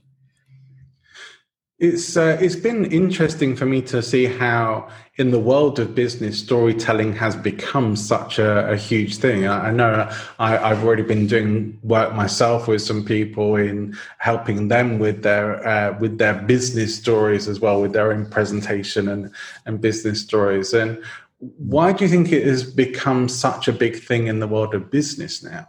It's 1.82 2.16
uh, 2.16 2.38
it's 2.40 2.56
been 2.56 2.86
interesting 2.92 3.56
for 3.56 3.66
me 3.66 3.82
to 3.84 4.04
see 4.04 4.26
how 4.26 4.88
in 5.16 5.32
the 5.32 5.40
world 5.40 5.80
of 5.80 5.96
business 5.96 6.38
storytelling 6.38 7.14
has 7.14 7.36
become 7.36 7.96
such 7.96 8.38
a, 8.38 8.70
a 8.70 8.78
huge 8.78 9.18
thing. 9.18 9.48
I, 9.48 9.70
I 9.70 9.72
know 9.72 10.08
I, 10.38 10.58
have 10.58 10.84
already 10.84 11.02
been 11.02 11.26
doing 11.26 11.80
work 11.82 12.14
myself 12.14 12.68
with 12.68 12.84
some 12.84 13.04
people 13.04 13.56
in 13.56 13.98
helping 14.20 14.68
them 14.68 15.00
with 15.00 15.24
their 15.24 15.68
uh, 15.68 15.98
with 16.00 16.20
their 16.20 16.36
business 16.36 16.96
stories 16.96 17.48
as 17.48 17.60
well, 17.60 17.82
with 17.82 17.94
their 17.94 18.12
own 18.12 18.28
presentation 18.28 19.08
and 19.08 19.32
and 19.66 19.82
business 19.82 20.22
stories. 20.22 20.76
And 20.76 21.04
why 21.42 21.92
do 21.92 22.06
you 22.06 22.10
think 22.10 22.32
it 22.32 22.46
has 22.46 22.64
become 22.64 23.28
such 23.28 23.68
a 23.68 23.74
big 23.74 23.98
thing 23.98 24.28
in 24.28 24.40
the 24.40 24.48
world 24.48 24.76
of 24.76 24.92
business 24.92 25.44
now? 25.44 25.68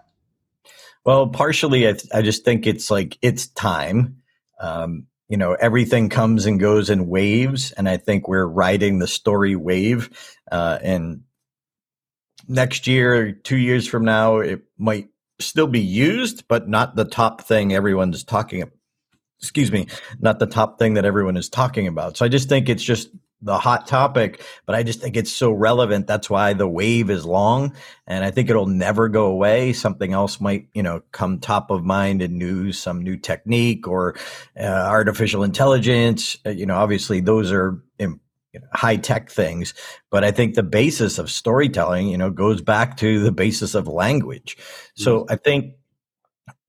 Well, 1.04 1.28
partially, 1.28 1.88
I, 1.88 1.94
I 2.14 2.22
just 2.22 2.44
think 2.44 2.66
it's 2.66 2.90
like 2.90 3.18
it's 3.22 3.46
time. 3.48 4.18
Um, 4.60 5.06
you 5.28 5.38
know, 5.38 5.54
everything 5.54 6.10
comes 6.10 6.44
and 6.44 6.60
goes 6.60 6.90
in 6.90 7.08
waves, 7.08 7.72
and 7.72 7.88
I 7.88 7.96
think 7.96 8.28
we're 8.28 8.46
riding 8.46 8.98
the 8.98 9.06
story 9.06 9.56
wave. 9.56 10.10
Uh, 10.50 10.78
and 10.82 11.22
next 12.46 12.86
year, 12.86 13.32
two 13.32 13.56
years 13.56 13.88
from 13.88 14.04
now, 14.04 14.38
it 14.38 14.62
might 14.76 15.08
still 15.40 15.66
be 15.66 15.80
used, 15.80 16.46
but 16.48 16.68
not 16.68 16.96
the 16.96 17.06
top 17.06 17.40
thing 17.42 17.72
everyone's 17.72 18.24
talking. 18.24 18.70
Excuse 19.40 19.72
me, 19.72 19.88
not 20.20 20.38
the 20.38 20.46
top 20.46 20.78
thing 20.78 20.94
that 20.94 21.06
everyone 21.06 21.36
is 21.38 21.48
talking 21.48 21.88
about. 21.88 22.18
So 22.18 22.26
I 22.26 22.28
just 22.28 22.48
think 22.48 22.68
it's 22.68 22.84
just 22.84 23.08
the 23.42 23.58
hot 23.58 23.86
topic, 23.86 24.42
but 24.66 24.74
I 24.74 24.82
just 24.82 25.00
think 25.00 25.16
it's 25.16 25.32
so 25.32 25.50
relevant. 25.50 26.06
That's 26.06 26.30
why 26.30 26.52
the 26.52 26.68
wave 26.68 27.10
is 27.10 27.26
long 27.26 27.74
and 28.06 28.24
I 28.24 28.30
think 28.30 28.48
it'll 28.48 28.66
never 28.66 29.08
go 29.08 29.26
away. 29.26 29.72
Something 29.72 30.12
else 30.12 30.40
might, 30.40 30.68
you 30.74 30.82
know, 30.82 31.02
come 31.12 31.40
top 31.40 31.70
of 31.70 31.84
mind 31.84 32.22
in 32.22 32.38
news, 32.38 32.78
some 32.78 33.02
new 33.02 33.16
technique 33.16 33.88
or 33.88 34.14
uh, 34.58 34.64
artificial 34.64 35.42
intelligence. 35.42 36.38
Uh, 36.46 36.50
you 36.50 36.66
know, 36.66 36.76
obviously 36.76 37.20
those 37.20 37.52
are 37.52 37.82
you 38.52 38.60
know, 38.60 38.66
high 38.72 38.96
tech 38.96 39.30
things, 39.30 39.74
but 40.10 40.24
I 40.24 40.30
think 40.30 40.54
the 40.54 40.62
basis 40.62 41.18
of 41.18 41.30
storytelling, 41.30 42.08
you 42.08 42.18
know, 42.18 42.30
goes 42.30 42.60
back 42.60 42.98
to 42.98 43.20
the 43.20 43.32
basis 43.32 43.74
of 43.74 43.88
language. 43.88 44.58
So 44.94 45.20
mm-hmm. 45.20 45.32
I 45.32 45.36
think 45.36 45.74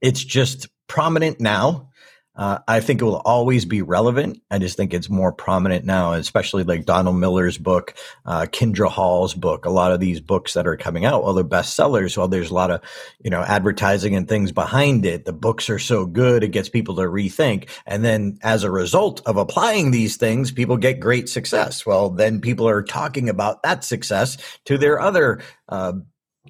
it's 0.02 0.24
just 0.24 0.68
prominent 0.88 1.40
now 1.40 1.90
uh, 2.36 2.60
I 2.68 2.80
think 2.80 3.02
it 3.02 3.06
will 3.06 3.22
always 3.26 3.66
be 3.66 3.82
relevant. 3.82 4.42
I 4.50 4.58
just 4.58 4.76
think 4.76 4.94
it's 4.94 5.10
more 5.10 5.32
prominent 5.32 5.86
now, 5.86 6.14
especially 6.14 6.64
like 6.64 6.86
Donald 6.86 7.18
Miller's 7.18 7.58
book, 7.58 7.94
uh, 8.26 8.48
Kindra 8.50 8.90
Hall's 8.90 9.34
book, 9.36 9.66
a 9.66 9.70
lot 9.70 9.92
of 9.92 10.00
these 10.00 10.20
books 10.20 10.54
that 10.54 10.66
are 10.66 10.78
coming 10.78 11.06
out. 11.06 11.24
Well, 11.24 11.34
they're 11.34 11.44
bestsellers. 11.44 12.18
Well, 12.18 12.28
there's 12.28 12.50
a 12.50 12.56
lot 12.56 12.72
of, 12.72 12.82
you 13.24 13.30
know, 13.30 13.42
advertising 13.42 14.16
and 14.16 14.28
things 14.28 14.52
behind 14.52 15.06
it. 15.06 15.26
The 15.26 15.34
books 15.34 15.70
are 15.70 15.80
so 15.80 16.06
good. 16.06 16.44
It 16.44 16.50
gets 16.50 16.70
people 16.70 16.96
to 16.96 17.04
rethink. 17.04 17.70
And 17.86 18.04
then 18.04 18.40
as 18.42 18.64
a 18.64 18.72
result 18.72 19.22
of 19.28 19.38
applying 19.38 19.92
these 19.92 20.18
things, 20.18 20.52
people 20.52 20.78
get 20.78 21.00
great 21.00 21.30
success. 21.30 21.86
Well, 21.86 22.10
then 22.10 22.42
people 22.42 22.68
are 22.68 22.84
talking 22.84 23.30
about 23.30 23.62
that 23.64 23.84
success 23.84 24.38
to 24.66 24.78
their 24.78 25.00
other, 25.00 25.42
uh, 25.70 25.94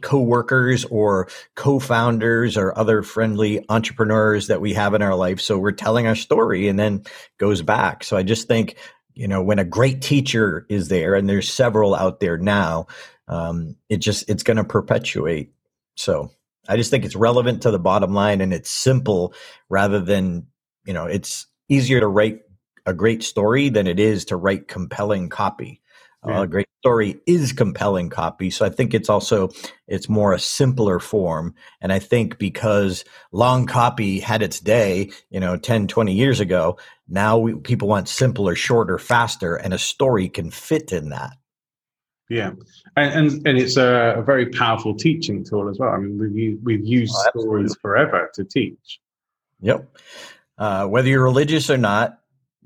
co-workers 0.01 0.85
or 0.85 1.27
co-founders 1.55 2.57
or 2.57 2.77
other 2.77 3.03
friendly 3.03 3.63
entrepreneurs 3.69 4.47
that 4.47 4.61
we 4.61 4.73
have 4.73 4.93
in 4.93 5.01
our 5.01 5.15
life. 5.15 5.39
So 5.39 5.57
we're 5.57 5.71
telling 5.71 6.07
our 6.07 6.15
story 6.15 6.67
and 6.67 6.79
then 6.79 7.03
goes 7.37 7.61
back. 7.61 8.03
So 8.03 8.17
i 8.17 8.23
just 8.23 8.47
think 8.47 8.75
you 9.13 9.27
know 9.27 9.43
when 9.43 9.59
a 9.59 9.63
great 9.63 10.01
teacher 10.01 10.65
is 10.69 10.87
there 10.87 11.13
and 11.13 11.29
there's 11.29 11.51
several 11.51 11.93
out 11.93 12.19
there 12.19 12.37
now 12.37 12.87
um, 13.27 13.75
it 13.87 13.97
just 13.97 14.29
it's 14.29 14.43
going 14.43 14.57
to 14.57 14.63
perpetuate. 14.63 15.53
So 15.95 16.31
i 16.67 16.77
just 16.77 16.89
think 16.89 17.05
it's 17.05 17.15
relevant 17.15 17.61
to 17.63 17.71
the 17.71 17.79
bottom 17.79 18.13
line 18.13 18.41
and 18.41 18.53
it's 18.53 18.69
simple 18.69 19.33
rather 19.69 19.99
than 19.99 20.47
you 20.85 20.93
know 20.93 21.05
it's 21.05 21.45
easier 21.69 21.99
to 21.99 22.07
write 22.07 22.41
a 22.85 22.93
great 22.93 23.23
story 23.23 23.69
than 23.69 23.87
it 23.87 23.99
is 23.99 24.25
to 24.25 24.35
write 24.35 24.67
compelling 24.67 25.29
copy. 25.29 25.81
Yeah. 26.25 26.39
Uh, 26.39 26.43
a 26.43 26.47
great 26.47 26.67
story 26.79 27.19
is 27.25 27.53
compelling 27.53 28.09
copy. 28.09 28.49
So 28.49 28.65
I 28.65 28.69
think 28.69 28.93
it's 28.93 29.09
also 29.09 29.49
it's 29.87 30.09
more 30.09 30.33
a 30.33 30.39
simpler 30.39 30.99
form. 30.99 31.55
And 31.81 31.91
I 31.91 31.99
think 31.99 32.37
because 32.37 33.05
long 33.31 33.65
copy 33.65 34.19
had 34.19 34.41
its 34.41 34.59
day, 34.59 35.11
you 35.29 35.39
know, 35.39 35.57
10, 35.57 35.87
20 35.87 36.13
years 36.13 36.39
ago, 36.39 36.77
now 37.07 37.37
we, 37.37 37.55
people 37.55 37.87
want 37.87 38.09
simpler, 38.09 38.55
shorter, 38.55 38.97
faster, 38.97 39.55
and 39.55 39.73
a 39.73 39.77
story 39.77 40.29
can 40.29 40.51
fit 40.51 40.91
in 40.91 41.09
that. 41.09 41.31
Yeah, 42.29 42.51
and 42.95 43.13
and, 43.13 43.47
and 43.47 43.57
it's 43.57 43.77
a, 43.77 44.15
a, 44.17 44.23
very 44.23 44.47
powerful 44.47 44.95
teaching 44.95 45.43
tool 45.43 45.69
as 45.69 45.77
well. 45.77 45.89
I 45.89 45.97
mean, 45.97 46.17
we've 46.17 46.57
we've 46.63 46.85
used 46.85 47.13
oh, 47.15 47.41
stories 47.41 47.75
forever 47.81 48.31
to 48.35 48.45
teach. 48.45 48.99
Yep. 49.61 49.97
Uh, 50.57 50.87
whether 50.87 51.09
you're 51.09 51.23
religious 51.23 51.69
or 51.69 51.77
not, 51.77 52.19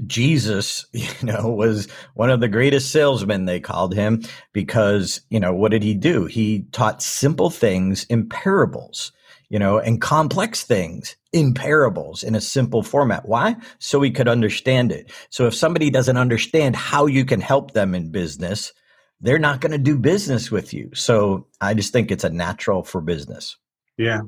Jesus, 0.05 0.85
you 0.91 1.07
know, 1.23 1.49
was 1.49 1.87
one 2.13 2.29
of 2.29 2.39
the 2.39 2.47
greatest 2.47 2.91
salesmen, 2.91 3.45
they 3.45 3.59
called 3.59 3.93
him, 3.93 4.23
because, 4.53 5.21
you 5.29 5.39
know, 5.39 5.53
what 5.53 5.71
did 5.71 5.83
he 5.83 5.93
do? 5.93 6.25
He 6.25 6.63
taught 6.71 7.01
simple 7.01 7.49
things 7.49 8.03
in 8.05 8.29
parables, 8.29 9.11
you 9.49 9.59
know, 9.59 9.79
and 9.79 10.01
complex 10.01 10.63
things 10.63 11.15
in 11.31 11.53
parables 11.53 12.23
in 12.23 12.35
a 12.35 12.41
simple 12.41 12.83
format. 12.83 13.27
Why? 13.27 13.55
So 13.79 13.99
we 13.99 14.11
could 14.11 14.27
understand 14.27 14.91
it. 14.91 15.11
So 15.29 15.47
if 15.47 15.55
somebody 15.55 15.89
doesn't 15.89 16.17
understand 16.17 16.75
how 16.75 17.05
you 17.05 17.25
can 17.25 17.41
help 17.41 17.71
them 17.71 17.95
in 17.95 18.11
business, 18.11 18.73
they're 19.21 19.39
not 19.39 19.61
going 19.61 19.71
to 19.71 19.77
do 19.77 19.97
business 19.97 20.51
with 20.51 20.73
you. 20.73 20.91
So 20.93 21.47
I 21.59 21.73
just 21.73 21.91
think 21.91 22.11
it's 22.11 22.23
a 22.23 22.29
natural 22.29 22.83
for 22.83 23.01
business. 23.01 23.57
Yeah. 23.97 24.21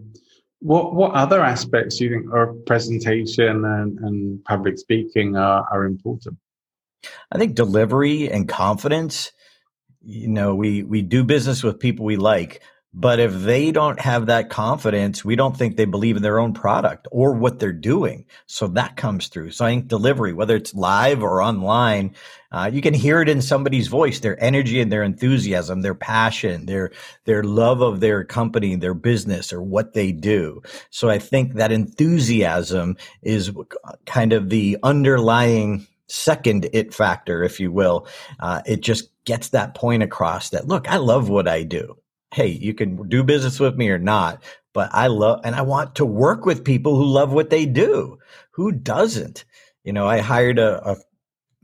What 0.61 0.93
what 0.93 1.13
other 1.13 1.41
aspects 1.41 1.97
do 1.97 2.05
you 2.05 2.09
think 2.11 2.33
of 2.33 2.65
presentation 2.65 3.63
and, 3.65 3.97
and 3.99 4.43
public 4.43 4.77
speaking 4.77 5.37
are, 5.37 5.65
are 5.71 5.85
important? 5.85 6.37
I 7.31 7.37
think 7.37 7.55
delivery 7.55 8.29
and 8.29 8.47
confidence. 8.47 9.31
You 10.01 10.27
know, 10.27 10.55
we 10.55 10.83
we 10.83 11.01
do 11.01 11.23
business 11.23 11.63
with 11.63 11.79
people 11.79 12.05
we 12.05 12.17
like, 12.17 12.61
but 12.93 13.19
if 13.19 13.33
they 13.33 13.71
don't 13.71 13.99
have 13.99 14.25
that 14.25 14.49
confidence, 14.49 15.23
we 15.23 15.35
don't 15.35 15.55
think 15.55 15.75
they 15.75 15.85
believe 15.85 16.17
in 16.17 16.23
their 16.23 16.39
own 16.39 16.53
product 16.53 17.07
or 17.11 17.33
what 17.33 17.59
they're 17.59 17.71
doing. 17.71 18.25
So 18.47 18.67
that 18.69 18.95
comes 18.95 19.27
through. 19.27 19.51
So 19.51 19.63
I 19.63 19.69
think 19.69 19.87
delivery, 19.87 20.33
whether 20.33 20.55
it's 20.55 20.73
live 20.73 21.21
or 21.21 21.41
online, 21.41 22.15
uh, 22.51 22.71
you 22.73 22.81
can 22.81 22.95
hear 22.95 23.21
it 23.21 23.29
in 23.29 23.43
somebody's 23.43 23.87
voice, 23.87 24.19
their 24.19 24.41
energy 24.43 24.81
and 24.81 24.91
their 24.91 25.03
enthusiasm, 25.03 25.81
their 25.81 25.93
passion, 25.93 26.65
their, 26.65 26.91
their 27.25 27.43
love 27.43 27.81
of 27.81 27.99
their 27.99 28.23
company, 28.23 28.75
their 28.75 28.95
business 28.95 29.53
or 29.53 29.61
what 29.61 29.93
they 29.93 30.11
do. 30.11 30.59
So 30.89 31.11
I 31.11 31.19
think 31.19 31.53
that 31.53 31.71
enthusiasm 31.71 32.97
is 33.21 33.51
kind 34.07 34.33
of 34.33 34.49
the 34.49 34.79
underlying 34.81 35.85
second 36.07 36.67
it 36.73 36.91
factor, 36.91 37.43
if 37.43 37.59
you 37.59 37.71
will. 37.71 38.07
Uh, 38.39 38.63
it 38.65 38.81
just 38.81 39.11
gets 39.25 39.49
that 39.49 39.75
point 39.75 40.01
across 40.01 40.49
that, 40.49 40.67
look, 40.67 40.89
I 40.89 40.97
love 40.97 41.29
what 41.29 41.47
I 41.47 41.61
do 41.61 41.98
hey, 42.31 42.47
you 42.47 42.73
can 42.73 43.07
do 43.09 43.23
business 43.23 43.59
with 43.59 43.75
me 43.75 43.89
or 43.89 43.99
not, 43.99 44.43
but 44.73 44.89
I 44.93 45.07
love 45.07 45.41
and 45.43 45.55
I 45.55 45.61
want 45.61 45.95
to 45.95 46.05
work 46.05 46.45
with 46.45 46.63
people 46.63 46.95
who 46.95 47.05
love 47.05 47.31
what 47.33 47.49
they 47.49 47.65
do. 47.65 48.19
Who 48.51 48.71
doesn't? 48.71 49.45
You 49.83 49.93
know, 49.93 50.07
I 50.07 50.19
hired 50.19 50.59
a, 50.59 50.91
a, 50.91 50.97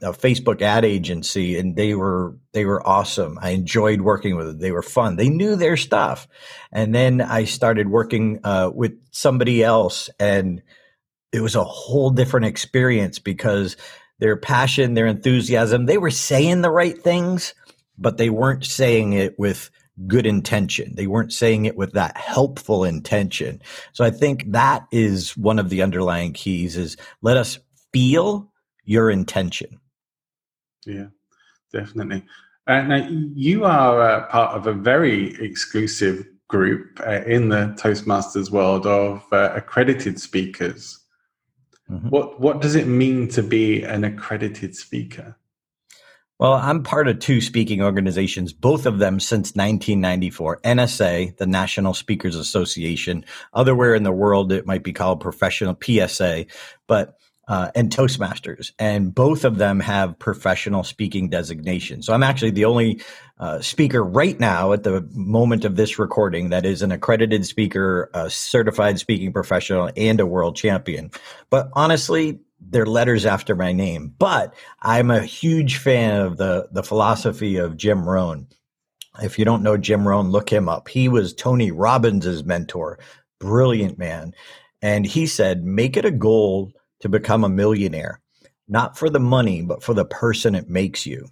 a 0.02 0.14
Facebook 0.14 0.62
ad 0.62 0.84
agency 0.84 1.58
and 1.60 1.76
they 1.76 1.94
were 1.94 2.38
they 2.54 2.66
were 2.66 2.86
awesome. 2.88 3.38
I 3.42 3.52
enjoyed 3.52 4.02
working 4.02 4.36
with 4.36 4.48
them. 4.48 4.60
They 4.60 4.72
were 4.72 4.82
fun. 4.82 5.16
They 5.16 5.30
knew 5.30 5.56
their 5.56 5.78
stuff. 5.78 6.28
And 6.72 6.96
then 6.96 7.22
I 7.22 7.46
started 7.46 7.90
working 7.90 8.40
uh, 8.44 8.72
with 8.74 8.94
somebody 9.12 9.64
else 9.64 10.10
and 10.20 10.64
it 11.32 11.42
was 11.42 11.56
a 11.56 11.64
whole 11.64 12.10
different 12.10 12.46
experience 12.48 13.20
because 13.20 13.78
their 14.20 14.38
passion, 14.38 14.94
their 14.94 15.06
enthusiasm, 15.06 15.86
they 15.86 15.98
were 15.98 16.12
saying 16.12 16.62
the 16.62 16.72
right 16.72 16.98
things, 16.98 17.54
but 17.98 18.18
they 18.18 18.30
weren't 18.30 18.66
saying 18.66 19.14
it 19.14 19.38
with 19.38 19.70
good 20.08 20.26
intention. 20.26 20.94
They 20.96 21.08
weren't 21.08 21.34
saying 21.34 21.66
it 21.66 21.78
with 21.78 21.94
that 21.94 22.18
helpful 22.18 22.84
intention. 22.84 23.62
So 23.94 24.04
I 24.04 24.12
think 24.12 24.52
that 24.52 24.86
is 24.92 25.38
one 25.38 25.60
of 25.60 25.70
the 25.70 25.82
underlying 25.82 26.34
keys 26.34 26.78
is 26.78 26.98
let 27.22 27.38
us 27.38 27.60
feel 27.94 28.52
your 28.84 29.10
intention. 29.10 29.80
Yeah, 30.86 31.08
definitely. 31.72 32.24
Uh, 32.68 32.82
now, 32.82 33.08
you 33.10 33.64
are 33.66 34.02
uh, 34.02 34.28
part 34.28 34.56
of 34.56 34.68
a 34.68 34.74
very 34.74 35.36
exclusive 35.42 36.26
group 36.48 37.00
uh, 37.06 37.22
in 37.26 37.50
the 37.50 37.76
Toastmasters 37.80 38.52
world 38.52 38.86
of 38.86 39.24
uh, 39.32 39.52
accredited 39.56 40.20
speakers. 40.20 41.00
Mm-hmm. 41.90 42.10
What 42.10 42.40
what 42.40 42.62
does 42.62 42.76
it 42.76 42.88
mean 42.88 43.28
to 43.30 43.44
be 43.44 43.84
an 43.84 44.04
accredited 44.04 44.76
speaker? 44.76 45.38
Well, 46.38 46.54
I'm 46.54 46.84
part 46.84 47.08
of 47.08 47.20
two 47.20 47.40
speaking 47.40 47.82
organizations, 47.82 48.52
both 48.52 48.86
of 48.86 49.00
them 49.00 49.22
since 49.22 49.56
1994. 49.56 50.62
NSA, 50.62 51.38
the 51.38 51.48
National 51.48 51.94
Speakers 51.94 52.36
Association. 52.36 53.24
Otherwhere 53.54 53.96
in 53.96 54.04
the 54.04 54.12
world, 54.12 54.52
it 54.52 54.66
might 54.66 54.84
be 54.84 54.92
called 54.92 55.22
Professional 55.22 55.78
PSA, 55.82 56.48
but 56.88 57.18
uh, 57.48 57.70
and 57.76 57.92
Toastmasters, 57.92 58.72
and 58.80 59.14
both 59.14 59.46
of 59.46 59.58
them 59.58 59.80
have 59.80 60.18
professional 60.18 60.84
speaking 60.84 61.30
designation. 61.30 62.02
So 62.02 62.14
I'm 62.14 62.24
actually 62.24 62.52
the 62.52 62.66
only 62.66 63.02
uh, 63.40 63.62
speaker 63.62 64.04
right 64.04 64.40
now 64.40 64.74
at 64.74 64.84
the 64.84 65.08
moment 65.12 65.64
of 65.64 65.76
this 65.76 66.00
recording 66.00 66.50
that 66.50 66.66
is 66.66 66.82
an 66.82 66.92
accredited 66.92 67.46
speaker, 67.46 68.10
a 68.14 68.30
certified 68.30 68.98
speaking 68.98 69.32
professional, 69.32 69.92
and 69.96 70.20
a 70.20 70.26
world 70.26 70.56
champion. 70.56 71.12
But 71.50 71.70
honestly, 71.74 72.40
they're 72.70 72.86
letters 72.86 73.26
after 73.26 73.56
my 73.56 73.72
name. 73.72 74.14
But 74.18 74.54
I'm 74.82 75.12
a 75.12 75.22
huge 75.22 75.78
fan 75.78 76.22
of 76.22 76.38
the 76.38 76.68
the 76.72 76.84
philosophy 76.84 77.58
of 77.58 77.78
Jim 77.78 78.08
Rohn. 78.08 78.48
If 79.22 79.40
you 79.40 79.46
don't 79.46 79.64
know 79.64 79.78
Jim 79.78 80.08
Rohn, 80.08 80.32
look 80.32 80.52
him 80.52 80.68
up. 80.68 80.90
He 80.90 81.08
was 81.08 81.34
Tony 81.34 81.72
Robbins' 81.72 82.44
mentor, 82.44 83.00
brilliant 83.40 83.98
man. 83.98 84.34
And 84.82 85.06
he 85.06 85.26
said, 85.26 85.64
make 85.64 85.96
it 85.96 86.06
a 86.06 86.12
goal 86.12 86.74
to 87.00 87.10
become 87.10 87.44
a 87.44 87.50
millionaire, 87.50 88.22
not 88.68 88.98
for 88.98 89.10
the 89.10 89.20
money, 89.20 89.62
but 89.62 89.84
for 89.84 89.94
the 89.94 90.06
person 90.06 90.54
it 90.54 90.70
makes 90.70 91.06
you. 91.06 91.28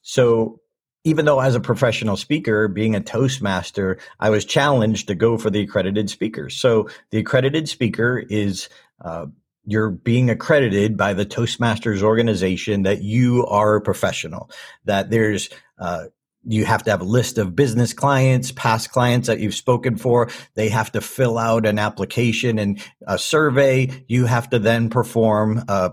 So 0.00 0.60
even 1.04 1.24
though 1.24 1.40
as 1.40 1.54
a 1.54 1.60
professional 1.60 2.16
speaker, 2.16 2.68
being 2.68 2.94
a 2.94 3.00
Toastmaster, 3.00 3.98
I 4.18 4.30
was 4.30 4.44
challenged 4.44 5.08
to 5.08 5.14
go 5.14 5.36
for 5.36 5.50
the 5.50 5.60
accredited 5.60 6.08
speaker. 6.08 6.48
So 6.48 6.88
the 7.10 7.18
accredited 7.18 7.68
speaker 7.68 8.18
is 8.18 8.68
uh, 9.00 9.26
you're 9.64 9.90
being 9.90 10.30
accredited 10.30 10.96
by 10.96 11.14
the 11.14 11.26
Toastmasters 11.26 12.02
organization 12.02 12.82
that 12.82 13.02
you 13.02 13.46
are 13.46 13.76
a 13.76 13.80
professional, 13.80 14.50
that 14.84 15.10
there's, 15.10 15.48
uh, 15.78 16.04
you 16.44 16.64
have 16.64 16.82
to 16.84 16.90
have 16.90 17.00
a 17.00 17.04
list 17.04 17.38
of 17.38 17.54
business 17.54 17.92
clients, 17.92 18.50
past 18.50 18.90
clients 18.90 19.28
that 19.28 19.38
you've 19.38 19.54
spoken 19.54 19.96
for. 19.96 20.28
They 20.54 20.68
have 20.70 20.90
to 20.92 21.00
fill 21.00 21.38
out 21.38 21.66
an 21.66 21.78
application 21.78 22.58
and 22.58 22.82
a 23.06 23.18
survey. 23.18 24.04
You 24.08 24.26
have 24.26 24.50
to 24.50 24.58
then 24.58 24.90
perform 24.90 25.62
a 25.68 25.92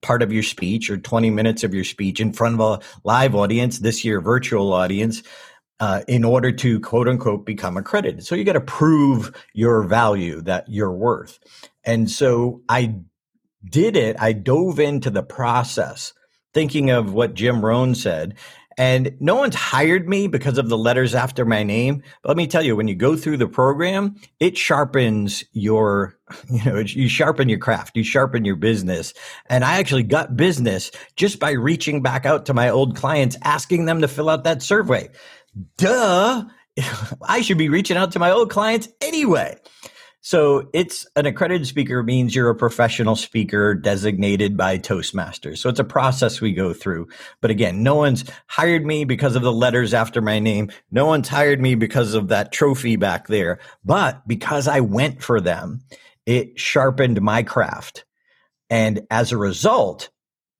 part 0.00 0.22
of 0.22 0.32
your 0.32 0.42
speech 0.42 0.88
or 0.88 0.96
20 0.96 1.30
minutes 1.30 1.64
of 1.64 1.74
your 1.74 1.84
speech 1.84 2.20
in 2.20 2.32
front 2.32 2.54
of 2.54 2.60
a 2.60 2.84
live 3.04 3.34
audience, 3.34 3.80
this 3.80 4.04
year 4.04 4.20
virtual 4.20 4.72
audience, 4.72 5.22
uh, 5.80 6.02
in 6.08 6.24
order 6.24 6.52
to 6.52 6.80
quote 6.80 7.08
unquote 7.08 7.44
become 7.44 7.76
accredited. 7.76 8.24
So 8.24 8.34
you 8.34 8.44
got 8.44 8.54
to 8.54 8.60
prove 8.60 9.32
your 9.52 9.82
value 9.82 10.40
that 10.42 10.64
you're 10.68 10.92
worth. 10.92 11.38
And 11.86 12.10
so 12.10 12.62
I 12.68 12.96
did 13.64 13.96
it. 13.96 14.16
I 14.18 14.32
dove 14.32 14.78
into 14.78 15.08
the 15.08 15.22
process 15.22 16.12
thinking 16.52 16.90
of 16.90 17.12
what 17.12 17.34
Jim 17.34 17.64
Rohn 17.64 17.94
said. 17.94 18.34
And 18.78 19.16
no 19.20 19.36
one's 19.36 19.54
hired 19.54 20.06
me 20.06 20.26
because 20.26 20.58
of 20.58 20.68
the 20.68 20.76
letters 20.76 21.14
after 21.14 21.46
my 21.46 21.62
name. 21.62 22.02
But 22.22 22.28
let 22.28 22.36
me 22.36 22.46
tell 22.46 22.62
you, 22.62 22.76
when 22.76 22.88
you 22.88 22.94
go 22.94 23.16
through 23.16 23.38
the 23.38 23.48
program, 23.48 24.16
it 24.38 24.58
sharpens 24.58 25.44
your, 25.52 26.18
you 26.50 26.62
know, 26.64 26.78
you 26.78 27.08
sharpen 27.08 27.48
your 27.48 27.58
craft, 27.58 27.96
you 27.96 28.04
sharpen 28.04 28.44
your 28.44 28.56
business. 28.56 29.14
And 29.48 29.64
I 29.64 29.78
actually 29.78 30.02
got 30.02 30.36
business 30.36 30.90
just 31.16 31.40
by 31.40 31.52
reaching 31.52 32.02
back 32.02 32.26
out 32.26 32.46
to 32.46 32.54
my 32.54 32.68
old 32.68 32.96
clients, 32.96 33.38
asking 33.42 33.86
them 33.86 34.02
to 34.02 34.08
fill 34.08 34.28
out 34.28 34.44
that 34.44 34.62
survey. 34.62 35.08
Duh. 35.78 36.44
I 37.22 37.40
should 37.40 37.58
be 37.58 37.70
reaching 37.70 37.96
out 37.96 38.12
to 38.12 38.18
my 38.18 38.30
old 38.30 38.50
clients 38.50 38.88
anyway. 39.00 39.56
So 40.26 40.70
it's 40.72 41.06
an 41.14 41.24
accredited 41.24 41.68
speaker 41.68 42.02
means 42.02 42.34
you're 42.34 42.50
a 42.50 42.56
professional 42.56 43.14
speaker 43.14 43.76
designated 43.76 44.56
by 44.56 44.76
Toastmasters. 44.76 45.58
So 45.58 45.68
it's 45.68 45.78
a 45.78 45.84
process 45.84 46.40
we 46.40 46.52
go 46.52 46.72
through. 46.72 47.06
But 47.40 47.52
again, 47.52 47.84
no 47.84 47.94
one's 47.94 48.24
hired 48.48 48.84
me 48.84 49.04
because 49.04 49.36
of 49.36 49.42
the 49.42 49.52
letters 49.52 49.94
after 49.94 50.20
my 50.20 50.40
name. 50.40 50.72
No 50.90 51.06
one's 51.06 51.28
hired 51.28 51.60
me 51.60 51.76
because 51.76 52.14
of 52.14 52.26
that 52.26 52.50
trophy 52.50 52.96
back 52.96 53.28
there. 53.28 53.60
But 53.84 54.26
because 54.26 54.66
I 54.66 54.80
went 54.80 55.22
for 55.22 55.40
them, 55.40 55.82
it 56.26 56.58
sharpened 56.58 57.22
my 57.22 57.44
craft. 57.44 58.04
And 58.68 59.06
as 59.12 59.30
a 59.30 59.36
result, 59.36 60.10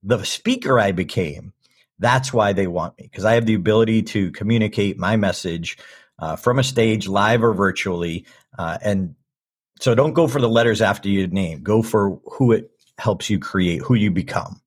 the 0.01 0.23
speaker 0.23 0.79
I 0.79 0.93
became, 0.93 1.55
that's 1.99 2.33
why 2.33 2.53
they 2.53 2.69
want 2.69 2.97
me 3.01 3.09
because 3.11 3.25
I 3.25 3.35
have 3.35 3.47
the 3.47 3.55
ability 3.55 4.05
to 4.05 4.31
communicate 4.31 4.97
my 4.97 5.17
message 5.17 5.77
uh, 6.21 6.37
from 6.37 6.61
a 6.61 6.62
stage, 6.62 7.09
live 7.09 7.43
or 7.43 7.53
virtually, 7.53 8.27
uh, 8.57 8.79
and 8.81 9.17
so 9.81 9.95
don't 9.95 10.14
go 10.14 10.27
for 10.27 10.41
the 10.41 10.49
letters 10.49 10.81
after 10.81 11.09
your 11.09 11.29
name. 11.29 11.62
Go 11.62 11.83
for 11.83 12.18
who 12.24 12.53
it 12.53 12.70
helps 12.99 13.29
you 13.29 13.39
create, 13.39 13.83
who 13.83 13.95
you 13.95 14.11
become. 14.11 14.61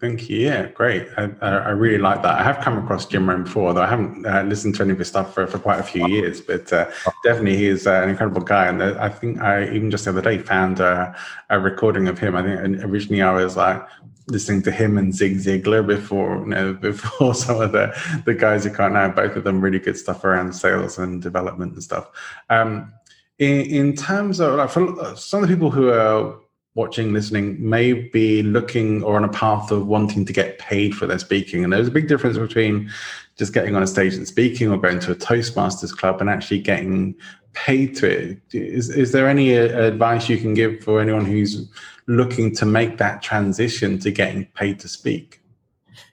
Thank 0.00 0.28
you. 0.28 0.38
Yeah, 0.38 0.66
great. 0.66 1.08
I, 1.16 1.30
I, 1.40 1.70
really 1.70 1.96
like 1.96 2.22
that. 2.22 2.38
I 2.38 2.42
have 2.42 2.58
come 2.58 2.76
across 2.76 3.06
Jim 3.06 3.30
Rohn 3.30 3.44
before, 3.44 3.72
though 3.72 3.80
I 3.80 3.86
haven't 3.86 4.26
uh, 4.26 4.42
listened 4.42 4.74
to 4.74 4.82
any 4.82 4.92
of 4.92 4.98
his 4.98 5.08
stuff 5.08 5.32
for, 5.32 5.46
for 5.46 5.58
quite 5.58 5.80
a 5.80 5.82
few 5.82 6.06
years. 6.08 6.42
But 6.42 6.70
uh, 6.72 6.90
definitely, 7.22 7.56
he's 7.56 7.86
uh, 7.86 8.02
an 8.02 8.10
incredible 8.10 8.42
guy. 8.42 8.66
And 8.66 8.82
uh, 8.82 8.98
I 9.00 9.08
think 9.08 9.40
I 9.40 9.64
even 9.70 9.90
just 9.90 10.04
the 10.04 10.10
other 10.10 10.20
day 10.20 10.36
found 10.38 10.80
uh, 10.80 11.14
a 11.48 11.58
recording 11.58 12.06
of 12.08 12.18
him. 12.18 12.36
I 12.36 12.42
think 12.42 12.84
originally 12.84 13.22
I 13.22 13.32
was 13.32 13.56
like 13.56 13.82
listening 14.26 14.62
to 14.62 14.70
him 14.70 14.98
and 14.98 15.14
Zig 15.14 15.36
Ziglar 15.36 15.86
before, 15.86 16.40
you 16.40 16.46
know, 16.46 16.74
before 16.80 17.34
some 17.34 17.60
of 17.60 17.72
the 17.72 17.96
the 18.26 18.34
guys 18.34 18.66
you 18.66 18.72
can't 18.72 18.92
now. 18.92 19.08
Both 19.08 19.36
of 19.36 19.44
them 19.44 19.62
really 19.62 19.78
good 19.78 19.96
stuff 19.96 20.24
around 20.24 20.52
sales 20.54 20.98
and 20.98 21.22
development 21.22 21.72
and 21.72 21.82
stuff. 21.82 22.10
Um, 22.50 22.92
in, 23.38 23.60
in 23.62 23.96
terms 23.96 24.40
of 24.40 24.56
like 24.56 24.70
for 24.70 25.16
some 25.16 25.42
of 25.42 25.48
the 25.48 25.54
people 25.54 25.70
who 25.70 25.90
are 25.90 26.36
watching, 26.74 27.12
listening 27.12 27.56
may 27.58 27.92
be 27.92 28.42
looking 28.42 29.02
or 29.02 29.16
on 29.16 29.24
a 29.24 29.28
path 29.28 29.70
of 29.70 29.86
wanting 29.86 30.24
to 30.24 30.32
get 30.32 30.58
paid 30.58 30.94
for 30.94 31.06
their 31.06 31.18
speaking. 31.18 31.62
And 31.62 31.72
there's 31.72 31.88
a 31.88 31.92
big 31.92 32.08
difference 32.08 32.36
between 32.36 32.90
just 33.36 33.52
getting 33.52 33.76
on 33.76 33.82
a 33.82 33.86
stage 33.86 34.14
and 34.14 34.26
speaking 34.26 34.70
or 34.70 34.78
going 34.78 35.00
to 35.00 35.12
a 35.12 35.16
Toastmasters 35.16 35.96
club 35.96 36.20
and 36.20 36.30
actually 36.30 36.60
getting 36.60 37.14
paid 37.52 37.94
to 37.96 38.08
it. 38.08 38.40
Is, 38.52 38.90
is 38.90 39.12
there 39.12 39.28
any 39.28 39.56
uh, 39.56 39.62
advice 39.62 40.28
you 40.28 40.38
can 40.38 40.54
give 40.54 40.82
for 40.82 41.00
anyone 41.00 41.24
who's 41.24 41.68
looking 42.06 42.54
to 42.56 42.66
make 42.66 42.98
that 42.98 43.22
transition 43.22 43.98
to 44.00 44.10
getting 44.10 44.46
paid 44.54 44.80
to 44.80 44.88
speak? 44.88 45.40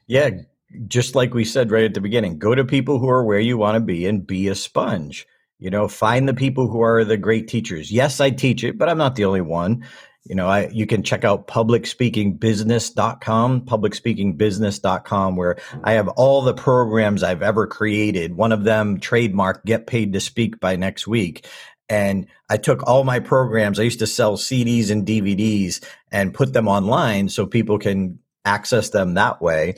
Yeah, 0.08 0.30
just 0.88 1.16
like 1.16 1.34
we 1.34 1.46
said 1.46 1.72
right 1.72 1.84
at 1.84 1.94
the 1.94 2.02
beginning, 2.02 2.38
go 2.38 2.56
to 2.56 2.64
people 2.64 3.00
who 3.00 3.10
are 3.10 3.24
where 3.24 3.40
you 3.40 3.58
want 3.58 3.76
to 3.76 3.82
be 3.82 4.06
and 4.06 4.26
be 4.26 4.48
a 4.48 4.56
sponge. 4.56 5.28
You 5.62 5.70
know, 5.70 5.88
find 5.88 6.28
the 6.28 6.34
people 6.34 6.68
who 6.68 6.82
are 6.82 7.05
the 7.05 7.18
great 7.18 7.47
teachers. 7.47 7.91
Yes, 7.91 8.20
I 8.20 8.32
teach 8.32 8.64
it, 8.64 8.80
but 8.80 8.89
I'm 8.89 8.97
not 8.97 9.16
the 9.16 9.26
only 9.26 9.41
one. 9.41 9.86
You 10.26 10.36
know 10.36 10.47
i 10.47 10.68
you 10.68 10.86
can 10.86 11.01
check 11.01 11.24
out 11.24 11.47
publicspeakingbusiness.com 11.47 13.62
publicspeakingbusiness.com 13.62 15.36
where 15.36 15.57
i 15.84 15.93
have 15.93 16.09
all 16.09 16.43
the 16.43 16.53
programs 16.53 17.24
i've 17.24 17.41
ever 17.41 17.66
created. 17.66 18.36
One 18.36 18.51
of 18.51 18.64
them 18.64 18.99
trademark 18.99 19.66
get 19.66 19.88
paid 19.88 20.14
to 20.14 20.20
speak 20.20 20.59
by 20.59 20.76
next 20.76 21.07
week. 21.07 21.47
And 21.89 22.28
i 22.49 22.57
took 22.57 22.84
all 22.84 23.03
my 23.03 23.20
programs. 23.20 23.80
I 23.80 23.84
used 23.84 23.97
to 23.97 24.05
sell 24.05 24.38
cds 24.38 24.91
and 24.91 25.07
dvds 25.07 25.84
and 26.12 26.36
put 26.36 26.53
them 26.53 26.68
online 26.68 27.28
so 27.28 27.47
people 27.47 27.80
can 27.80 28.20
access 28.45 28.91
them 28.91 29.16
that 29.16 29.41
way. 29.41 29.74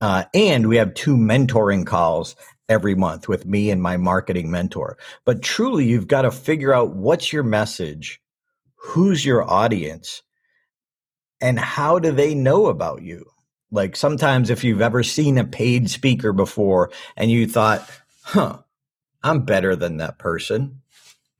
Uh, 0.00 0.24
and 0.34 0.68
we 0.68 0.76
have 0.76 0.92
two 0.94 1.16
mentoring 1.16 1.86
calls 1.86 2.34
every 2.68 2.94
month 2.94 3.28
with 3.28 3.46
me 3.46 3.70
and 3.70 3.82
my 3.82 3.96
marketing 3.96 4.50
mentor 4.50 4.96
but 5.24 5.42
truly 5.42 5.84
you've 5.84 6.08
got 6.08 6.22
to 6.22 6.30
figure 6.30 6.72
out 6.72 6.94
what's 6.94 7.32
your 7.32 7.42
message 7.42 8.20
who's 8.76 9.24
your 9.24 9.48
audience 9.50 10.22
and 11.40 11.58
how 11.58 11.98
do 11.98 12.10
they 12.10 12.34
know 12.34 12.66
about 12.66 13.02
you? 13.02 13.26
Like 13.70 13.96
sometimes 13.96 14.48
if 14.48 14.64
you've 14.64 14.80
ever 14.80 15.02
seen 15.02 15.36
a 15.36 15.44
paid 15.44 15.90
speaker 15.90 16.32
before 16.32 16.90
and 17.16 17.30
you 17.30 17.46
thought, 17.46 17.88
huh, 18.22 18.60
I'm 19.22 19.44
better 19.44 19.76
than 19.76 19.98
that 19.98 20.18
person, 20.18 20.80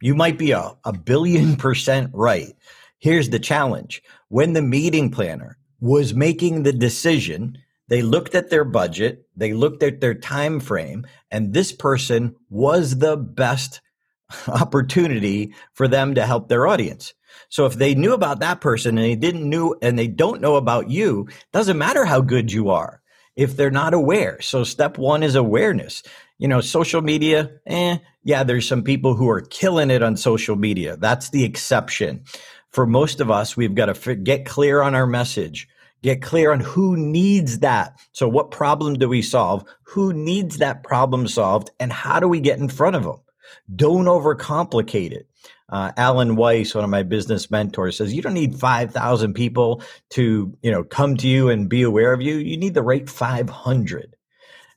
you 0.02 0.14
might 0.14 0.38
be 0.38 0.50
a, 0.50 0.72
a 0.84 0.92
billion 0.92 1.56
percent 1.58 2.10
right. 2.12 2.54
Here's 2.98 3.30
the 3.30 3.38
challenge. 3.38 4.02
When 4.28 4.52
the 4.52 4.62
meeting 4.62 5.10
planner 5.10 5.58
was 5.80 6.14
making 6.14 6.62
the 6.62 6.72
decision, 6.72 7.58
they 7.94 8.02
looked 8.02 8.34
at 8.34 8.50
their 8.50 8.64
budget, 8.64 9.24
they 9.36 9.52
looked 9.52 9.84
at 9.84 10.00
their 10.00 10.14
time 10.14 10.58
frame, 10.58 11.06
and 11.30 11.52
this 11.52 11.70
person 11.70 12.34
was 12.50 12.98
the 12.98 13.16
best 13.16 13.80
opportunity 14.48 15.54
for 15.74 15.86
them 15.86 16.16
to 16.16 16.26
help 16.26 16.48
their 16.48 16.66
audience. 16.66 17.14
So 17.50 17.66
if 17.66 17.74
they 17.74 17.94
knew 17.94 18.12
about 18.12 18.40
that 18.40 18.60
person 18.60 18.98
and 18.98 19.06
they 19.06 19.14
didn't 19.14 19.48
knew 19.48 19.76
and 19.80 19.96
they 19.96 20.08
don't 20.08 20.40
know 20.40 20.56
about 20.56 20.90
you, 20.90 21.28
doesn't 21.52 21.78
matter 21.78 22.04
how 22.04 22.20
good 22.20 22.50
you 22.50 22.70
are 22.70 23.00
if 23.36 23.56
they're 23.56 23.70
not 23.70 23.94
aware. 23.94 24.40
So 24.40 24.64
step 24.64 24.98
one 24.98 25.22
is 25.22 25.36
awareness. 25.36 26.02
You 26.36 26.48
know, 26.48 26.60
social 26.60 27.00
media, 27.00 27.60
eh, 27.64 27.98
yeah, 28.24 28.42
there's 28.42 28.66
some 28.66 28.82
people 28.82 29.14
who 29.14 29.30
are 29.30 29.40
killing 29.40 29.92
it 29.92 30.02
on 30.02 30.16
social 30.16 30.56
media. 30.56 30.96
That's 30.96 31.30
the 31.30 31.44
exception. 31.44 32.24
For 32.72 32.86
most 32.86 33.20
of 33.20 33.30
us, 33.30 33.56
we've 33.56 33.76
got 33.76 33.94
to 33.94 34.16
get 34.16 34.46
clear 34.46 34.82
on 34.82 34.96
our 34.96 35.06
message. 35.06 35.68
Get 36.04 36.20
clear 36.20 36.52
on 36.52 36.60
who 36.60 36.98
needs 36.98 37.60
that. 37.60 37.98
So, 38.12 38.28
what 38.28 38.50
problem 38.50 38.98
do 38.98 39.08
we 39.08 39.22
solve? 39.22 39.64
Who 39.84 40.12
needs 40.12 40.58
that 40.58 40.82
problem 40.82 41.26
solved? 41.26 41.70
And 41.80 41.90
how 41.90 42.20
do 42.20 42.28
we 42.28 42.40
get 42.40 42.58
in 42.58 42.68
front 42.68 42.94
of 42.94 43.04
them? 43.04 43.20
Don't 43.74 44.04
overcomplicate 44.04 45.12
it. 45.12 45.26
Uh, 45.70 45.92
Alan 45.96 46.36
Weiss, 46.36 46.74
one 46.74 46.84
of 46.84 46.90
my 46.90 47.04
business 47.04 47.50
mentors, 47.50 47.96
says 47.96 48.12
you 48.12 48.20
don't 48.20 48.34
need 48.34 48.54
five 48.54 48.92
thousand 48.92 49.32
people 49.32 49.82
to 50.10 50.54
you 50.60 50.70
know 50.70 50.84
come 50.84 51.16
to 51.16 51.26
you 51.26 51.48
and 51.48 51.70
be 51.70 51.80
aware 51.80 52.12
of 52.12 52.20
you. 52.20 52.34
You 52.34 52.58
need 52.58 52.74
the 52.74 52.82
right 52.82 53.08
five 53.08 53.48
hundred. 53.48 54.14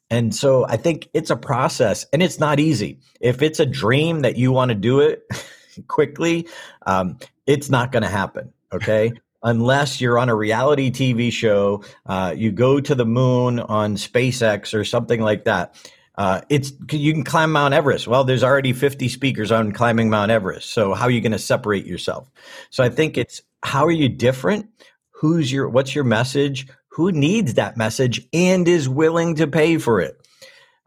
And 0.09 0.33
so 0.33 0.65
I 0.65 0.77
think 0.77 1.09
it's 1.13 1.29
a 1.29 1.35
process, 1.35 2.05
and 2.13 2.23
it's 2.23 2.39
not 2.39 2.61
easy. 2.61 2.99
If 3.19 3.41
it's 3.41 3.59
a 3.59 3.65
dream 3.65 4.21
that 4.21 4.37
you 4.37 4.53
want 4.53 4.69
to 4.69 4.75
do 4.75 5.01
it 5.01 5.27
quickly, 5.89 6.47
um, 6.85 7.17
it's 7.45 7.69
not 7.69 7.91
going 7.91 8.03
to 8.03 8.09
happen. 8.09 8.53
Okay. 8.71 9.11
Unless 9.43 10.01
you're 10.01 10.17
on 10.17 10.29
a 10.29 10.35
reality 10.35 10.91
TV 10.91 11.31
show, 11.31 11.83
uh, 12.05 12.33
you 12.35 12.51
go 12.51 12.79
to 12.79 12.95
the 12.95 13.05
moon 13.05 13.59
on 13.59 13.95
SpaceX 13.95 14.73
or 14.73 14.83
something 14.83 15.21
like 15.21 15.45
that 15.45 15.75
uh, 16.17 16.41
it's 16.49 16.73
you 16.91 17.13
can 17.13 17.23
climb 17.23 17.51
Mount 17.51 17.73
Everest. 17.73 18.07
Well, 18.07 18.23
there's 18.23 18.43
already 18.43 18.73
50 18.73 19.07
speakers 19.07 19.51
on 19.51 19.71
climbing 19.71 20.09
Mount 20.09 20.31
Everest. 20.31 20.71
So 20.71 20.93
how 20.93 21.05
are 21.05 21.11
you 21.11 21.21
going 21.21 21.31
to 21.31 21.39
separate 21.39 21.85
yourself? 21.85 22.29
So 22.71 22.83
I 22.83 22.89
think 22.89 23.17
it's 23.17 23.41
how 23.63 23.85
are 23.85 23.91
you 23.91 24.09
different? 24.09 24.67
Who's 25.11 25.51
your 25.51 25.69
what's 25.69 25.93
your 25.93 26.03
message? 26.03 26.67
Who 26.89 27.11
needs 27.11 27.53
that 27.53 27.77
message 27.77 28.27
and 28.33 28.67
is 28.67 28.89
willing 28.89 29.35
to 29.35 29.45
pay 29.45 29.77
for 29.77 30.01
it? 30.01 30.17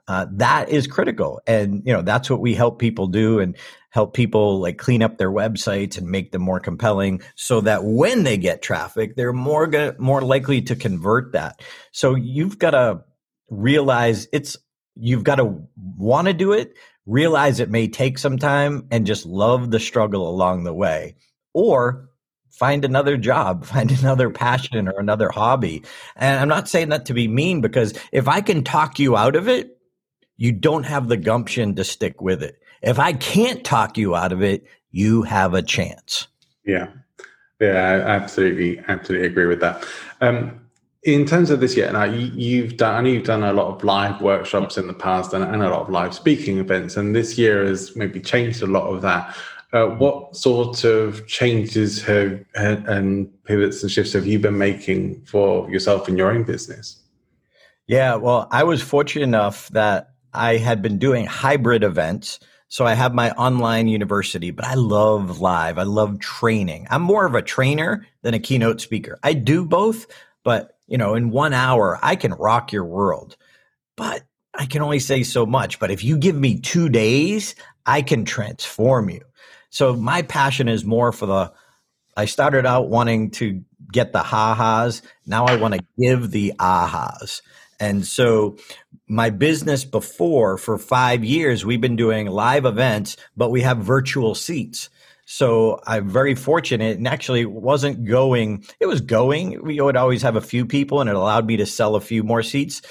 Uh, 0.09 0.27
that 0.33 0.69
is 0.69 0.89
critical, 0.89 1.41
and 1.47 1.83
you 1.87 1.93
know 1.93 2.03
that's 2.03 2.29
what 2.29 2.41
we 2.41 2.55
help 2.55 2.81
people 2.81 3.07
do 3.07 3.39
and 3.39 3.57
help 3.91 4.15
people 4.15 4.61
like 4.61 4.79
clean 4.79 5.03
up 5.03 5.19
their 5.19 5.31
websites 5.31 5.99
and 5.99 6.09
make 6.09 6.33
them 6.33 6.43
more 6.43 6.61
compelling, 6.61 7.21
so 7.37 7.61
that 7.61 7.85
when 7.85 8.23
they 8.23 8.37
get 8.37 8.63
traffic, 8.63 9.17
they're 9.17 9.33
more 9.33 9.67
gonna, 9.67 9.95
more 9.99 10.23
likely 10.23 10.63
to 10.63 10.77
convert 10.77 11.33
that. 11.33 11.61
So 11.93 12.15
you've 12.15 12.59
got 12.59 12.71
to 12.71 13.05
realize 13.49 14.29
it's 14.33 14.57
you've 14.97 15.25
got 15.25 15.37
to 15.37 15.63
want 15.97 16.29
to 16.29 16.33
do 16.33 16.53
it, 16.53 16.75
realize 17.07 17.61
it 17.61 17.71
may 17.71 17.89
take 17.89 18.19
some 18.19 18.39
time, 18.39 18.87
and 18.91 19.07
just 19.07 19.27
love 19.27 19.71
the 19.71 19.81
struggle 19.81 20.29
along 20.29 20.65
the 20.65 20.75
way. 20.75 21.17
Or 21.53 22.09
find 22.51 22.85
another 22.85 23.17
job, 23.17 23.65
find 23.67 23.91
another 23.91 24.31
passion 24.31 24.89
or 24.89 24.99
another 24.99 25.31
hobby. 25.31 25.83
And 26.17 26.39
I'm 26.39 26.49
not 26.49 26.69
saying 26.69 26.91
that 26.91 27.07
to 27.07 27.15
be 27.15 27.29
mean 27.29 27.61
because 27.61 27.95
if 28.13 28.29
I 28.29 28.41
can 28.41 28.65
talk 28.65 28.99
you 28.99 29.17
out 29.17 29.37
of 29.37 29.49
it, 29.49 29.77
you 30.37 30.53
don't 30.53 30.85
have 30.85 31.09
the 31.09 31.19
gumption 31.19 31.75
to 31.75 31.85
stick 31.85 32.23
with 32.23 32.43
it. 32.43 32.57
If 32.83 32.99
I 32.99 33.13
can't 33.13 33.65
talk 33.65 33.99
you 33.99 34.15
out 34.15 34.33
of 34.33 34.43
it, 34.43 34.65
you 34.91 35.23
have 35.23 35.55
a 35.55 35.63
chance. 35.63 36.27
Yeah. 36.65 36.89
Yeah, 37.61 37.75
I 37.75 38.01
absolutely, 38.01 38.79
absolutely 38.89 39.27
agree 39.27 39.47
with 39.47 39.61
that. 39.61 39.87
Um, 40.23 40.61
in 41.03 41.25
terms 41.25 41.51
of 41.51 41.61
this 41.61 41.77
year, 41.77 41.91
now 41.93 42.05
you, 42.05 42.65
have 42.65 42.77
done. 42.77 42.95
I 42.95 43.01
know 43.01 43.11
you've 43.11 43.25
done 43.25 43.43
a 43.43 43.53
lot 43.53 43.75
of 43.75 43.85
live 43.85 44.21
workshops 44.21 44.77
in 44.77 44.87
the 44.87 44.95
past 44.95 45.33
and, 45.33 45.43
and, 45.45 45.63
a 45.63 45.69
lot 45.69 45.81
of 45.81 45.89
live 45.89 46.15
speaking 46.15 46.59
events, 46.59 46.97
and 46.97 47.17
this 47.17 47.39
year 47.39 47.65
has 47.65 47.97
maybe 47.97 48.21
changed 48.21 48.63
a 48.63 48.67
lot 48.67 48.87
of 48.87 49.03
that. 49.03 49.35
Uh, 49.73 49.87
what 49.87 50.37
sort 50.37 50.85
of 50.85 51.27
changes 51.27 52.03
have 52.03 52.45
and 52.55 53.45
pivots 53.45 53.83
and 53.83 53.91
shifts 53.91 54.13
have 54.13 54.27
you 54.27 54.39
been 54.39 54.59
making 54.59 55.23
for 55.25 55.71
yourself 55.71 56.09
in 56.09 56.17
your 56.17 56.31
own 56.31 56.43
business? 56.43 57.01
Yeah, 57.87 58.17
well, 58.17 58.49
I 58.51 58.65
was 58.65 58.83
fortunate 58.83 59.25
enough 59.25 59.69
that 59.69 60.11
I 60.35 60.57
had 60.57 60.83
been 60.83 60.99
doing 60.99 61.25
hybrid 61.27 61.83
events. 61.83 62.41
So 62.71 62.87
I 62.87 62.95
have 62.95 63.13
my 63.13 63.33
online 63.33 63.89
university, 63.89 64.53
but 64.53 64.65
I 64.65 64.75
love 64.75 65.41
live. 65.41 65.77
I 65.77 65.83
love 65.83 66.21
training. 66.21 66.87
I'm 66.89 67.03
more 67.03 67.27
of 67.27 67.35
a 67.35 67.43
trainer 67.43 68.07
than 68.23 68.33
a 68.33 68.39
keynote 68.39 68.81
speaker. 68.81 69.19
I 69.25 69.33
do 69.33 69.65
both, 69.65 70.07
but 70.45 70.79
you 70.87 70.97
know, 70.97 71.17
in 71.17 71.31
one 71.31 71.53
hour, 71.53 71.99
I 72.01 72.15
can 72.15 72.33
rock 72.33 72.73
your 72.73 72.85
world. 72.85 73.37
But 73.97 74.23
I 74.55 74.67
can 74.67 74.83
only 74.83 75.01
say 75.01 75.25
so 75.25 75.47
much. 75.47 75.81
But 75.81 75.91
if 75.91 76.05
you 76.05 76.17
give 76.17 76.37
me 76.37 76.61
two 76.61 76.89
days, 76.89 77.57
I 77.87 78.03
can 78.03 78.25
transform 78.25 79.11
you. 79.11 79.23
So 79.71 79.97
my 79.97 80.23
passion 80.23 80.69
is 80.69 80.85
more 80.85 81.11
for 81.11 81.27
the, 81.27 81.53
I 82.17 82.27
started 82.27 82.67
out 82.67 82.89
wanting 82.89 83.33
to 83.33 83.65
get 83.93 84.13
the 84.13 84.23
ha-has. 84.23 85.03
Now 85.27 85.47
I 85.47 85.57
want 85.57 85.75
to 85.75 85.85
give 85.99 86.31
the 86.31 86.55
ahas. 86.61 87.43
And 87.81 88.07
so 88.07 88.59
my 89.09 89.31
business 89.31 89.85
before 89.85 90.59
for 90.59 90.79
five 90.79 91.25
years, 91.25 91.65
we've 91.65 91.81
been 91.81 91.97
doing 91.97 92.27
live 92.27 92.67
events, 92.67 93.17
but 93.37 93.51
we 93.51 93.63
have 93.63 93.79
virtual 93.79 94.35
seats. 94.35 94.91
So 95.25 95.81
I'm 95.87 96.09
very 96.09 96.35
fortunate 96.35 96.99
and 96.99 97.07
actually 97.09 97.47
wasn't 97.47 98.05
going, 98.05 98.65
it 98.81 98.87
was 98.87 99.01
going. 99.01 99.63
We 99.63 99.81
would 99.81 99.97
always 99.97 100.23
have 100.23 100.37
a 100.37 100.41
few 100.41 100.67
people 100.67 101.01
and 101.01 101.09
it 101.09 101.17
allowed 101.17 101.47
me 101.47 101.57
to 101.59 101.67
sell 101.67 101.95
a 101.95 102.01
few 102.01 102.23
more 102.23 102.43
seats. 102.43 102.83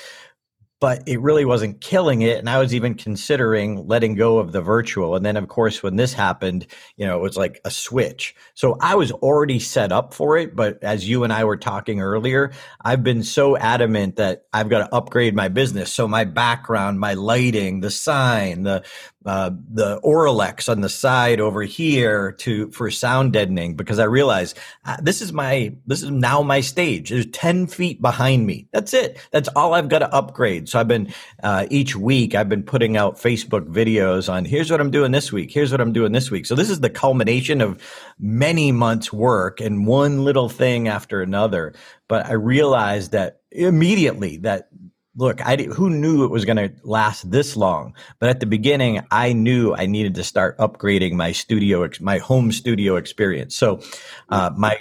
But 0.79 1.03
it 1.07 1.19
really 1.19 1.43
wasn't 1.43 1.81
killing 1.81 2.21
it. 2.21 2.37
And 2.37 2.49
I 2.49 2.59
was 2.59 2.73
even 2.73 2.95
considering 2.95 3.87
letting 3.87 4.15
go 4.15 4.37
of 4.37 4.53
the 4.53 4.61
virtual. 4.61 5.15
And 5.15 5.25
then, 5.25 5.35
of 5.35 5.47
course, 5.49 5.83
when 5.83 5.97
this 5.97 6.13
happened, 6.13 6.67
you 6.95 7.05
know, 7.05 7.17
it 7.17 7.21
was 7.21 7.35
like 7.35 7.59
a 7.65 7.71
switch. 7.71 8.33
So 8.53 8.77
I 8.79 8.95
was 8.95 9.11
already 9.11 9.59
set 9.59 9.91
up 9.91 10.13
for 10.13 10.37
it. 10.37 10.55
But 10.55 10.81
as 10.81 11.07
you 11.07 11.25
and 11.25 11.33
I 11.33 11.43
were 11.43 11.57
talking 11.57 11.99
earlier, 11.99 12.51
I've 12.81 13.03
been 13.03 13.23
so 13.23 13.57
adamant 13.57 14.15
that 14.15 14.45
I've 14.53 14.69
got 14.69 14.87
to 14.87 14.95
upgrade 14.95 15.35
my 15.35 15.49
business. 15.49 15.91
So 15.91 16.07
my 16.07 16.23
background, 16.23 16.99
my 16.99 17.13
lighting, 17.13 17.81
the 17.81 17.91
sign, 17.91 18.63
the 18.63 18.83
uh, 19.25 19.51
the 19.69 19.99
Auralex 20.01 20.69
on 20.69 20.79
the 20.79 20.87
side 20.87 21.41
over 21.41 21.63
here 21.63 22.31
to 22.33 22.71
for 22.71 22.89
sound 22.89 23.33
deadening 23.33 23.75
because 23.75 23.99
I 23.99 24.05
realize 24.05 24.55
uh, 24.85 24.97
this 25.01 25.21
is 25.21 25.33
my 25.33 25.75
this 25.85 26.03
is 26.03 26.09
now 26.09 26.41
my 26.41 26.61
stage. 26.61 27.09
There's 27.09 27.25
ten 27.25 27.67
feet 27.67 28.01
behind 28.01 28.47
me. 28.47 28.67
That's 28.71 28.93
it. 28.93 29.19
That's 29.31 29.49
all 29.49 29.73
I've 29.73 29.89
got 29.89 29.99
to 29.99 30.13
upgrade. 30.13 30.69
So 30.69 30.79
I've 30.79 30.87
been 30.87 31.13
uh, 31.43 31.67
each 31.69 31.97
week 31.97 32.33
I've 32.33 32.47
been 32.47 32.63
putting 32.63 32.95
out 32.95 33.17
Facebook 33.17 33.65
videos 33.67 34.31
on 34.31 34.45
here's 34.45 34.71
what 34.71 34.79
I'm 34.79 34.91
doing 34.91 35.11
this 35.11 35.33
week. 35.33 35.51
Here's 35.51 35.71
what 35.71 35.81
I'm 35.81 35.93
doing 35.93 36.13
this 36.13 36.31
week. 36.31 36.45
So 36.45 36.55
this 36.55 36.69
is 36.69 36.79
the 36.79 36.89
culmination 36.89 37.59
of 37.59 37.81
many 38.19 38.71
months 38.71 39.11
work 39.11 39.59
and 39.59 39.85
one 39.85 40.23
little 40.23 40.47
thing 40.47 40.87
after 40.87 41.21
another. 41.21 41.73
But 42.07 42.25
I 42.25 42.33
realized 42.33 43.11
that 43.11 43.41
immediately 43.51 44.37
that 44.37 44.69
look, 45.15 45.45
I 45.45 45.57
who 45.57 45.89
knew 45.89 46.23
it 46.23 46.31
was 46.31 46.45
going 46.45 46.57
to 46.57 46.71
last 46.83 47.29
this 47.29 47.55
long? 47.57 47.95
But 48.19 48.29
at 48.29 48.39
the 48.39 48.45
beginning, 48.45 49.01
I 49.11 49.33
knew 49.33 49.73
I 49.73 49.85
needed 49.85 50.15
to 50.15 50.23
start 50.23 50.57
upgrading 50.57 51.13
my 51.13 51.31
studio, 51.31 51.89
my 51.99 52.19
home 52.19 52.51
studio 52.51 52.95
experience. 52.95 53.55
So 53.55 53.81
uh, 54.29 54.51
my 54.55 54.77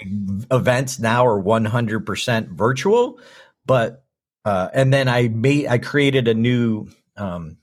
events 0.51 0.99
now 0.99 1.25
are 1.25 1.41
100% 1.41 2.49
virtual, 2.49 3.19
but 3.65 4.03
uh, 4.45 4.69
and 4.73 4.93
then 4.93 5.07
I 5.07 5.27
made 5.27 5.67
I 5.67 5.77
created 5.77 6.27
a 6.27 6.33
new 6.33 6.87
um, 7.17 7.57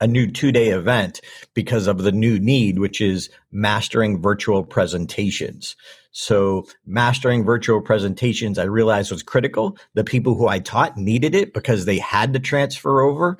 a 0.00 0.06
new 0.06 0.30
two 0.30 0.50
day 0.50 0.70
event 0.70 1.20
because 1.54 1.86
of 1.86 1.98
the 1.98 2.12
new 2.12 2.38
need, 2.38 2.78
which 2.78 3.00
is 3.00 3.30
mastering 3.52 4.20
virtual 4.20 4.64
presentations. 4.64 5.76
So 6.12 6.66
mastering 6.86 7.44
virtual 7.44 7.80
presentations, 7.80 8.58
I 8.58 8.64
realized 8.64 9.10
was 9.10 9.22
critical. 9.22 9.76
The 9.94 10.04
people 10.04 10.34
who 10.34 10.46
I 10.46 10.58
taught 10.58 10.96
needed 10.96 11.34
it 11.34 11.52
because 11.52 11.84
they 11.84 11.98
had 11.98 12.32
to 12.34 12.38
transfer 12.38 13.00
over. 13.00 13.38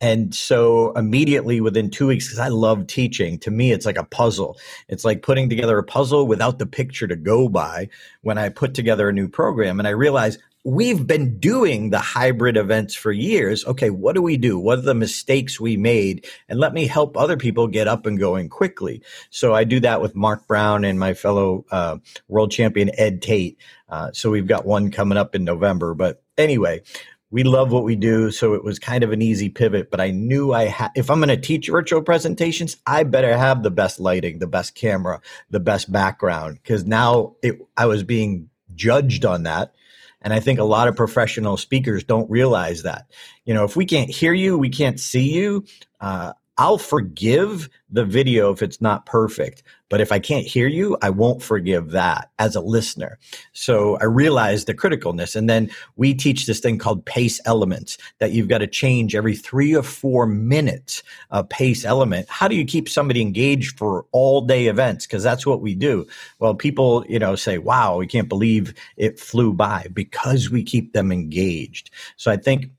And 0.00 0.34
so 0.34 0.90
immediately 0.92 1.60
within 1.60 1.88
two 1.88 2.08
weeks, 2.08 2.26
because 2.26 2.40
I 2.40 2.48
love 2.48 2.88
teaching, 2.88 3.38
to 3.38 3.52
me, 3.52 3.70
it's 3.70 3.86
like 3.86 3.98
a 3.98 4.04
puzzle. 4.04 4.58
It's 4.88 5.04
like 5.04 5.22
putting 5.22 5.48
together 5.48 5.78
a 5.78 5.84
puzzle 5.84 6.26
without 6.26 6.58
the 6.58 6.66
picture 6.66 7.06
to 7.06 7.14
go 7.14 7.48
by 7.48 7.88
when 8.22 8.36
I 8.36 8.48
put 8.48 8.74
together 8.74 9.08
a 9.08 9.12
new 9.12 9.28
program. 9.28 9.78
And 9.78 9.86
I 9.86 9.92
realized 9.92 10.40
we've 10.64 11.06
been 11.06 11.38
doing 11.38 11.90
the 11.90 11.98
hybrid 11.98 12.56
events 12.56 12.94
for 12.94 13.10
years. 13.10 13.64
Okay, 13.66 13.90
what 13.90 14.14
do 14.14 14.22
we 14.22 14.36
do? 14.36 14.58
What 14.58 14.78
are 14.78 14.82
the 14.82 14.94
mistakes 14.94 15.58
we 15.58 15.76
made? 15.76 16.26
And 16.48 16.60
let 16.60 16.72
me 16.72 16.86
help 16.86 17.16
other 17.16 17.36
people 17.36 17.66
get 17.66 17.88
up 17.88 18.06
and 18.06 18.18
going 18.18 18.48
quickly. 18.48 19.02
So 19.30 19.54
I 19.54 19.64
do 19.64 19.80
that 19.80 20.00
with 20.00 20.14
Mark 20.14 20.46
Brown 20.46 20.84
and 20.84 21.00
my 21.00 21.14
fellow 21.14 21.64
uh, 21.70 21.98
world 22.28 22.52
champion 22.52 22.90
Ed 22.96 23.22
Tate. 23.22 23.58
Uh, 23.88 24.12
so 24.12 24.30
we've 24.30 24.46
got 24.46 24.64
one 24.64 24.90
coming 24.90 25.18
up 25.18 25.34
in 25.34 25.44
November. 25.44 25.94
But 25.94 26.22
anyway, 26.38 26.82
we 27.30 27.42
love 27.42 27.72
what 27.72 27.84
we 27.84 27.96
do. 27.96 28.30
So 28.30 28.54
it 28.54 28.62
was 28.62 28.78
kind 28.78 29.02
of 29.02 29.10
an 29.10 29.20
easy 29.20 29.48
pivot, 29.48 29.90
but 29.90 30.00
I 30.00 30.10
knew 30.10 30.52
I 30.52 30.90
if 30.94 31.10
I'm 31.10 31.18
going 31.18 31.28
to 31.28 31.36
teach 31.36 31.68
virtual 31.68 32.02
presentations, 32.02 32.76
I 32.86 33.02
better 33.02 33.36
have 33.36 33.62
the 33.62 33.70
best 33.70 33.98
lighting, 33.98 34.38
the 34.38 34.46
best 34.46 34.74
camera, 34.74 35.20
the 35.50 35.60
best 35.60 35.90
background. 35.90 36.60
Cause 36.62 36.84
now 36.84 37.34
it, 37.42 37.58
I 37.76 37.86
was 37.86 38.04
being 38.04 38.50
judged 38.74 39.24
on 39.24 39.42
that 39.44 39.74
and 40.22 40.32
I 40.32 40.40
think 40.40 40.58
a 40.58 40.64
lot 40.64 40.88
of 40.88 40.96
professional 40.96 41.56
speakers 41.56 42.04
don't 42.04 42.30
realize 42.30 42.84
that. 42.84 43.06
You 43.44 43.54
know, 43.54 43.64
if 43.64 43.76
we 43.76 43.84
can't 43.84 44.10
hear 44.10 44.32
you, 44.32 44.56
we 44.56 44.70
can't 44.70 44.98
see 44.98 45.32
you. 45.32 45.64
Uh, 46.00 46.32
I'll 46.58 46.78
forgive 46.78 47.70
the 47.90 48.04
video 48.04 48.52
if 48.52 48.62
it's 48.62 48.80
not 48.80 49.06
perfect, 49.06 49.62
but 49.88 50.00
if 50.02 50.12
I 50.12 50.18
can't 50.18 50.46
hear 50.46 50.66
you, 50.66 50.98
I 51.00 51.08
won't 51.08 51.42
forgive 51.42 51.90
that 51.90 52.30
as 52.38 52.54
a 52.54 52.60
listener. 52.60 53.18
So 53.52 53.96
I 53.98 54.04
realize 54.04 54.64
the 54.64 54.74
criticalness. 54.74 55.34
And 55.34 55.48
then 55.48 55.70
we 55.96 56.12
teach 56.12 56.46
this 56.46 56.60
thing 56.60 56.78
called 56.78 57.06
pace 57.06 57.40
elements 57.46 57.96
that 58.18 58.32
you've 58.32 58.48
got 58.48 58.58
to 58.58 58.66
change 58.66 59.14
every 59.14 59.34
three 59.34 59.74
or 59.74 59.82
four 59.82 60.26
minutes 60.26 61.02
a 61.30 61.42
pace 61.42 61.86
element. 61.86 62.28
How 62.28 62.48
do 62.48 62.54
you 62.54 62.66
keep 62.66 62.88
somebody 62.88 63.22
engaged 63.22 63.78
for 63.78 64.04
all 64.12 64.42
day 64.42 64.66
events? 64.66 65.06
Cause 65.06 65.22
that's 65.22 65.46
what 65.46 65.62
we 65.62 65.74
do. 65.74 66.06
Well, 66.38 66.54
people, 66.54 67.04
you 67.08 67.18
know, 67.18 67.34
say, 67.34 67.56
wow, 67.56 67.96
we 67.96 68.06
can't 68.06 68.28
believe 68.28 68.74
it 68.98 69.18
flew 69.18 69.54
by 69.54 69.86
because 69.92 70.50
we 70.50 70.62
keep 70.62 70.92
them 70.92 71.12
engaged. 71.12 71.90
So 72.16 72.30
I 72.30 72.36
think 72.36 72.70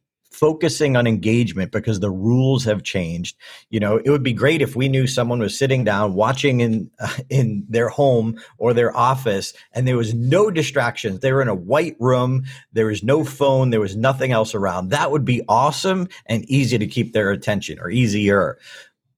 focusing 0.43 0.97
on 0.97 1.07
engagement 1.07 1.71
because 1.71 2.01
the 2.01 2.11
rules 2.11 2.65
have 2.65 2.83
changed. 2.83 3.37
You 3.69 3.79
know, 3.79 3.95
it 3.95 4.09
would 4.09 4.23
be 4.23 4.33
great 4.33 4.61
if 4.61 4.75
we 4.75 4.89
knew 4.89 5.07
someone 5.07 5.39
was 5.39 5.57
sitting 5.57 5.85
down 5.85 6.15
watching 6.15 6.59
in 6.59 6.91
uh, 6.99 7.15
in 7.29 7.63
their 7.69 7.87
home 7.87 8.37
or 8.57 8.73
their 8.73 8.93
office 8.93 9.53
and 9.71 9.87
there 9.87 9.95
was 9.95 10.13
no 10.13 10.51
distractions. 10.51 11.21
They 11.21 11.31
were 11.31 11.41
in 11.41 11.47
a 11.47 11.55
white 11.55 11.95
room, 11.97 12.43
there 12.73 12.87
was 12.87 13.03
no 13.03 13.23
phone, 13.23 13.69
there 13.69 13.79
was 13.79 13.95
nothing 13.95 14.33
else 14.33 14.53
around. 14.53 14.89
That 14.89 15.11
would 15.11 15.23
be 15.23 15.41
awesome 15.47 16.09
and 16.25 16.43
easy 16.49 16.77
to 16.77 16.87
keep 16.87 17.13
their 17.13 17.31
attention 17.31 17.79
or 17.79 17.89
easier. 17.89 18.57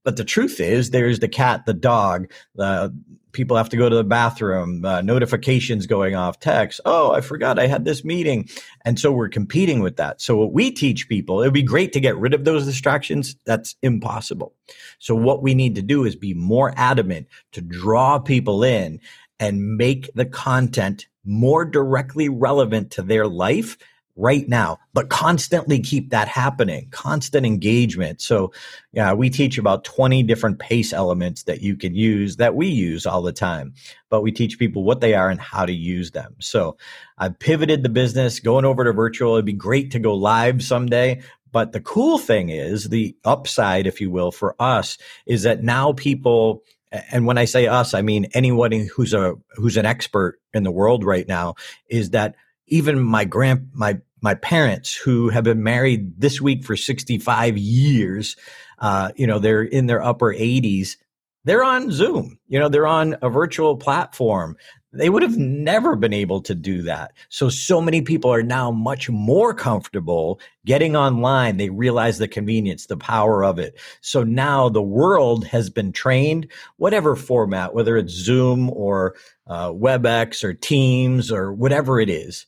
But 0.04 0.18
the 0.18 0.26
truth 0.26 0.60
is, 0.60 0.92
there's 0.92 1.22
the 1.22 1.28
cat, 1.28 1.66
the 1.66 1.74
dog, 1.74 2.32
the 2.54 2.96
people 3.36 3.58
have 3.58 3.70
to 3.70 3.78
go 3.78 3.90
to 3.90 3.96
the 3.96 4.04
bathroom, 4.04 4.84
uh, 4.84 5.02
notifications 5.02 5.86
going 5.86 6.16
off, 6.16 6.40
text. 6.40 6.80
Oh, 6.86 7.12
I 7.12 7.22
forgot 7.22 7.60
I 7.60 7.68
had 7.68 7.86
this 7.86 8.04
meeting. 8.04 8.50
And 8.86 8.98
so 8.98 9.12
we're 9.12 9.30
competing 9.30 9.82
with 9.82 9.98
that. 9.98 10.22
So 10.22 10.38
what 10.38 10.54
we 10.54 10.72
teach 10.72 11.10
people, 11.10 11.42
it'd 11.42 11.54
be 11.54 11.62
great 11.62 11.94
to 11.94 12.00
get 12.00 12.18
rid 12.18 12.34
of 12.34 12.46
those 12.46 12.66
distractions. 12.66 13.36
That's 13.46 13.76
impossible. 13.84 14.54
So 14.98 15.14
what 15.14 15.44
we 15.44 15.54
need 15.54 15.76
to 15.76 15.82
do 15.82 16.06
is 16.06 16.16
be 16.16 16.34
more 16.34 16.74
adamant 16.78 17.28
to 17.52 17.62
draw 17.62 18.18
people 18.18 18.64
in 18.64 19.02
and 19.40 19.78
make 19.78 20.10
the 20.16 20.26
content 20.26 21.08
more 21.26 21.66
directly 21.66 22.30
relevant 22.30 22.92
to 22.92 23.02
their 23.02 23.28
life 23.28 23.78
right 24.16 24.48
now, 24.48 24.78
but 24.94 25.10
constantly 25.10 25.80
keep 25.80 26.10
that 26.10 26.28
happening, 26.28 26.88
constant 26.92 27.46
engagement. 27.46 28.22
So, 28.22 28.54
yeah, 28.94 29.14
we 29.14 29.30
teach 29.30 29.58
about 29.58 29.84
20 29.84 30.24
different 30.24 30.60
pace 30.60 30.94
elements 30.94 31.44
that 31.44 31.62
you 31.62 31.76
can 31.76 31.96
use 31.96 32.38
that 32.38 32.56
we 32.56 32.68
use 32.68 33.06
all 33.06 33.22
the 33.22 33.34
time, 33.34 33.74
but 34.10 34.22
we 34.22 34.32
teach 34.32 34.58
people 34.58 34.84
what 34.84 35.02
they 35.02 35.14
are 35.14 35.30
and 35.30 35.40
how 35.40 35.66
to 35.66 35.74
use 35.74 36.12
them. 36.12 36.36
So, 36.40 36.78
I've 37.18 37.38
pivoted 37.40 37.84
the 37.84 37.90
business 37.90 38.40
going 38.40 38.66
over 38.66 38.84
to 38.84 38.94
virtual. 38.94 39.36
It'd 39.36 39.46
be 39.46 39.54
great 39.54 39.92
to 39.92 40.00
go 40.00 40.14
live 40.14 40.64
someday. 40.64 41.22
But 41.52 41.72
the 41.72 41.80
cool 41.80 42.18
thing 42.18 42.50
is 42.50 42.90
the 42.90 43.16
upside, 43.24 43.88
if 43.88 44.02
you 44.02 44.12
will, 44.12 44.32
for 44.32 44.58
us 44.60 44.98
is 45.26 45.44
that 45.44 45.64
now 45.64 45.94
people, 45.94 46.64
and 46.92 47.26
when 47.26 47.38
I 47.38 47.46
say 47.46 47.68
us, 47.68 47.94
I 47.94 48.02
mean 48.02 48.28
anyone 48.34 48.74
who's 48.74 49.14
a 49.14 49.36
who's 49.56 49.78
an 49.78 49.86
expert 49.86 50.38
in 50.54 50.64
the 50.64 50.72
world 50.72 51.06
right 51.06 51.26
now, 51.26 51.56
is 51.88 52.10
that 52.10 52.36
even 52.68 53.00
my 53.00 53.26
grand 53.26 53.70
my 53.74 54.00
my 54.22 54.36
parents 54.36 54.94
who 54.94 55.30
have 55.30 55.44
been 55.44 55.64
married 55.64 56.20
this 56.20 56.42
week 56.42 56.64
for 56.64 56.76
65 56.76 57.58
years 57.58 58.36
uh, 58.80 59.12
you 59.16 59.28
know 59.28 59.40
they're 59.40 59.64
in 59.64 59.88
their 59.88 60.04
upper 60.04 60.34
80s 60.34 60.98
they're 61.44 61.64
on 61.64 61.92
zoom 61.92 62.40
you 62.48 62.60
know 62.60 62.70
they're 62.70 62.88
on 62.88 63.16
a 63.22 63.30
virtual 63.30 63.76
platform. 63.76 64.56
They 64.94 65.10
would 65.10 65.24
have 65.24 65.38
never 65.38 65.98
been 65.98 66.14
able 66.14 66.40
to 66.44 66.56
do 66.56 66.82
that. 66.84 67.12
So 67.28 67.50
so 67.50 67.82
many 67.82 68.02
people 68.02 68.32
are 68.32 68.44
now 68.44 68.72
much 68.72 69.10
more 69.10 69.54
comfortable 69.54 70.40
getting 70.66 70.96
online. 70.96 71.58
They 71.58 71.70
realize 71.70 72.18
the 72.18 72.30
convenience 72.30 72.86
the 72.86 72.96
power 72.96 73.44
of 73.44 73.60
it. 73.60 73.78
So 74.00 74.24
now 74.24 74.70
the 74.70 74.82
world 74.82 75.46
has 75.48 75.70
been 75.70 75.92
trained 75.92 76.50
whatever 76.78 77.16
format 77.16 77.74
whether 77.74 77.98
it's 77.98 78.14
zoom 78.14 78.70
or 78.70 79.16
uh, 79.48 79.72
webex 79.72 80.44
or 80.44 80.54
teams 80.54 81.32
or 81.32 81.52
whatever 81.52 82.00
it 82.00 82.10
is 82.10 82.46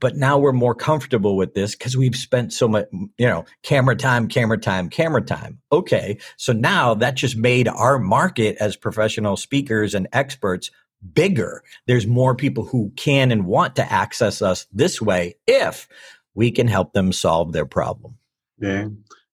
but 0.00 0.16
now 0.16 0.38
we're 0.38 0.52
more 0.52 0.74
comfortable 0.74 1.36
with 1.36 1.54
this 1.54 1.74
because 1.74 1.96
we've 1.96 2.16
spent 2.16 2.52
so 2.52 2.68
much, 2.68 2.86
you 2.92 3.26
know, 3.26 3.44
camera 3.62 3.96
time, 3.96 4.28
camera 4.28 4.58
time, 4.58 4.88
camera 4.88 5.22
time. 5.22 5.58
Okay. 5.72 6.18
So 6.36 6.52
now 6.52 6.94
that 6.94 7.14
just 7.14 7.36
made 7.36 7.68
our 7.68 7.98
market 7.98 8.56
as 8.58 8.76
professional 8.76 9.36
speakers 9.36 9.94
and 9.94 10.08
experts 10.12 10.70
bigger. 11.12 11.62
There's 11.86 12.06
more 12.06 12.34
people 12.34 12.64
who 12.64 12.92
can 12.96 13.30
and 13.30 13.46
want 13.46 13.76
to 13.76 13.92
access 13.92 14.42
us 14.42 14.66
this 14.72 15.00
way 15.00 15.36
if 15.46 15.88
we 16.34 16.50
can 16.50 16.68
help 16.68 16.92
them 16.92 17.12
solve 17.12 17.52
their 17.52 17.66
problem. 17.66 18.16
Yeah. 18.58 18.88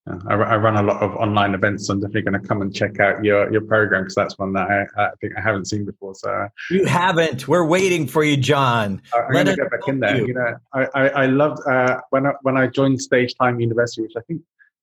I, 0.06 0.34
I, 0.34 0.58
run 0.58 0.76
a 0.76 0.84
lot 0.84 1.02
of 1.02 1.16
online 1.16 1.54
events. 1.54 1.88
So 1.88 1.94
I'm 1.94 2.02
definitely 2.02 2.24
going 2.24 2.42
to 2.42 2.46
come 2.46 2.62
and 2.62 2.76
check 2.76 3.00
out 3.00 3.24
your 3.24 3.52
your 3.54 3.62
program 3.62 4.04
because 4.04 4.16
that's 4.16 4.38
one 4.38 4.52
that 4.54 4.70
I, 4.70 5.02
I, 5.02 5.10
think 5.22 5.34
I 5.38 5.42
haven't 5.42 5.66
seen 5.66 5.86
before. 5.86 6.14
So 6.16 6.30
uh, 6.30 6.48
you 6.70 6.86
haven't. 6.86 7.48
We're 7.48 7.66
waiting 7.66 8.06
for 8.08 8.24
you, 8.24 8.36
John. 8.36 9.02
I'm 9.14 9.32
going 9.32 9.46
to 9.46 9.56
get 9.56 9.72
back 9.72 9.88
in 9.88 10.02
there. 10.02 10.18
You, 10.18 10.28
you 10.28 10.34
know, 10.34 10.56
I 10.74 10.88
I, 10.94 11.08
I 11.08 11.26
loved 11.28 11.66
uh, 11.68 12.02
when 12.10 12.28
I, 12.28 12.32
when 12.42 12.58
I 12.58 12.68
joined 12.68 13.02
Stage 13.02 13.36
Time 13.36 13.62
University, 13.62 14.02
which 14.02 14.14
I 14.18 14.22
think 14.28 14.42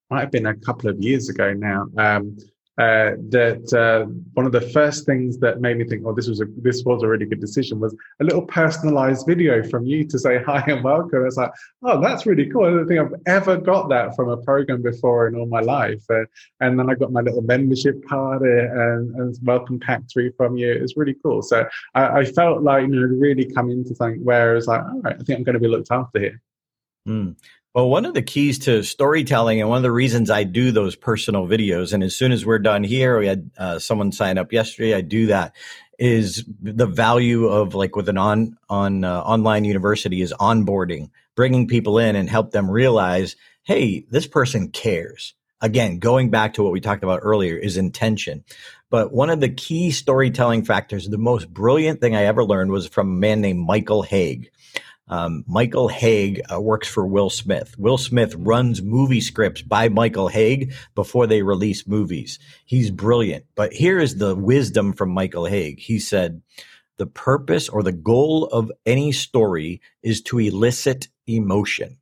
might 0.09 0.21
have 0.21 0.31
been 0.31 0.47
a 0.47 0.55
couple 0.55 0.89
of 0.89 0.99
years 1.01 1.29
ago 1.29 1.53
now. 1.53 1.87
Um, 1.99 2.39
uh, 2.79 3.13
that 3.29 3.73
uh, 3.75 4.07
one 4.35 4.47
of 4.47 4.53
the 4.53 4.61
first 4.61 5.05
things 5.05 5.39
that 5.39 5.61
made 5.61 5.77
me 5.77 5.85
think, 5.85 6.03
"Oh, 6.07 6.15
this 6.15 6.29
was 6.29 6.41
a 6.41 6.47
this 6.63 6.83
was 6.85 7.03
a 7.03 7.09
really 7.09 7.27
good 7.27 7.41
decision," 7.41 7.81
was 7.81 7.95
a 8.21 8.25
little 8.25 8.43
personalized 8.43 9.27
video 9.27 9.63
from 9.63 9.85
you 9.85 10.05
to 10.07 10.19
say 10.19 10.43
hi 10.47 10.65
and 10.67 10.83
welcome. 10.83 11.27
It's 11.27 11.37
like, 11.37 11.51
oh, 11.83 12.01
that's 12.01 12.27
really 12.27 12.49
cool. 12.49 12.65
I 12.65 12.71
don't 12.71 12.87
think 12.87 13.01
I've 13.01 13.21
ever 13.27 13.57
got 13.57 13.89
that 13.91 14.17
from 14.17 14.31
a 14.31 14.37
program 14.39 14.83
before 14.83 15.27
in 15.29 15.35
all 15.35 15.47
my 15.47 15.61
life. 15.61 16.03
Uh, 16.09 16.25
and 16.61 16.79
then 16.79 16.89
I 16.89 16.95
got 16.95 17.13
my 17.13 17.21
little 17.21 17.43
membership 17.43 17.97
card 18.09 18.43
uh, 18.43 18.83
and, 18.83 19.15
and 19.17 19.37
welcome 19.43 19.79
pack 19.81 20.03
through 20.11 20.33
from 20.37 20.57
you. 20.57 20.73
It's 20.73 20.97
really 20.97 21.17
cool. 21.23 21.43
So 21.43 21.67
I, 21.95 22.21
I, 22.21 22.25
felt 22.25 22.63
like 22.63 22.83
you 22.83 22.89
know 22.89 23.03
really 23.03 23.45
come 23.45 23.71
into 23.71 23.95
something 23.95 24.25
where 24.25 24.57
it's 24.57 24.69
like, 24.69 24.83
all 24.83 25.01
right, 25.01 25.17
I 25.19 25.23
think 25.23 25.39
I'm 25.39 25.45
going 25.45 25.55
to 25.55 25.61
be 25.61 25.69
looked 25.69 25.91
after 25.91 26.19
here. 26.21 26.41
Mm. 27.09 27.37
Well, 27.73 27.89
one 27.89 28.05
of 28.05 28.15
the 28.15 28.23
keys 28.23 28.59
to 28.61 28.83
storytelling, 28.83 29.61
and 29.61 29.69
one 29.69 29.77
of 29.77 29.85
the 29.85 29.93
reasons 29.93 30.29
I 30.29 30.43
do 30.43 30.73
those 30.73 30.97
personal 30.97 31.47
videos, 31.47 31.93
and 31.93 32.03
as 32.03 32.17
soon 32.17 32.33
as 32.33 32.45
we're 32.45 32.59
done 32.59 32.83
here, 32.83 33.21
we 33.21 33.29
had 33.29 33.51
uh, 33.57 33.79
someone 33.79 34.11
sign 34.11 34.39
up 34.39 34.53
yesterday. 34.53 34.93
I 34.93 35.03
do 35.03 35.29
that. 35.29 35.55
Is 35.97 36.45
the 36.61 36.87
value 36.87 37.47
of 37.47 37.77
like 37.77 37.95
with 37.95 38.09
an 38.09 38.19
on 38.19 38.59
on 38.69 39.05
uh, 39.05 39.21
online 39.21 39.65
university 39.65 40.21
is 40.21 40.33
onboarding, 40.41 41.11
bringing 41.37 41.69
people 41.69 41.99
in 41.99 42.17
and 42.17 42.29
help 42.29 42.51
them 42.51 42.69
realize, 42.69 43.37
hey, 43.63 44.05
this 44.11 44.27
person 44.27 44.71
cares. 44.71 45.35
Again, 45.61 46.01
going 46.01 46.31
back 46.31 46.55
to 46.55 46.65
what 46.65 46.73
we 46.73 46.81
talked 46.81 47.05
about 47.05 47.21
earlier 47.23 47.57
is 47.57 47.77
intention. 47.77 48.43
But 48.89 49.13
one 49.13 49.31
of 49.31 49.39
the 49.39 49.51
key 49.51 49.93
storytelling 49.93 50.65
factors, 50.65 51.09
the 51.09 51.19
most 51.19 51.53
brilliant 51.53 52.01
thing 52.01 52.17
I 52.17 52.25
ever 52.25 52.45
learned 52.45 52.73
was 52.73 52.89
from 52.89 53.11
a 53.11 53.21
man 53.21 53.41
named 53.41 53.65
Michael 53.65 54.03
Hauge. 54.03 54.49
Um, 55.11 55.45
Michael 55.49 55.91
Hauge 55.91 56.41
uh, 56.51 56.61
works 56.61 56.87
for 56.89 57.05
Will 57.05 57.31
Smith. 57.31 57.77
Will 57.77 57.99
Smith 57.99 58.35
runs 58.37 58.81
movie 58.81 59.21
scripts 59.21 59.61
by 59.61 59.89
Michael 59.89 60.31
Hauge 60.31 60.73
before 60.95 61.27
they 61.27 61.43
release 61.43 61.87
movies. 61.87 62.39
He's 62.65 62.93
brilliant. 62.93 63.45
But 63.57 63.73
here 63.73 63.99
is 63.99 64.17
the 64.17 64.37
wisdom 64.37 64.93
from 64.93 65.11
Michael 65.11 65.47
Hauge. 65.47 65.81
He 65.81 65.99
said, 65.99 66.43
the 66.97 67.07
purpose 67.07 67.69
or 67.69 67.83
the 67.83 67.93
goal 67.93 68.45
of 68.47 68.71
any 68.87 69.11
story 69.11 69.81
is 70.03 70.23
to 70.23 70.39
elicit 70.39 71.09
emotion. 71.27 71.97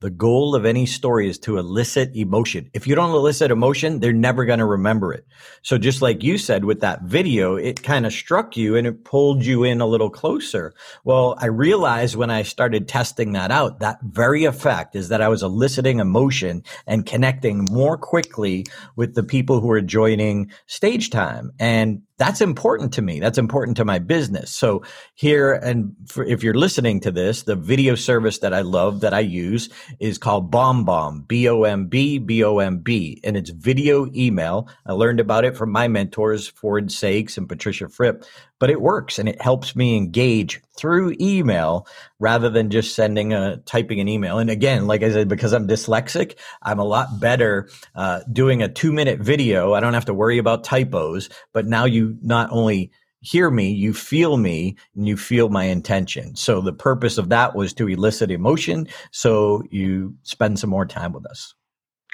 The 0.00 0.08
goal 0.08 0.54
of 0.54 0.64
any 0.64 0.86
story 0.86 1.28
is 1.28 1.38
to 1.40 1.58
elicit 1.58 2.16
emotion. 2.16 2.70
If 2.72 2.86
you 2.86 2.94
don't 2.94 3.10
elicit 3.10 3.50
emotion, 3.50 4.00
they're 4.00 4.14
never 4.14 4.46
going 4.46 4.60
to 4.60 4.64
remember 4.64 5.12
it. 5.12 5.26
So 5.60 5.76
just 5.76 6.00
like 6.00 6.22
you 6.22 6.38
said 6.38 6.64
with 6.64 6.80
that 6.80 7.02
video, 7.02 7.56
it 7.56 7.82
kind 7.82 8.06
of 8.06 8.12
struck 8.14 8.56
you 8.56 8.76
and 8.76 8.86
it 8.86 9.04
pulled 9.04 9.44
you 9.44 9.62
in 9.62 9.82
a 9.82 9.86
little 9.86 10.08
closer. 10.08 10.72
Well, 11.04 11.34
I 11.38 11.46
realized 11.46 12.16
when 12.16 12.30
I 12.30 12.44
started 12.44 12.88
testing 12.88 13.32
that 13.32 13.50
out, 13.50 13.80
that 13.80 13.98
very 14.00 14.44
effect 14.44 14.96
is 14.96 15.10
that 15.10 15.20
I 15.20 15.28
was 15.28 15.42
eliciting 15.42 15.98
emotion 15.98 16.64
and 16.86 17.04
connecting 17.04 17.66
more 17.70 17.98
quickly 17.98 18.64
with 18.96 19.14
the 19.14 19.22
people 19.22 19.60
who 19.60 19.70
are 19.70 19.82
joining 19.82 20.50
stage 20.66 21.10
time. 21.10 21.52
And 21.58 22.04
that's 22.20 22.42
important 22.42 22.92
to 22.92 23.00
me. 23.00 23.18
That's 23.18 23.38
important 23.38 23.78
to 23.78 23.84
my 23.86 23.98
business. 23.98 24.50
So 24.50 24.82
here, 25.14 25.54
and 25.54 25.96
for, 26.06 26.22
if 26.22 26.42
you're 26.42 26.52
listening 26.52 27.00
to 27.00 27.10
this, 27.10 27.44
the 27.44 27.56
video 27.56 27.94
service 27.94 28.40
that 28.40 28.52
I 28.52 28.60
love 28.60 29.00
that 29.00 29.14
I 29.14 29.20
use 29.20 29.70
is 30.00 30.18
called 30.18 30.52
BombBomb, 30.52 31.26
B-O-M-B, 31.26 32.18
B-O-M-B, 32.18 33.20
and 33.24 33.38
it's 33.38 33.48
video 33.48 34.06
email. 34.14 34.68
I 34.84 34.92
learned 34.92 35.18
about 35.18 35.46
it 35.46 35.56
from 35.56 35.72
my 35.72 35.88
mentors, 35.88 36.46
Ford 36.46 36.88
Saeks 36.88 37.38
and 37.38 37.48
Patricia 37.48 37.88
Fripp 37.88 38.22
but 38.60 38.70
it 38.70 38.80
works 38.80 39.18
and 39.18 39.28
it 39.28 39.42
helps 39.42 39.74
me 39.74 39.96
engage 39.96 40.60
through 40.76 41.16
email 41.20 41.88
rather 42.20 42.48
than 42.48 42.70
just 42.70 42.94
sending 42.94 43.32
a 43.32 43.56
typing 43.66 43.98
an 43.98 44.06
email. 44.06 44.38
And 44.38 44.50
again, 44.50 44.86
like 44.86 45.02
I 45.02 45.10
said, 45.10 45.28
because 45.28 45.52
I'm 45.52 45.66
dyslexic, 45.66 46.36
I'm 46.62 46.78
a 46.78 46.84
lot 46.84 47.18
better 47.18 47.68
uh, 47.96 48.20
doing 48.32 48.62
a 48.62 48.68
two 48.68 48.92
minute 48.92 49.18
video. 49.18 49.72
I 49.72 49.80
don't 49.80 49.94
have 49.94 50.04
to 50.04 50.14
worry 50.14 50.38
about 50.38 50.62
typos, 50.62 51.28
but 51.52 51.66
now 51.66 51.86
you 51.86 52.16
not 52.22 52.50
only 52.52 52.92
hear 53.22 53.50
me, 53.50 53.70
you 53.70 53.92
feel 53.92 54.36
me, 54.36 54.76
and 54.94 55.08
you 55.08 55.16
feel 55.16 55.48
my 55.48 55.64
intention. 55.64 56.36
So 56.36 56.60
the 56.60 56.72
purpose 56.72 57.18
of 57.18 57.30
that 57.30 57.54
was 57.54 57.74
to 57.74 57.88
elicit 57.88 58.30
emotion. 58.30 58.88
So 59.10 59.62
you 59.70 60.14
spend 60.22 60.58
some 60.58 60.70
more 60.70 60.86
time 60.86 61.12
with 61.12 61.26
us. 61.26 61.54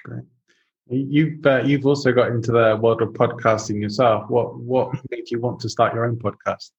Great. 0.04 0.24
You've 0.88 1.44
uh, 1.44 1.62
you've 1.64 1.84
also 1.84 2.12
got 2.12 2.28
into 2.28 2.52
the 2.52 2.78
world 2.80 3.02
of 3.02 3.08
podcasting 3.10 3.80
yourself. 3.80 4.30
What 4.30 4.56
what 4.58 4.94
made 5.10 5.30
you 5.30 5.40
want 5.40 5.60
to 5.60 5.68
start 5.68 5.94
your 5.94 6.06
own 6.06 6.16
podcast? 6.16 6.70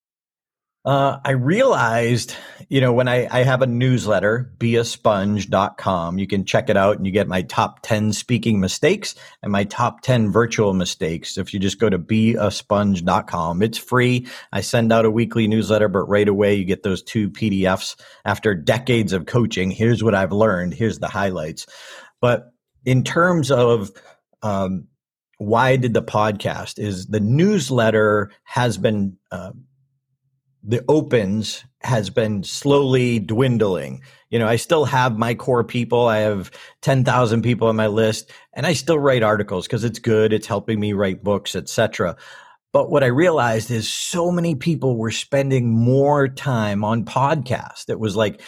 Uh, 0.87 1.19
I 1.25 1.31
realized, 1.31 2.33
you 2.69 2.79
know, 2.79 2.93
when 2.93 3.09
I, 3.09 3.27
I 3.29 3.43
have 3.43 3.61
a 3.61 3.67
newsletter, 3.67 4.53
beasponge.com, 4.57 6.17
you 6.17 6.27
can 6.27 6.45
check 6.45 6.69
it 6.69 6.77
out 6.77 6.95
and 6.95 7.05
you 7.05 7.11
get 7.11 7.27
my 7.27 7.41
top 7.41 7.81
10 7.81 8.13
speaking 8.13 8.61
mistakes 8.61 9.13
and 9.43 9.51
my 9.51 9.65
top 9.65 9.99
10 9.99 10.31
virtual 10.31 10.73
mistakes. 10.73 11.37
If 11.37 11.53
you 11.53 11.59
just 11.59 11.77
go 11.77 11.89
to 11.89 11.99
beasponge.com, 11.99 13.61
it's 13.63 13.77
free. 13.77 14.27
I 14.53 14.61
send 14.61 14.93
out 14.93 15.03
a 15.03 15.11
weekly 15.11 15.49
newsletter, 15.49 15.89
but 15.89 16.07
right 16.07 16.29
away 16.29 16.55
you 16.55 16.63
get 16.63 16.83
those 16.83 17.03
two 17.03 17.31
PDFs 17.31 17.99
after 18.23 18.55
decades 18.55 19.11
of 19.11 19.25
coaching. 19.25 19.71
Here's 19.71 20.01
what 20.01 20.15
I've 20.15 20.31
learned. 20.31 20.73
Here's 20.73 20.99
the 20.99 21.09
highlights. 21.09 21.65
But 22.21 22.53
in 22.87 23.03
terms 23.03 23.51
of 23.51 23.91
um, 24.41 24.87
why 25.39 25.75
did 25.75 25.93
the 25.93 26.01
podcast 26.01 26.79
is 26.79 27.07
the 27.07 27.19
newsletter 27.19 28.31
has 28.43 28.77
been 28.77 29.17
uh, 29.29 29.51
the 30.63 30.83
opens 30.87 31.65
has 31.81 32.09
been 32.09 32.43
slowly 32.43 33.19
dwindling. 33.19 34.01
You 34.29 34.39
know, 34.39 34.47
I 34.47 34.55
still 34.55 34.85
have 34.85 35.17
my 35.17 35.35
core 35.35 35.65
people. 35.65 36.07
I 36.07 36.19
have 36.19 36.49
10,000 36.81 37.41
people 37.41 37.67
on 37.67 37.75
my 37.75 37.87
list 37.87 38.31
and 38.53 38.65
I 38.65 38.71
still 38.73 38.97
write 38.97 39.21
articles 39.21 39.67
because 39.67 39.83
it's 39.83 39.99
good. 39.99 40.31
It's 40.31 40.47
helping 40.47 40.79
me 40.79 40.93
write 40.93 41.23
books, 41.23 41.55
etc. 41.55 42.15
But 42.77 42.91
what 42.91 43.03
I 43.03 43.07
realized 43.07 43.71
is 43.71 43.89
so 43.89 44.29
many 44.29 44.53
people 44.53 44.97
were 44.97 45.09
spending 45.09 45.67
more 45.67 46.27
time 46.27 46.83
on 46.83 47.05
podcast. 47.05 47.89
It 47.89 47.99
was 47.99 48.15
like 48.15 48.39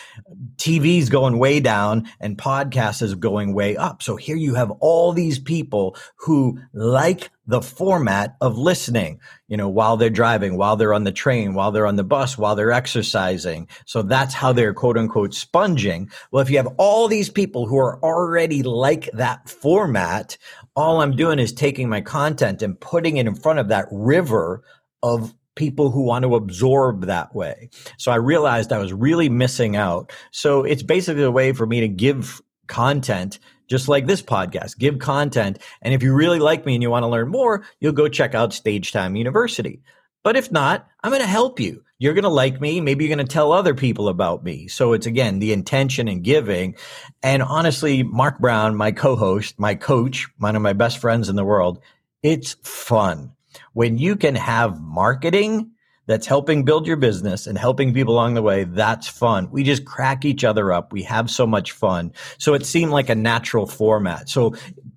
TV's 0.58 1.10
going 1.10 1.40
way 1.40 1.60
down 1.60 2.08
and 2.20 2.38
podcast 2.38 3.02
is 3.02 3.16
going 3.16 3.56
way 3.56 3.76
up. 3.76 4.04
So 4.04 4.18
here 4.18 4.36
you 4.36 4.54
have 4.54 4.70
all 4.82 5.14
these 5.14 5.40
people 5.40 5.98
who 6.18 6.60
like 6.74 7.32
the 7.50 7.62
format 7.64 8.36
of 8.42 8.60
listening, 8.60 9.20
you 9.48 9.58
know, 9.58 9.68
while 9.68 9.98
they're 9.98 10.12
driving, 10.12 10.56
while 10.56 10.76
they're 10.76 10.94
on 10.94 11.04
the 11.04 11.12
train, 11.12 11.56
while 11.56 11.72
they're 11.72 11.88
on 11.88 11.96
the 11.96 12.04
bus, 12.04 12.38
while 12.38 12.56
they're 12.56 12.72
exercising. 12.72 13.68
So 13.88 14.04
that's 14.04 14.36
how 14.36 14.54
they're 14.54 14.74
quote 14.76 15.00
unquote 15.00 15.34
sponging. 15.34 16.12
Well, 16.32 16.44
if 16.44 16.52
you 16.52 16.58
have 16.58 16.76
all 16.78 17.08
these 17.08 17.32
people 17.32 17.66
who 17.66 17.78
are 17.78 18.00
already 18.04 18.62
like 18.62 19.10
that 19.14 19.50
format, 19.50 20.38
all 20.76 21.02
I'm 21.02 21.16
doing 21.16 21.40
is 21.40 21.52
taking 21.52 21.90
my 21.90 22.02
content 22.02 22.62
and 22.62 22.80
putting 22.80 23.18
it 23.18 23.26
in 23.26 23.34
front 23.34 23.58
of 23.58 23.70
that 23.70 23.88
river 23.92 24.64
of 25.02 25.34
people 25.56 25.90
who 25.90 26.04
want 26.04 26.26
to 26.26 26.36
absorb 26.36 27.08
that 27.08 27.34
way. 27.34 27.72
So 27.98 28.12
I 28.12 28.18
realized 28.18 28.72
I 28.72 28.78
was 28.78 28.94
really 28.94 29.28
missing 29.28 29.76
out. 29.76 30.14
So 30.30 30.64
it's 30.64 30.84
basically 30.84 31.24
a 31.24 31.32
way 31.32 31.52
for 31.54 31.66
me 31.66 31.80
to 31.80 31.88
give 31.88 32.44
content 32.68 33.40
just 33.70 33.88
like 33.88 34.08
this 34.08 34.22
podcast, 34.22 34.78
give 34.78 35.00
content. 35.00 35.60
And 35.82 35.94
if 35.94 36.04
you 36.04 36.14
really 36.14 36.40
like 36.40 36.66
me 36.66 36.74
and 36.74 36.84
you 36.84 36.90
want 36.90 37.04
to 37.04 37.08
learn 37.08 37.30
more, 37.30 37.64
you'll 37.80 37.94
go 37.94 38.08
check 38.10 38.36
out 38.36 38.52
Stage 38.52 38.92
Time 38.92 39.16
University. 39.16 39.82
But 40.24 40.36
if 40.36 40.52
not, 40.52 40.88
I'm 41.04 41.12
going 41.12 41.22
to 41.22 41.28
help 41.28 41.60
you. 41.60 41.84
You're 42.00 42.14
going 42.14 42.24
to 42.24 42.30
like 42.30 42.60
me. 42.60 42.82
Maybe 42.82 43.06
you're 43.06 43.16
going 43.16 43.26
to 43.26 43.32
tell 43.32 43.52
other 43.52 43.74
people 43.74 44.10
about 44.10 44.44
me. 44.44 44.68
So 44.68 44.94
it's 44.94 45.06
again, 45.06 45.40
the 45.40 45.54
intention 45.54 46.08
and 46.08 46.24
giving. 46.24 46.76
And 47.24 47.44
honestly, 47.44 48.04
Mark 48.04 48.40
Brown, 48.40 48.76
my 48.76 48.92
co-host, 48.92 49.60
my 49.60 49.76
coach, 49.76 50.28
one 50.38 50.56
of 50.56 50.62
my 50.62 50.74
best 50.74 50.98
friends 50.98 51.30
in 51.30 51.36
the 51.36 51.46
world, 51.46 51.80
it's 52.24 52.56
fun 52.64 53.34
when 53.74 53.98
you 53.98 54.16
can 54.16 54.36
have 54.36 54.80
marketing 54.82 55.72
that's 56.10 56.26
helping 56.26 56.66
build 56.66 56.88
your 56.88 56.98
business 56.98 57.46
and 57.46 57.56
helping 57.56 57.94
people 57.94 58.16
along 58.16 58.34
the 58.34 58.42
way, 58.42 58.64
that's 58.64 59.08
fun. 59.08 59.48
We 59.52 59.62
just 59.62 59.86
crack 59.86 60.26
each 60.26 60.44
other 60.44 60.72
up. 60.72 60.92
We 60.92 61.04
have 61.04 61.30
so 61.30 61.46
much 61.46 61.72
fun. 61.72 62.14
So 62.40 62.56
it 62.56 62.66
seemed 62.66 62.92
like 62.92 63.10
a 63.10 63.16
natural 63.16 63.68
format. 63.68 64.28
So 64.28 64.56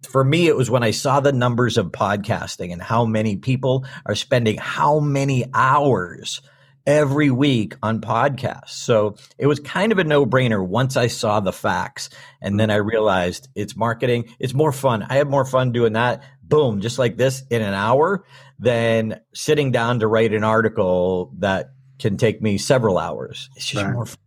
for 0.09 0.25
me, 0.25 0.49
it 0.49 0.57
was 0.57 0.71
when 0.71 0.83
I 0.83 0.91
saw 0.91 1.21
the 1.21 1.31
numbers 1.31 1.77
of 1.77 1.89
podcasting 1.89 2.73
and 2.73 2.81
how 2.81 3.05
many 3.05 3.37
people 3.37 3.85
are 4.07 4.15
spending 4.15 4.57
how 4.57 5.01
many 5.01 5.45
hours 5.53 6.41
every 6.87 7.31
week 7.31 7.77
on 7.83 8.01
podcasts. 8.01 8.71
So 8.71 9.17
it 9.37 9.47
was 9.47 9.61
kind 9.61 9.93
of 9.93 9.99
a 9.99 10.05
no 10.05 10.25
brainer 10.25 10.67
once 10.67 10.97
I 10.97 11.09
saw 11.09 11.41
the 11.41 11.53
facts. 11.53 12.09
And 12.41 12.59
then 12.59 12.71
I 12.71 12.77
realized 12.77 13.51
it's 13.55 13.77
marketing. 13.77 14.35
It's 14.39 14.55
more 14.55 14.73
fun. 14.73 15.03
I 15.03 15.17
have 15.17 15.29
more 15.29 15.45
fun 15.45 15.73
doing 15.73 15.93
that. 15.93 16.23
Boom, 16.43 16.81
just 16.81 16.99
like 16.99 17.19
this 17.19 17.43
in 17.51 17.61
an 17.61 17.75
hour 17.75 18.25
than 18.63 19.21
sitting 19.35 19.73
down 19.73 19.99
to 19.99 20.07
write 20.07 20.33
an 20.33 20.45
article 20.45 21.33
that 21.39 21.73
can 21.99 22.17
take 22.17 22.41
me 22.41 22.59
several 22.59 22.97
hours. 22.97 23.51
It's 23.57 23.67
just 23.67 23.85
right. 23.85 23.93
more 23.93 24.07
fun. 24.07 24.19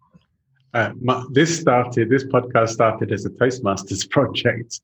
Uh, 0.73 0.91
my, 1.01 1.23
this 1.31 1.57
started, 1.57 2.09
this 2.09 2.25
podcast 2.25 2.69
started 2.69 3.13
as 3.13 3.25
a 3.25 3.29
Toastmasters 3.29 4.09
project. 4.11 4.81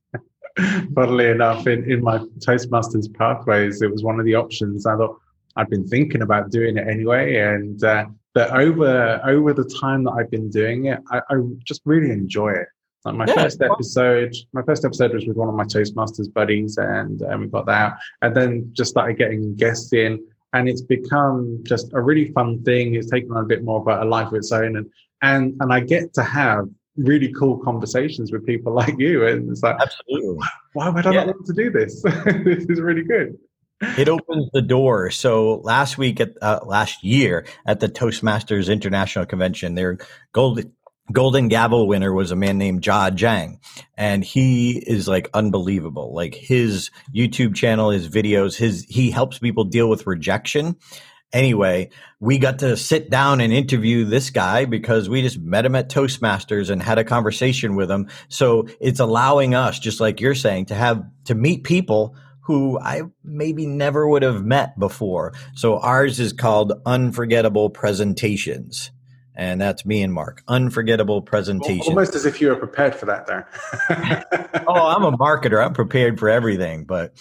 Funnily 0.95 1.27
enough, 1.27 1.67
in, 1.67 1.89
in 1.91 2.01
my 2.01 2.19
Toastmasters 2.39 3.13
pathways, 3.13 3.81
it 3.81 3.91
was 3.91 4.03
one 4.03 4.19
of 4.19 4.25
the 4.25 4.35
options. 4.35 4.85
I 4.85 4.95
thought, 4.95 5.19
I'd 5.57 5.69
been 5.69 5.85
thinking 5.85 6.21
about 6.21 6.49
doing 6.49 6.77
it 6.77 6.87
anyway, 6.87 7.35
and 7.35 7.83
uh, 7.83 8.05
that 8.35 8.51
over 8.51 9.19
over 9.25 9.53
the 9.53 9.65
time 9.81 10.05
that 10.05 10.11
I've 10.11 10.31
been 10.31 10.49
doing 10.49 10.85
it, 10.85 10.99
I, 11.11 11.19
I, 11.29 11.41
just 11.65 11.81
really 11.83 12.09
enjoy 12.11 12.51
it. 12.51 12.67
Like 13.03 13.15
my 13.15 13.25
Yeah, 13.27 13.33
first 13.43 13.61
episode, 13.61 14.35
my 14.53 14.61
first 14.63 14.85
episode 14.85 15.13
was 15.13 15.25
with 15.25 15.37
one 15.37 15.49
of 15.49 15.55
my 15.55 15.63
Toastmasters 15.63 16.31
buddies, 16.31 16.77
and 16.77 17.21
um, 17.23 17.41
we 17.41 17.47
got 17.47 17.65
that. 17.65 17.97
And 18.21 18.35
then 18.35 18.69
just 18.73 18.91
started 18.91 19.17
getting 19.17 19.55
guests 19.55 19.91
in, 19.93 20.23
and 20.53 20.69
it's 20.69 20.81
become 20.81 21.59
just 21.63 21.91
a 21.93 22.01
really 22.01 22.31
fun 22.33 22.63
thing. 22.63 22.93
It's 22.95 23.09
taken 23.09 23.31
on 23.31 23.43
a 23.43 23.47
bit 23.47 23.63
more 23.63 23.81
of 23.81 23.87
a, 23.87 24.05
life 24.07 24.27
of 24.27 24.35
its 24.35 24.51
own, 24.51 24.75
and 24.77 24.85
and 25.23 25.55
and 25.61 25.73
I 25.73 25.79
get 25.79 26.13
to 26.15 26.23
have 26.23 26.65
really 26.97 27.31
cool 27.33 27.57
conversations 27.57 28.31
with 28.31 28.45
people 28.45 28.73
like 28.81 28.95
you. 28.99 29.25
And 29.25 29.49
it's 29.49 29.63
like, 29.63 29.77
Absolutely. 29.81 30.45
why 30.73 30.89
would 30.89 31.07
I 31.07 31.11
Yeah. 31.13 31.23
not 31.23 31.35
want 31.37 31.45
to 31.47 31.53
do 31.53 31.71
this? 31.71 32.01
this 32.45 32.65
is 32.69 32.79
really 32.81 33.03
good. 33.03 33.35
it 33.97 34.07
opens 34.09 34.47
the 34.53 34.61
door. 34.61 35.09
So 35.09 35.55
last 35.63 35.97
week 35.97 36.19
at 36.19 36.33
uh, 36.41 36.59
last 36.65 37.03
year 37.03 37.47
at 37.65 37.79
the 37.79 37.87
Toastmasters 37.89 38.71
International 38.71 39.25
Convention, 39.25 39.73
their 39.73 39.97
golden 40.33 40.71
golden 41.11 41.47
gavel 41.47 41.87
winner 41.87 42.13
was 42.13 42.31
a 42.31 42.35
man 42.35 42.57
named 42.57 42.81
Jia 42.81 43.11
Jiang, 43.11 43.59
and 43.95 44.23
he 44.23 44.77
is 44.77 45.07
like 45.07 45.29
unbelievable. 45.33 46.13
Like 46.13 46.35
his 46.35 46.91
YouTube 47.13 47.55
channel, 47.55 47.89
his 47.89 48.09
videos, 48.09 48.55
his 48.55 48.85
he 48.89 49.11
helps 49.11 49.39
people 49.39 49.63
deal 49.63 49.89
with 49.89 50.07
rejection. 50.07 50.75
Anyway, 51.33 51.89
we 52.19 52.37
got 52.37 52.59
to 52.59 52.75
sit 52.75 53.09
down 53.09 53.39
and 53.39 53.53
interview 53.53 54.03
this 54.03 54.29
guy 54.31 54.65
because 54.65 55.07
we 55.07 55.21
just 55.21 55.39
met 55.39 55.65
him 55.65 55.75
at 55.75 55.89
Toastmasters 55.89 56.69
and 56.69 56.83
had 56.83 56.99
a 56.99 57.05
conversation 57.05 57.75
with 57.77 57.89
him. 57.89 58.09
So 58.27 58.67
it's 58.81 58.99
allowing 58.99 59.55
us, 59.55 59.79
just 59.79 60.01
like 60.01 60.19
you're 60.19 60.35
saying, 60.35 60.65
to 60.65 60.75
have 60.75 61.05
to 61.25 61.35
meet 61.35 61.63
people 61.63 62.17
who 62.41 62.77
I 62.79 63.03
maybe 63.23 63.65
never 63.65 64.07
would 64.07 64.23
have 64.23 64.43
met 64.43 64.77
before. 64.77 65.33
So 65.55 65.77
ours 65.77 66.19
is 66.19 66.33
called 66.33 66.73
Unforgettable 66.85 67.69
Presentations. 67.69 68.91
And 69.35 69.61
that's 69.61 69.85
me 69.85 70.01
and 70.03 70.13
Mark. 70.13 70.43
Unforgettable 70.47 71.21
presentation. 71.21 71.87
Almost 71.87 72.15
as 72.15 72.25
if 72.25 72.41
you 72.41 72.49
were 72.49 72.55
prepared 72.55 72.95
for 72.95 73.05
that, 73.05 73.27
there. 73.27 73.47
oh, 74.67 74.87
I'm 74.87 75.03
a 75.03 75.17
marketer. 75.17 75.63
I'm 75.63 75.73
prepared 75.73 76.19
for 76.19 76.29
everything. 76.29 76.83
But 76.83 77.13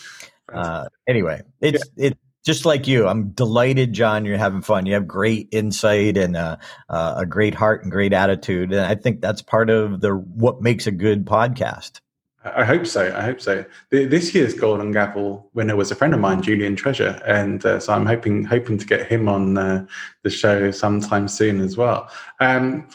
uh, 0.53 0.87
anyway, 1.07 1.43
it's 1.61 1.85
it's 1.97 2.19
just 2.45 2.65
like 2.65 2.89
you. 2.89 3.07
I'm 3.07 3.31
delighted, 3.31 3.93
John. 3.93 4.25
You're 4.25 4.39
having 4.39 4.63
fun. 4.63 4.87
You 4.87 4.95
have 4.95 5.07
great 5.07 5.49
insight 5.53 6.17
and 6.17 6.37
uh, 6.37 6.57
uh, 6.89 7.15
a 7.19 7.27
great 7.27 7.55
heart 7.55 7.83
and 7.83 7.93
great 7.93 8.13
attitude, 8.13 8.73
and 8.73 8.81
I 8.81 8.95
think 8.95 9.21
that's 9.21 9.43
part 9.43 9.71
of 9.71 10.01
the 10.01 10.11
what 10.11 10.61
makes 10.63 10.87
a 10.87 10.93
good 10.93 11.27
podcast. 11.27 12.01
I 12.43 12.65
hope 12.65 12.87
so. 12.87 13.15
I 13.15 13.21
hope 13.21 13.41
so. 13.41 13.65
This 13.91 14.35
year's 14.35 14.55
Golden 14.55 14.93
Gavel 14.93 15.51
winner 15.53 15.77
was 15.77 15.91
a 15.91 15.95
friend 15.95 16.15
of 16.15 16.21
mine, 16.21 16.41
Julian 16.41 16.75
Treasure, 16.75 17.21
and 17.27 17.65
uh, 17.67 17.79
so 17.81 17.93
I'm 17.93 18.07
hoping 18.07 18.45
hoping 18.45 18.79
to 18.79 18.87
get 18.87 19.07
him 19.07 19.29
on 19.29 19.59
uh, 19.59 19.87
the 20.23 20.31
show 20.31 20.71
sometime 20.71 21.29
soon 21.29 21.61
as 21.61 21.77
well. 21.77 22.09
Um, 22.41 22.89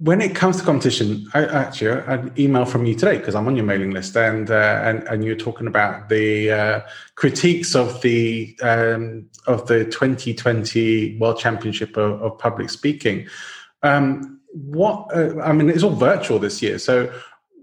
when 0.00 0.20
it 0.20 0.34
comes 0.34 0.58
to 0.58 0.62
competition, 0.64 1.28
I 1.32 1.46
actually 1.46 2.02
had 2.02 2.24
an 2.24 2.32
email 2.38 2.66
from 2.66 2.84
you 2.84 2.94
today 2.94 3.16
because 3.16 3.34
I'm 3.34 3.46
on 3.46 3.56
your 3.56 3.64
mailing 3.64 3.92
list, 3.92 4.16
and 4.16 4.50
uh, 4.50 4.82
and 4.84 5.02
and 5.04 5.24
you're 5.24 5.34
talking 5.34 5.66
about 5.66 6.10
the 6.10 6.50
uh, 6.50 6.80
critiques 7.14 7.74
of 7.74 8.02
the 8.02 8.54
um, 8.60 9.30
of 9.46 9.66
the 9.66 9.86
2020 9.86 11.16
World 11.18 11.38
Championship 11.38 11.96
of, 11.96 12.20
of 12.20 12.38
Public 12.38 12.68
Speaking. 12.68 13.26
Um, 13.82 14.40
what 14.52 15.08
uh, 15.14 15.40
I 15.40 15.52
mean, 15.52 15.70
it's 15.70 15.82
all 15.82 15.94
virtual 15.94 16.38
this 16.38 16.60
year, 16.62 16.78
so 16.78 17.10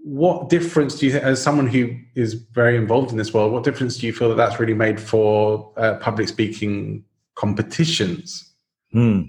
what 0.06 0.48
difference 0.48 1.00
do 1.00 1.06
you 1.06 1.12
think, 1.12 1.24
as 1.24 1.42
someone 1.42 1.66
who 1.66 1.96
is 2.14 2.34
very 2.34 2.76
involved 2.76 3.10
in 3.10 3.16
this 3.16 3.34
world, 3.34 3.52
what 3.52 3.64
difference 3.64 3.96
do 3.96 4.06
you 4.06 4.12
feel 4.12 4.28
that 4.28 4.36
that's 4.36 4.60
really 4.60 4.72
made 4.72 5.00
for 5.00 5.72
uh, 5.76 5.96
public 5.96 6.28
speaking 6.28 7.04
competitions? 7.34 8.52
Hmm. 8.92 9.22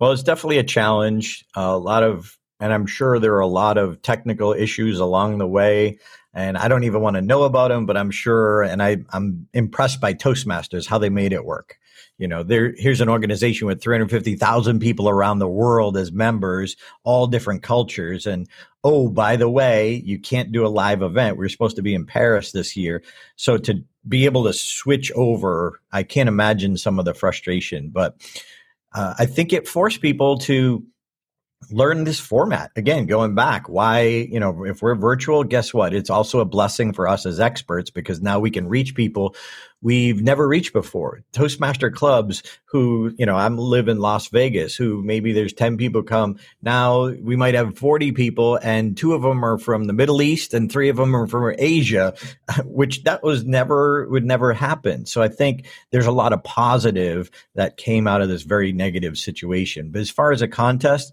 Well, 0.00 0.10
it's 0.10 0.24
definitely 0.24 0.58
a 0.58 0.64
challenge. 0.64 1.44
a 1.54 1.78
lot 1.78 2.02
of, 2.02 2.36
and 2.58 2.72
I'm 2.72 2.84
sure 2.84 3.20
there 3.20 3.34
are 3.34 3.40
a 3.40 3.46
lot 3.46 3.78
of 3.78 4.02
technical 4.02 4.52
issues 4.52 4.98
along 4.98 5.38
the 5.38 5.46
way. 5.46 6.00
And 6.34 6.58
I 6.58 6.66
don't 6.66 6.82
even 6.82 7.00
want 7.00 7.14
to 7.14 7.22
know 7.22 7.44
about 7.44 7.68
them, 7.68 7.86
but 7.86 7.96
I'm 7.96 8.10
sure, 8.10 8.62
and 8.62 8.82
I, 8.82 8.96
I'm 9.10 9.46
impressed 9.54 10.00
by 10.00 10.14
Toastmasters 10.14 10.88
how 10.88 10.98
they 10.98 11.10
made 11.10 11.32
it 11.32 11.44
work. 11.44 11.78
You 12.18 12.26
know, 12.26 12.42
there 12.42 12.74
here's 12.76 13.00
an 13.00 13.08
organization 13.08 13.66
with 13.68 13.80
350,000 13.80 14.80
people 14.80 15.08
around 15.08 15.38
the 15.38 15.48
world 15.48 15.96
as 15.96 16.10
members, 16.10 16.76
all 17.04 17.28
different 17.28 17.62
cultures, 17.62 18.26
and 18.26 18.48
oh, 18.82 19.08
by 19.08 19.36
the 19.36 19.48
way, 19.48 19.94
you 20.04 20.18
can't 20.18 20.50
do 20.50 20.66
a 20.66 20.68
live 20.68 21.00
event. 21.00 21.36
We 21.36 21.46
are 21.46 21.48
supposed 21.48 21.76
to 21.76 21.82
be 21.82 21.94
in 21.94 22.06
Paris 22.06 22.50
this 22.50 22.76
year, 22.76 23.02
so 23.36 23.56
to 23.58 23.84
be 24.06 24.24
able 24.24 24.44
to 24.44 24.52
switch 24.52 25.12
over, 25.12 25.80
I 25.92 26.02
can't 26.02 26.28
imagine 26.28 26.76
some 26.76 26.98
of 26.98 27.04
the 27.04 27.14
frustration, 27.14 27.90
but 27.90 28.16
uh, 28.94 29.14
I 29.18 29.26
think 29.26 29.52
it 29.52 29.68
forced 29.68 30.00
people 30.00 30.38
to 30.38 30.84
learn 31.70 32.04
this 32.04 32.20
format. 32.20 32.70
Again 32.76 33.06
going 33.06 33.34
back 33.34 33.68
why 33.68 34.02
you 34.02 34.40
know 34.40 34.64
if 34.64 34.80
we're 34.80 34.94
virtual 34.94 35.44
guess 35.44 35.74
what? 35.74 35.94
It's 35.94 36.10
also 36.10 36.40
a 36.40 36.44
blessing 36.44 36.92
for 36.92 37.08
us 37.08 37.26
as 37.26 37.40
experts 37.40 37.90
because 37.90 38.22
now 38.22 38.38
we 38.38 38.50
can 38.50 38.68
reach 38.68 38.94
people 38.94 39.34
we've 39.80 40.22
never 40.22 40.46
reached 40.46 40.72
before 40.72 41.22
toastmaster 41.32 41.90
clubs 41.90 42.42
who 42.66 43.12
you 43.16 43.26
know 43.26 43.36
i'm 43.36 43.56
live 43.56 43.88
in 43.88 43.98
las 43.98 44.28
vegas 44.28 44.74
who 44.74 45.02
maybe 45.02 45.32
there's 45.32 45.52
10 45.52 45.76
people 45.76 46.02
come 46.02 46.38
now 46.62 47.06
we 47.06 47.36
might 47.36 47.54
have 47.54 47.78
40 47.78 48.12
people 48.12 48.56
and 48.56 48.96
two 48.96 49.14
of 49.14 49.22
them 49.22 49.44
are 49.44 49.58
from 49.58 49.84
the 49.84 49.92
middle 49.92 50.20
east 50.20 50.54
and 50.54 50.70
three 50.70 50.88
of 50.88 50.96
them 50.96 51.14
are 51.14 51.26
from 51.26 51.54
asia 51.58 52.14
which 52.64 53.04
that 53.04 53.22
was 53.22 53.44
never 53.44 54.08
would 54.08 54.24
never 54.24 54.52
happen 54.52 55.06
so 55.06 55.22
i 55.22 55.28
think 55.28 55.66
there's 55.90 56.06
a 56.06 56.12
lot 56.12 56.32
of 56.32 56.42
positive 56.42 57.30
that 57.54 57.76
came 57.76 58.06
out 58.06 58.20
of 58.20 58.28
this 58.28 58.42
very 58.42 58.72
negative 58.72 59.16
situation 59.16 59.90
but 59.90 60.00
as 60.00 60.10
far 60.10 60.32
as 60.32 60.42
a 60.42 60.48
contest 60.48 61.12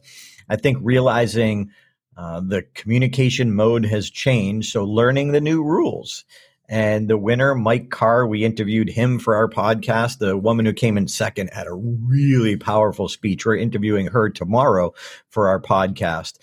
I 0.49 0.55
think 0.55 0.77
realizing 0.81 1.71
uh, 2.17 2.41
the 2.41 2.63
communication 2.73 3.53
mode 3.53 3.85
has 3.85 4.09
changed. 4.09 4.71
So 4.71 4.85
learning 4.85 5.31
the 5.31 5.41
new 5.41 5.63
rules. 5.63 6.25
And 6.67 7.07
the 7.07 7.17
winner, 7.17 7.53
Mike 7.53 7.89
Carr, 7.91 8.25
we 8.25 8.43
interviewed 8.43 8.89
him 8.89 9.19
for 9.19 9.35
our 9.35 9.47
podcast. 9.47 10.17
The 10.17 10.37
woman 10.37 10.65
who 10.65 10.73
came 10.73 10.97
in 10.97 11.07
second 11.07 11.51
had 11.53 11.67
a 11.67 11.73
really 11.73 12.57
powerful 12.57 13.07
speech. 13.07 13.45
We're 13.45 13.57
interviewing 13.57 14.07
her 14.07 14.29
tomorrow 14.29 14.93
for 15.29 15.47
our 15.47 15.61
podcast. 15.61 16.37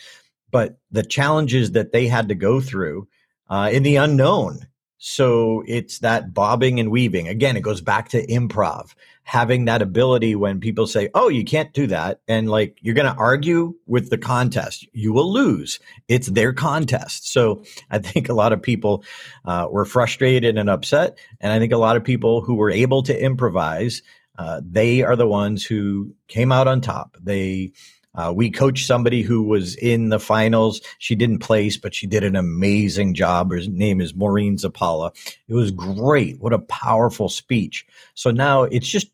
But 0.51 0.79
the 0.91 1.03
challenges 1.03 1.73
that 1.73 1.93
they 1.93 2.07
had 2.07 2.29
to 2.29 2.35
go 2.35 2.61
through 2.61 3.09
uh, 3.51 3.70
in 3.73 3.83
the 3.83 3.97
unknown. 3.97 4.66
So 4.99 5.64
it's 5.66 5.99
that 5.99 6.33
bobbing 6.33 6.79
and 6.79 6.91
weaving. 6.91 7.27
Again, 7.27 7.57
it 7.57 7.62
goes 7.62 7.81
back 7.81 8.11
to 8.11 8.25
improv, 8.29 8.95
having 9.25 9.66
that 9.66 9.83
ability 9.83 10.35
when 10.35 10.61
people 10.61 10.87
say, 10.87 11.09
Oh, 11.14 11.29
you 11.29 11.45
can't 11.45 11.73
do 11.73 11.87
that. 11.87 12.20
And 12.29 12.51
like, 12.51 12.79
you're 12.81 12.95
going 12.95 13.12
to 13.12 13.18
argue 13.18 13.75
with 13.87 14.11
the 14.11 14.18
contest. 14.18 14.87
You 14.93 15.12
will 15.12 15.33
lose. 15.33 15.79
It's 16.09 16.29
their 16.29 16.53
contest. 16.53 17.33
So 17.33 17.62
I 17.91 17.99
think 17.99 18.29
a 18.29 18.35
lot 18.35 18.53
of 18.53 18.62
people 18.62 19.05
uh, 19.45 19.68
were 19.70 19.85
frustrated 19.85 20.59
and 20.59 20.68
upset. 20.68 21.18
And 21.41 21.53
I 21.53 21.59
think 21.59 21.73
a 21.73 21.79
lot 21.79 21.97
of 21.97 22.05
people 22.05 22.41
who 22.41 22.55
were 22.55 22.70
able 22.70 23.03
to 23.05 23.23
improvise, 23.23 24.03
uh, 24.39 24.61
they 24.64 25.03
are 25.03 25.16
the 25.16 25.29
ones 25.29 25.64
who 25.64 26.14
came 26.29 26.53
out 26.53 26.68
on 26.68 26.81
top. 26.81 27.16
They, 27.20 27.73
uh, 28.14 28.33
we 28.35 28.51
coached 28.51 28.87
somebody 28.87 29.23
who 29.23 29.43
was 29.43 29.75
in 29.77 30.11
the 30.11 30.20
finals. 30.20 30.83
She 30.99 31.14
didn't 31.14 31.39
place, 31.39 31.77
but 31.77 31.95
she 31.95 32.07
did 32.07 32.25
an 32.25 32.37
amazing 32.37 33.14
job. 33.14 33.51
Her 33.51 33.61
name 33.61 34.01
is 34.01 34.14
Maureen 34.14 34.57
Zappala. 34.57 35.12
It 35.49 35.55
was 35.55 35.70
great. 35.70 36.39
What 36.39 36.53
a 36.53 36.59
powerful 36.59 37.29
speech. 37.29 37.87
So 38.14 38.31
now 38.31 38.64
it's 38.64 38.89
just 38.89 39.09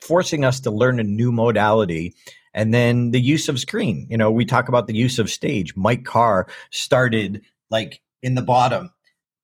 forcing 0.00 0.44
us 0.44 0.60
to 0.60 0.70
learn 0.70 1.00
a 1.00 1.04
new 1.04 1.32
modality. 1.32 2.14
And 2.54 2.72
then 2.72 3.10
the 3.10 3.20
use 3.20 3.48
of 3.48 3.58
screen. 3.58 4.06
You 4.10 4.16
know, 4.16 4.30
we 4.30 4.44
talk 4.44 4.68
about 4.68 4.86
the 4.86 4.94
use 4.94 5.18
of 5.18 5.30
stage. 5.30 5.76
Mike 5.76 6.04
Carr 6.04 6.46
started 6.70 7.42
like 7.70 8.00
in 8.22 8.34
the 8.34 8.42
bottom 8.42 8.90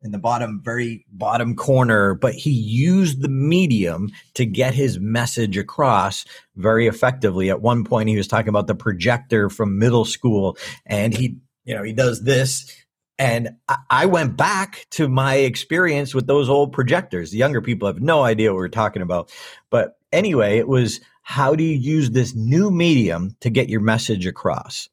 in 0.02 0.10
the 0.10 0.18
bottom, 0.18 0.60
very 0.62 1.06
bottom 1.12 1.54
corner, 1.54 2.14
but 2.14 2.34
he 2.34 2.50
used 2.50 3.22
the 3.22 3.28
medium 3.28 4.10
to 4.34 4.44
get 4.44 4.74
his 4.74 4.98
message 4.98 5.56
across 5.56 6.24
very 6.56 6.86
effectively. 6.86 7.50
At 7.50 7.62
one 7.62 7.84
point, 7.84 8.08
he 8.08 8.16
was 8.16 8.28
talking 8.28 8.48
about 8.48 8.66
the 8.66 8.74
projector 8.74 9.48
from 9.48 9.78
middle 9.78 10.04
school, 10.04 10.56
and 10.84 11.14
he, 11.14 11.38
you 11.64 11.74
know, 11.74 11.82
he 11.82 11.92
does 11.92 12.22
this. 12.22 12.76
And 13.18 13.50
I 13.88 14.06
went 14.06 14.36
back 14.36 14.86
to 14.92 15.08
my 15.08 15.36
experience 15.36 16.14
with 16.14 16.26
those 16.26 16.48
old 16.48 16.72
projectors. 16.72 17.30
The 17.30 17.38
younger 17.38 17.60
people 17.60 17.86
have 17.86 18.00
no 18.00 18.22
idea 18.22 18.50
what 18.50 18.56
we're 18.56 18.68
talking 18.68 19.02
about. 19.02 19.30
But 19.70 19.96
anyway, 20.12 20.58
it 20.58 20.68
was 20.68 21.00
how 21.22 21.54
do 21.54 21.64
you 21.64 21.76
use 21.76 22.10
this 22.10 22.34
new 22.34 22.70
medium 22.70 23.36
to 23.40 23.50
get 23.50 23.68
your 23.68 23.80
message 23.80 24.26
across? 24.26 24.88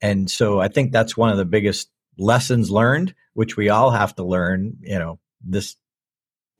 And 0.00 0.30
so 0.30 0.60
I 0.60 0.68
think 0.68 0.92
that's 0.92 1.16
one 1.16 1.30
of 1.30 1.36
the 1.36 1.44
biggest 1.44 1.90
lessons 2.18 2.70
learned, 2.70 3.14
which 3.34 3.56
we 3.56 3.68
all 3.68 3.90
have 3.90 4.14
to 4.16 4.24
learn, 4.24 4.76
you 4.80 4.98
know, 4.98 5.18
this 5.44 5.76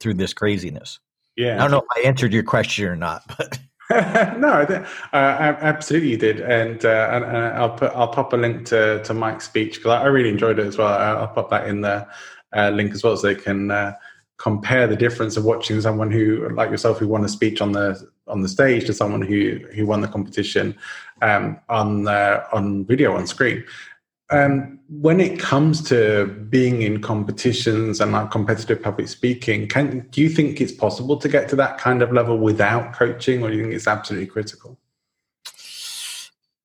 through 0.00 0.14
this 0.14 0.34
craziness. 0.34 0.98
Yeah. 1.36 1.56
I 1.56 1.58
don't 1.58 1.70
know 1.70 1.78
if 1.78 2.04
I 2.04 2.06
answered 2.06 2.32
your 2.32 2.42
question 2.42 2.86
or 2.86 2.96
not, 2.96 3.22
but 3.38 3.58
no, 3.90 4.48
I 4.48 4.64
uh, 4.64 5.56
absolutely 5.60 6.10
you 6.10 6.16
did, 6.16 6.40
and, 6.40 6.84
uh, 6.84 7.08
and, 7.12 7.24
and 7.24 7.36
I'll 7.36 7.70
put 7.70 7.92
I'll 7.92 8.08
pop 8.08 8.32
a 8.32 8.36
link 8.36 8.66
to 8.66 9.00
to 9.04 9.14
Mike's 9.14 9.44
speech 9.44 9.76
because 9.76 9.92
I 9.92 10.06
really 10.06 10.28
enjoyed 10.28 10.58
it 10.58 10.66
as 10.66 10.76
well. 10.76 10.88
I'll 10.88 11.28
pop 11.28 11.50
that 11.50 11.68
in 11.68 11.82
the 11.82 12.04
uh, 12.56 12.70
link 12.70 12.92
as 12.94 13.04
well, 13.04 13.16
so 13.16 13.28
they 13.28 13.36
can 13.36 13.70
uh, 13.70 13.92
compare 14.38 14.86
the 14.86 14.96
difference 14.96 15.36
of 15.36 15.44
watching 15.44 15.80
someone 15.80 16.10
who, 16.10 16.48
like 16.50 16.70
yourself, 16.70 16.98
who 16.98 17.08
won 17.08 17.24
a 17.24 17.28
speech 17.28 17.60
on 17.60 17.72
the 17.72 18.08
on 18.26 18.42
the 18.42 18.48
stage 18.48 18.86
to 18.86 18.92
someone 18.92 19.22
who 19.22 19.58
who 19.74 19.86
won 19.86 20.00
the 20.00 20.08
competition 20.08 20.76
um, 21.22 21.58
on 21.68 22.06
uh, 22.08 22.44
on 22.52 22.84
video 22.84 23.14
on 23.16 23.26
screen. 23.26 23.64
um, 24.30 24.80
when 24.88 25.20
it 25.20 25.38
comes 25.38 25.82
to 25.82 26.26
being 26.48 26.82
in 26.82 27.00
competitions 27.00 28.00
and 28.00 28.12
like 28.12 28.30
competitive 28.30 28.82
public 28.82 29.08
speaking, 29.08 29.68
can 29.68 30.00
do 30.10 30.20
you 30.20 30.28
think 30.28 30.60
it's 30.60 30.72
possible 30.72 31.16
to 31.16 31.28
get 31.28 31.48
to 31.50 31.56
that 31.56 31.78
kind 31.78 32.02
of 32.02 32.12
level 32.12 32.38
without 32.38 32.92
coaching, 32.92 33.42
or 33.42 33.50
do 33.50 33.56
you 33.56 33.62
think 33.62 33.74
it's 33.74 33.86
absolutely 33.86 34.26
critical? 34.26 34.78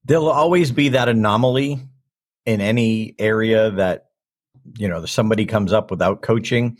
There'll 0.05 0.29
always 0.29 0.71
be 0.71 0.89
that 0.89 1.07
anomaly 1.07 1.79
in 2.45 2.61
any 2.61 3.15
area 3.19 3.69
that 3.71 4.07
you 4.77 4.87
know 4.87 5.05
somebody 5.05 5.45
comes 5.45 5.71
up 5.71 5.91
without 5.91 6.23
coaching, 6.23 6.77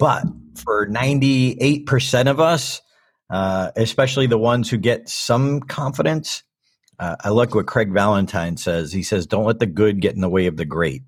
but 0.00 0.24
for 0.56 0.86
ninety 0.86 1.56
eight 1.60 1.86
percent 1.86 2.28
of 2.28 2.40
us, 2.40 2.82
uh, 3.30 3.70
especially 3.76 4.26
the 4.26 4.36
ones 4.36 4.68
who 4.68 4.78
get 4.78 5.08
some 5.08 5.60
confidence, 5.60 6.42
uh, 6.98 7.14
I 7.22 7.28
like 7.28 7.54
what 7.54 7.66
Craig 7.66 7.92
Valentine 7.92 8.56
says. 8.56 8.92
He 8.92 9.04
says, 9.04 9.26
don't 9.26 9.44
let 9.44 9.60
the 9.60 9.66
good 9.66 10.00
get 10.00 10.16
in 10.16 10.20
the 10.20 10.28
way 10.28 10.46
of 10.46 10.56
the 10.56 10.64
great. 10.64 11.02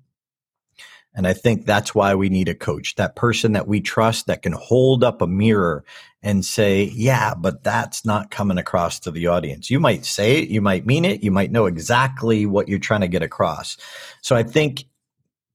And 1.15 1.27
I 1.27 1.33
think 1.33 1.65
that's 1.65 1.93
why 1.93 2.15
we 2.15 2.29
need 2.29 2.49
a 2.49 2.55
coach, 2.55 2.95
that 2.95 3.15
person 3.15 3.51
that 3.51 3.67
we 3.67 3.81
trust 3.81 4.25
that 4.25 4.41
can 4.41 4.53
hold 4.53 5.03
up 5.03 5.21
a 5.21 5.27
mirror 5.27 5.83
and 6.23 6.43
say, 6.43 6.85
yeah, 6.85 7.35
but 7.35 7.63
that's 7.63 8.03
not 8.03 8.31
coming 8.31 8.57
across 8.57 8.99
to 9.01 9.11
the 9.11 9.27
audience. 9.27 9.69
You 9.69 9.79
might 9.79 10.05
say 10.05 10.39
it, 10.39 10.49
you 10.49 10.59
might 10.59 10.87
mean 10.87 11.05
it, 11.05 11.21
you 11.21 11.29
might 11.29 11.51
know 11.51 11.67
exactly 11.67 12.47
what 12.47 12.67
you're 12.67 12.79
trying 12.79 13.01
to 13.01 13.07
get 13.07 13.21
across. 13.21 13.77
So 14.21 14.35
I 14.35 14.41
think 14.41 14.85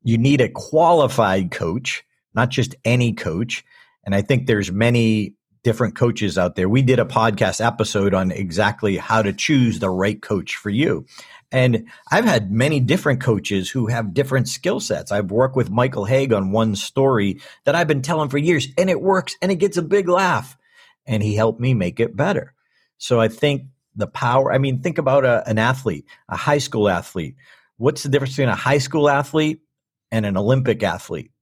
you 0.05 0.16
need 0.16 0.41
a 0.41 0.49
qualified 0.49 1.51
coach, 1.51 2.05
not 2.39 2.51
just 2.51 2.76
any 2.84 3.12
coach. 3.12 3.64
And 4.05 4.14
I 4.14 4.22
think 4.22 4.47
there's 4.47 4.70
many 4.70 5.34
different 5.64 5.97
coaches 5.97 6.39
out 6.39 6.55
there. 6.55 6.68
We 6.68 6.82
did 6.82 7.01
a 7.01 7.05
podcast 7.05 7.64
episode 7.64 8.14
on 8.14 8.30
exactly 8.30 8.97
how 8.97 9.22
to 9.22 9.32
choose 9.32 9.80
the 9.80 9.91
right 9.91 10.22
coach 10.22 10.55
for 10.55 10.70
you. 10.70 11.05
And 11.51 11.89
I've 12.12 12.24
had 12.24 12.53
many 12.53 12.78
different 12.78 13.20
coaches 13.20 13.68
who 13.68 13.89
have 13.89 14.14
different 14.14 14.49
skill 14.49 14.78
sets. 14.78 15.11
I've 15.11 15.32
worked 15.32 15.57
with 15.57 15.68
Michael 15.68 16.07
Hauge 16.07 16.32
on 16.32 16.53
one 16.53 16.76
story 16.76 17.41
that 17.64 17.74
I've 17.74 17.89
been 17.89 18.03
telling 18.03 18.28
for 18.28 18.39
years, 18.39 18.68
and 18.78 18.89
it 18.89 19.01
works 19.01 19.36
and 19.43 19.51
it 19.51 19.57
gets 19.57 19.76
a 19.76 19.82
big 19.82 20.09
laugh. 20.09 20.57
And 21.07 21.20
he 21.20 21.34
helped 21.34 21.59
me 21.59 21.74
make 21.74 21.99
it 21.99 22.14
better. 22.14 22.55
So 22.99 23.20
I 23.20 23.26
think 23.26 23.62
the 23.97 24.07
power, 24.07 24.53
I 24.53 24.59
mean, 24.59 24.80
think 24.80 24.99
about 24.99 25.24
a, 25.24 25.43
an 25.49 25.59
athlete, 25.59 26.07
a 26.28 26.36
high 26.36 26.59
school 26.59 26.89
athlete. 26.89 27.34
What's 27.78 28.05
the 28.05 28.11
difference 28.11 28.34
between 28.34 28.51
a 28.51 28.55
high 28.55 28.78
school 28.78 29.09
athlete 29.09 29.61
and 30.12 30.24
an 30.24 30.36
Olympic 30.36 30.84
athlete? 30.84 31.32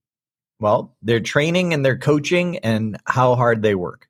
Well, 0.59 0.97
their 1.03 1.21
training 1.21 1.75
and 1.75 1.85
their 1.85 1.99
coaching 1.99 2.59
and 2.59 2.99
how 3.07 3.35
hard 3.35 3.63
they 3.63 3.75
work. 3.75 4.09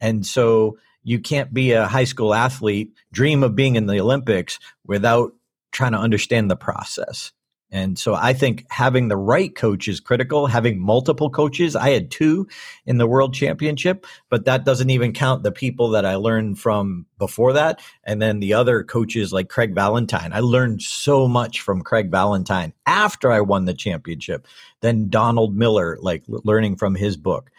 And 0.00 0.26
so 0.26 0.78
you 1.02 1.20
can't 1.20 1.54
be 1.54 1.72
a 1.72 1.86
high 1.86 2.04
school 2.04 2.34
athlete, 2.34 2.92
dream 3.12 3.42
of 3.42 3.54
being 3.54 3.76
in 3.76 3.86
the 3.86 4.00
Olympics 4.00 4.58
without 4.86 5.32
trying 5.70 5.92
to 5.92 5.98
understand 5.98 6.50
the 6.50 6.56
process. 6.56 7.32
And 7.74 7.98
so 7.98 8.14
I 8.14 8.34
think 8.34 8.66
having 8.70 9.08
the 9.08 9.16
right 9.16 9.52
coach 9.52 9.88
is 9.88 9.98
critical. 9.98 10.46
Having 10.46 10.78
multiple 10.78 11.28
coaches, 11.28 11.74
I 11.74 11.90
had 11.90 12.08
two 12.08 12.46
in 12.86 12.98
the 12.98 13.06
world 13.08 13.34
championship, 13.34 14.06
but 14.30 14.44
that 14.44 14.64
doesn't 14.64 14.90
even 14.90 15.12
count 15.12 15.42
the 15.42 15.50
people 15.50 15.88
that 15.88 16.06
I 16.06 16.14
learned 16.14 16.60
from 16.60 17.06
before 17.18 17.54
that. 17.54 17.80
And 18.04 18.22
then 18.22 18.38
the 18.38 18.54
other 18.54 18.84
coaches 18.84 19.32
like 19.32 19.48
Craig 19.48 19.74
Valentine. 19.74 20.32
I 20.32 20.38
learned 20.38 20.82
so 20.82 21.26
much 21.26 21.62
from 21.62 21.82
Craig 21.82 22.12
Valentine 22.12 22.72
after 22.86 23.32
I 23.32 23.40
won 23.40 23.64
the 23.64 23.74
championship. 23.74 24.46
Then 24.80 25.08
Donald 25.08 25.56
Miller, 25.56 25.98
like 26.00 26.22
learning 26.28 26.76
from 26.76 26.94
his 26.94 27.16
book 27.16 27.50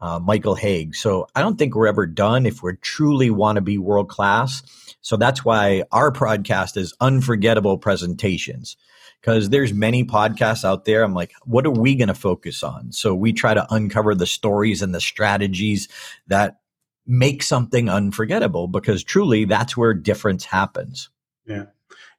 uh, 0.00 0.20
Michael 0.20 0.54
Hauge. 0.54 0.94
So 0.94 1.26
I 1.34 1.40
don't 1.40 1.58
think 1.58 1.74
we're 1.74 1.88
ever 1.88 2.06
done 2.06 2.46
if 2.46 2.62
we 2.62 2.76
truly 2.76 3.30
want 3.30 3.56
to 3.56 3.60
be 3.60 3.78
world 3.78 4.08
class. 4.08 4.62
So 5.00 5.16
that's 5.16 5.44
why 5.44 5.82
our 5.90 6.12
podcast 6.12 6.76
is 6.76 6.94
unforgettable 7.00 7.76
presentations 7.78 8.76
because 9.24 9.48
there's 9.48 9.72
many 9.72 10.04
podcasts 10.04 10.66
out 10.66 10.84
there. 10.84 11.02
I'm 11.02 11.14
like, 11.14 11.32
what 11.44 11.64
are 11.64 11.70
we 11.70 11.94
going 11.94 12.08
to 12.08 12.14
focus 12.14 12.62
on? 12.62 12.92
So 12.92 13.14
we 13.14 13.32
try 13.32 13.54
to 13.54 13.66
uncover 13.72 14.14
the 14.14 14.26
stories 14.26 14.82
and 14.82 14.94
the 14.94 15.00
strategies 15.00 15.88
that 16.26 16.58
make 17.06 17.42
something 17.42 17.88
unforgettable 17.88 18.68
because 18.68 19.02
truly 19.02 19.46
that's 19.46 19.78
where 19.78 19.94
difference 19.94 20.44
happens. 20.44 21.08
Yeah. 21.46 21.64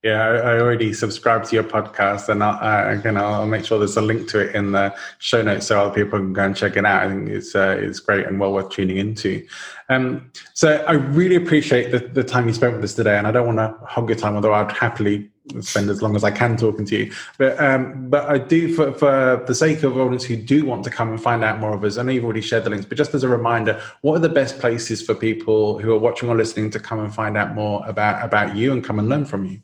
Yeah, 0.03 0.22
I, 0.22 0.60
already 0.60 0.93
subscribed 0.93 1.45
to 1.45 1.56
your 1.56 1.64
podcast, 1.64 2.30
and 2.30 2.43
I'll, 2.43 2.95
again, 2.95 3.18
I'll 3.18 3.47
make 3.47 3.66
sure 3.66 3.80
there's 3.80 3.97
a 3.97 4.01
link 4.01 4.28
to 4.30 4.39
it 4.39 4.53
in 4.53 4.72
the 4.72 4.93
show 5.18 5.41
notes 5.41 5.66
so 5.66 5.82
other 5.82 5.95
people 5.95 6.20
can 6.20 6.32
go 6.32 6.43
and 6.43 6.56
check 6.56 6.78
it 6.78 6.86
out. 6.86 7.08
I 7.08 7.10
think 7.10 7.30
it's 7.30 7.56
uh, 7.56 7.76
it's 7.80 7.99
great 7.99 8.28
and 8.28 8.39
well 8.39 8.53
worth 8.53 8.70
tuning 8.70 8.97
into. 8.97 9.43
Um, 9.89 10.32
so 10.53 10.86
I 10.88 10.91
really 10.91 11.36
appreciate 11.36 11.91
the, 11.91 11.97
the 12.08 12.24
time 12.24 12.47
you 12.47 12.53
spent 12.53 12.76
with 12.76 12.84
us 12.84 12.93
today, 12.93 13.18
and 13.18 13.26
I 13.26 13.32
don't 13.32 13.47
want 13.47 13.58
to 13.58 13.84
hog 13.84 14.08
your 14.08 14.18
time, 14.18 14.36
although 14.36 14.53
I'd 14.53 14.72
happily 14.72 15.32
spend 15.62 15.89
as 15.89 16.02
long 16.02 16.16
as 16.16 16.24
I 16.24 16.32
can 16.32 16.58
talking 16.58 16.86
to 16.86 16.98
you. 16.98 17.14
But 17.38 17.60
um, 17.60 18.10
but 18.10 18.30
I 18.30 18.38
do 18.38 18.74
for, 18.74 18.93
for 18.93 19.43
the 19.46 19.56
sake 19.56 19.84
of 19.84 19.98
audience 19.98 20.24
who 20.24 20.36
do 20.36 20.66
want 20.66 20.84
to 20.86 20.89
come 20.89 21.10
and 21.10 21.22
find 21.22 21.43
out 21.43 21.60
more 21.60 21.74
of 21.74 21.84
us. 21.84 21.98
I 21.98 22.04
know 22.04 22.12
you've 22.12 22.24
already 22.24 22.41
shared 22.41 22.64
the 22.64 22.70
links, 22.70 22.86
but 22.86 22.98
just 22.98 23.14
as 23.14 23.24
a 23.24 23.30
reminder, 23.30 23.82
what 24.02 24.16
are 24.16 24.20
the 24.20 24.30
best 24.30 24.60
places 24.60 25.02
for 25.02 25.14
people 25.14 25.80
who 25.80 25.93
are 25.93 26.00
watching 26.00 26.30
or 26.30 26.36
listening 26.36 26.70
to 26.72 26.80
come 26.80 27.00
and 27.00 27.14
find 27.14 27.38
out 27.38 27.54
more 27.54 27.84
about 27.88 28.24
about 28.24 28.56
you 28.56 28.72
and 28.74 28.84
come 28.84 29.00
and 29.00 29.10
learn 29.10 29.26
from 29.26 29.46
you? 29.46 29.60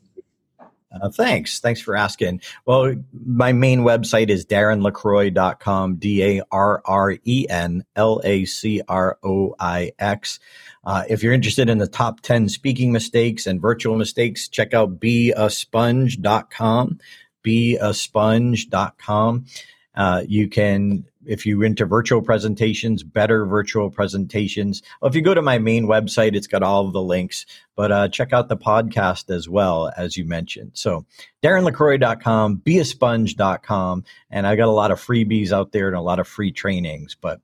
Uh, 1.00 1.10
thanks. 1.10 1.58
Thanks 1.60 1.80
for 1.80 1.96
asking. 1.96 2.40
Well, 2.66 2.94
my 3.24 3.52
main 3.52 3.80
website 3.80 4.28
is 4.28 4.44
darrenlacroix.com, 4.44 5.96
D 5.96 6.22
A 6.22 6.42
R 6.52 6.82
R 6.84 7.16
E 7.24 7.46
N 7.48 7.84
L 7.96 8.20
A 8.24 8.44
C 8.44 8.82
R 8.88 9.18
O 9.22 9.54
I 9.58 9.92
X. 9.98 10.38
Uh, 10.84 11.04
if 11.08 11.22
you're 11.22 11.32
interested 11.32 11.68
in 11.68 11.78
the 11.78 11.86
top 11.86 12.20
10 12.20 12.48
speaking 12.48 12.92
mistakes 12.92 13.46
and 13.46 13.60
virtual 13.60 13.96
mistakes, 13.96 14.48
check 14.48 14.74
out 14.74 14.98
beasponge.com, 14.98 16.98
beasponge.com. 17.44 19.46
Uh, 19.94 20.22
you 20.26 20.48
can 20.48 21.04
if 21.26 21.46
you're 21.46 21.64
into 21.64 21.84
virtual 21.84 22.22
presentations, 22.22 23.02
better 23.02 23.46
virtual 23.46 23.90
presentations. 23.90 24.82
Well, 25.00 25.08
if 25.08 25.14
you 25.14 25.22
go 25.22 25.34
to 25.34 25.42
my 25.42 25.58
main 25.58 25.86
website, 25.86 26.34
it's 26.34 26.46
got 26.46 26.62
all 26.62 26.86
of 26.86 26.92
the 26.92 27.02
links, 27.02 27.46
but 27.76 27.92
uh, 27.92 28.08
check 28.08 28.32
out 28.32 28.48
the 28.48 28.56
podcast 28.56 29.34
as 29.34 29.48
well, 29.48 29.92
as 29.96 30.16
you 30.16 30.24
mentioned. 30.24 30.72
So 30.74 31.06
darrenlacroix.com, 31.42 32.62
beasponge.com, 32.64 34.04
and 34.30 34.46
I 34.46 34.56
got 34.56 34.68
a 34.68 34.72
lot 34.72 34.90
of 34.90 35.00
freebies 35.00 35.52
out 35.52 35.72
there 35.72 35.88
and 35.88 35.96
a 35.96 36.00
lot 36.00 36.18
of 36.18 36.28
free 36.28 36.52
trainings, 36.52 37.16
but 37.20 37.40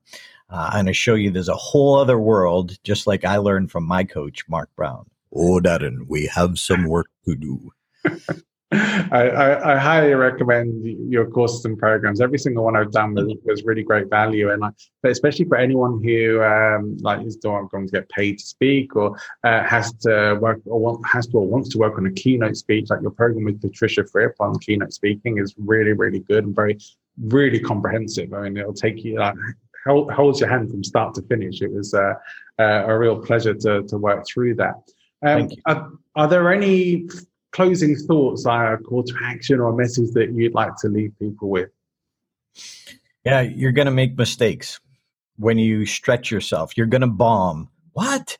uh, 0.49 0.69
I'm 0.71 0.85
going 0.85 0.85
to 0.87 0.93
show 0.93 1.15
you 1.15 1.29
there's 1.29 1.49
a 1.49 1.55
whole 1.55 1.95
other 1.95 2.17
world, 2.17 2.77
just 2.83 3.07
like 3.07 3.23
I 3.25 3.37
learned 3.37 3.71
from 3.71 3.85
my 3.85 4.03
coach, 4.03 4.47
Mark 4.47 4.69
Brown. 4.75 5.05
Oh, 5.33 5.59
Darren, 5.59 6.07
we 6.07 6.25
have 6.27 6.57
some 6.57 6.85
work 6.85 7.09
to 7.25 7.35
do. 7.35 7.71
I, 8.71 9.29
I, 9.29 9.73
I, 9.73 9.77
highly 9.77 10.13
recommend 10.13 10.85
your 11.11 11.25
courses 11.27 11.65
and 11.65 11.75
programs. 11.75 12.21
Every 12.21 12.37
single 12.37 12.65
one 12.65 12.75
I've 12.75 12.91
done 12.91 13.15
was, 13.15 13.33
was 13.43 13.63
really 13.63 13.81
great 13.81 14.11
value, 14.11 14.51
and 14.51 14.63
I, 14.63 14.69
but 15.01 15.11
especially 15.11 15.45
for 15.45 15.57
anyone 15.57 15.99
who 16.03 16.43
um, 16.43 16.95
like 17.01 17.25
is 17.25 17.35
going 17.37 17.67
to 17.71 17.91
get 17.91 18.07
paid 18.09 18.37
to 18.37 18.45
speak 18.45 18.95
or 18.95 19.17
uh, 19.43 19.63
has 19.63 19.91
to 20.01 20.37
work 20.39 20.61
or 20.65 20.79
want, 20.79 21.07
has 21.07 21.25
to 21.27 21.37
or 21.37 21.47
wants 21.47 21.69
to 21.69 21.79
work 21.79 21.97
on 21.97 22.05
a 22.05 22.11
keynote 22.11 22.57
speech. 22.57 22.91
Like 22.91 23.01
your 23.01 23.09
program 23.09 23.45
with 23.45 23.59
Patricia 23.59 24.05
Fripp 24.05 24.35
on 24.39 24.59
keynote 24.59 24.93
speaking 24.93 25.39
is 25.39 25.55
really 25.57 25.93
really 25.93 26.19
good 26.19 26.45
and 26.45 26.55
very 26.55 26.77
really 27.23 27.59
comprehensive. 27.59 28.31
I 28.33 28.41
mean, 28.41 28.57
it'll 28.57 28.73
take 28.73 29.03
you 29.03 29.17
like 29.17 29.33
holds 29.85 30.39
your 30.39 30.49
hand 30.49 30.69
from 30.69 30.83
start 30.83 31.15
to 31.15 31.21
finish. 31.23 31.61
It 31.61 31.71
was 31.71 31.93
uh, 31.93 32.13
uh, 32.59 32.83
a 32.85 32.97
real 32.97 33.19
pleasure 33.19 33.53
to 33.53 33.83
to 33.83 33.97
work 33.97 34.25
through 34.27 34.55
that. 34.55 34.75
Um, 35.25 35.49
are, 35.65 35.91
are 36.15 36.27
there 36.27 36.51
any 36.51 37.07
closing 37.51 37.95
thoughts 37.95 38.45
a 38.45 38.77
call 38.77 39.03
to 39.03 39.13
action 39.23 39.59
or 39.59 39.69
a 39.69 39.75
message 39.75 40.11
that 40.11 40.31
you'd 40.31 40.53
like 40.53 40.75
to 40.81 40.87
leave 40.87 41.13
people 41.19 41.49
with? 41.49 41.69
Yeah, 43.25 43.41
you're 43.41 43.71
going 43.71 43.85
to 43.85 43.91
make 43.91 44.17
mistakes 44.17 44.79
when 45.37 45.57
you 45.57 45.85
stretch 45.85 46.31
yourself. 46.31 46.77
You're 46.77 46.87
going 46.87 47.01
to 47.01 47.07
bomb. 47.07 47.69
What? 47.93 48.37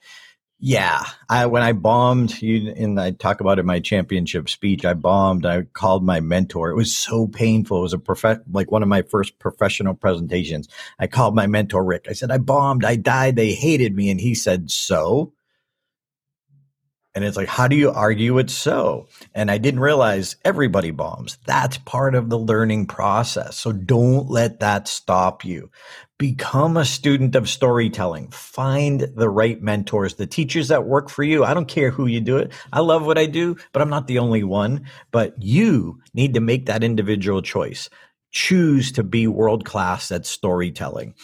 Yeah, 0.60 1.06
I 1.30 1.46
when 1.48 1.64
I 1.64 1.74
bombed, 1.74 2.42
you 2.42 2.74
and 2.76 3.00
I 3.00 3.12
talk 3.12 3.42
about 3.42 3.60
it 3.60 3.62
in 3.62 3.68
my 3.68 3.80
championship 3.80 4.50
speech. 4.50 4.86
I 4.86 4.96
bombed. 4.96 5.46
I 5.46 5.64
called 5.64 6.04
my 6.04 6.20
mentor. 6.22 6.72
It 6.72 6.76
was 6.76 6.98
so 6.98 7.28
painful. 7.28 7.80
It 7.80 7.84
was 7.84 7.94
a 7.94 8.00
prof- 8.00 8.42
like 8.52 8.72
one 8.72 8.84
of 8.84 8.90
my 8.90 9.04
first 9.04 9.40
professional 9.40 9.94
presentations. 9.96 10.68
I 11.00 11.08
called 11.08 11.36
my 11.36 11.48
mentor 11.48 11.86
Rick. 11.86 12.08
I 12.10 12.14
said 12.14 12.32
I 12.32 12.40
bombed. 12.40 12.86
I 12.86 12.98
died. 12.98 13.38
They 13.38 13.54
hated 13.54 13.96
me, 13.96 14.12
and 14.12 14.20
he 14.22 14.36
said, 14.36 14.72
"So." 14.72 15.34
And 17.16 17.26
it's 17.26 17.38
like, 17.38 17.50
how 17.50 17.68
do 17.68 17.76
you 17.76 17.92
argue 17.92 18.38
it's 18.38 18.54
so? 18.54 19.08
And 19.36 19.52
I 19.52 19.58
didn't 19.58 19.82
realize 19.82 20.38
everybody 20.46 20.92
bombs. 20.92 21.38
That's 21.46 21.78
part 21.80 22.16
of 22.16 22.30
the 22.30 22.40
learning 22.40 22.86
process. 22.88 23.58
So 23.58 23.74
don't 23.74 24.30
let 24.30 24.62
that 24.62 24.88
stop 24.88 25.44
you. 25.44 25.72
Become 26.20 26.76
a 26.76 26.84
student 26.84 27.34
of 27.36 27.48
storytelling. 27.48 28.28
Find 28.32 29.00
the 29.00 29.30
right 29.30 29.62
mentors, 29.62 30.16
the 30.16 30.28
teachers 30.28 30.68
that 30.68 30.86
work 30.86 31.10
for 31.10 31.24
you. 31.24 31.46
I 31.46 31.54
don't 31.54 31.70
care 31.70 31.92
who 31.92 32.08
you 32.08 32.20
do 32.20 32.36
it. 32.36 32.52
I 32.74 32.82
love 32.82 33.06
what 33.06 33.18
I 33.18 33.26
do, 33.26 33.56
but 33.72 33.82
I'm 33.82 33.90
not 33.90 34.08
the 34.08 34.20
only 34.20 34.44
one. 34.44 34.86
But 35.12 35.42
you 35.42 36.02
need 36.14 36.34
to 36.34 36.42
make 36.42 36.66
that 36.66 36.84
individual 36.84 37.42
choice. 37.42 37.90
Choose 38.32 38.92
to 38.92 39.04
be 39.04 39.28
world 39.28 39.64
class 39.64 40.12
at 40.12 40.26
storytelling. 40.26 41.16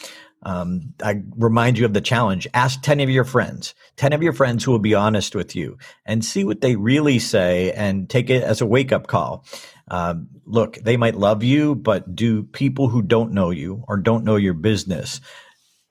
Um, 0.44 0.94
I 1.04 1.24
remind 1.36 1.78
you 1.78 1.86
of 1.86 1.94
the 1.94 2.02
challenge. 2.02 2.48
Ask 2.54 2.82
10 2.82 3.00
of 3.02 3.10
your 3.10 3.26
friends, 3.26 3.74
10 3.98 4.14
of 4.14 4.24
your 4.24 4.32
friends 4.32 4.64
who 4.64 4.72
will 4.72 4.80
be 4.80 4.94
honest 4.94 5.36
with 5.36 5.56
you 5.56 5.78
and 6.06 6.24
see 6.24 6.44
what 6.46 6.62
they 6.62 6.76
really 6.76 7.20
say 7.20 7.72
and 7.74 8.10
take 8.10 8.30
it 8.30 8.44
as 8.44 8.62
a 8.62 8.66
wake 8.66 8.92
up 8.92 9.08
call. 9.08 9.44
Um, 9.90 10.30
look, 10.46 10.76
they 10.78 10.98
might 10.98 11.16
love 11.16 11.44
you, 11.44 11.76
but 11.76 12.16
do 12.16 12.44
people 12.44 12.90
who 12.90 13.02
don't 13.02 13.32
know 13.32 13.52
you 13.52 13.84
or 13.88 13.98
don't 13.98 14.24
know 14.24 14.36
your 14.36 14.54
business, 14.54 15.22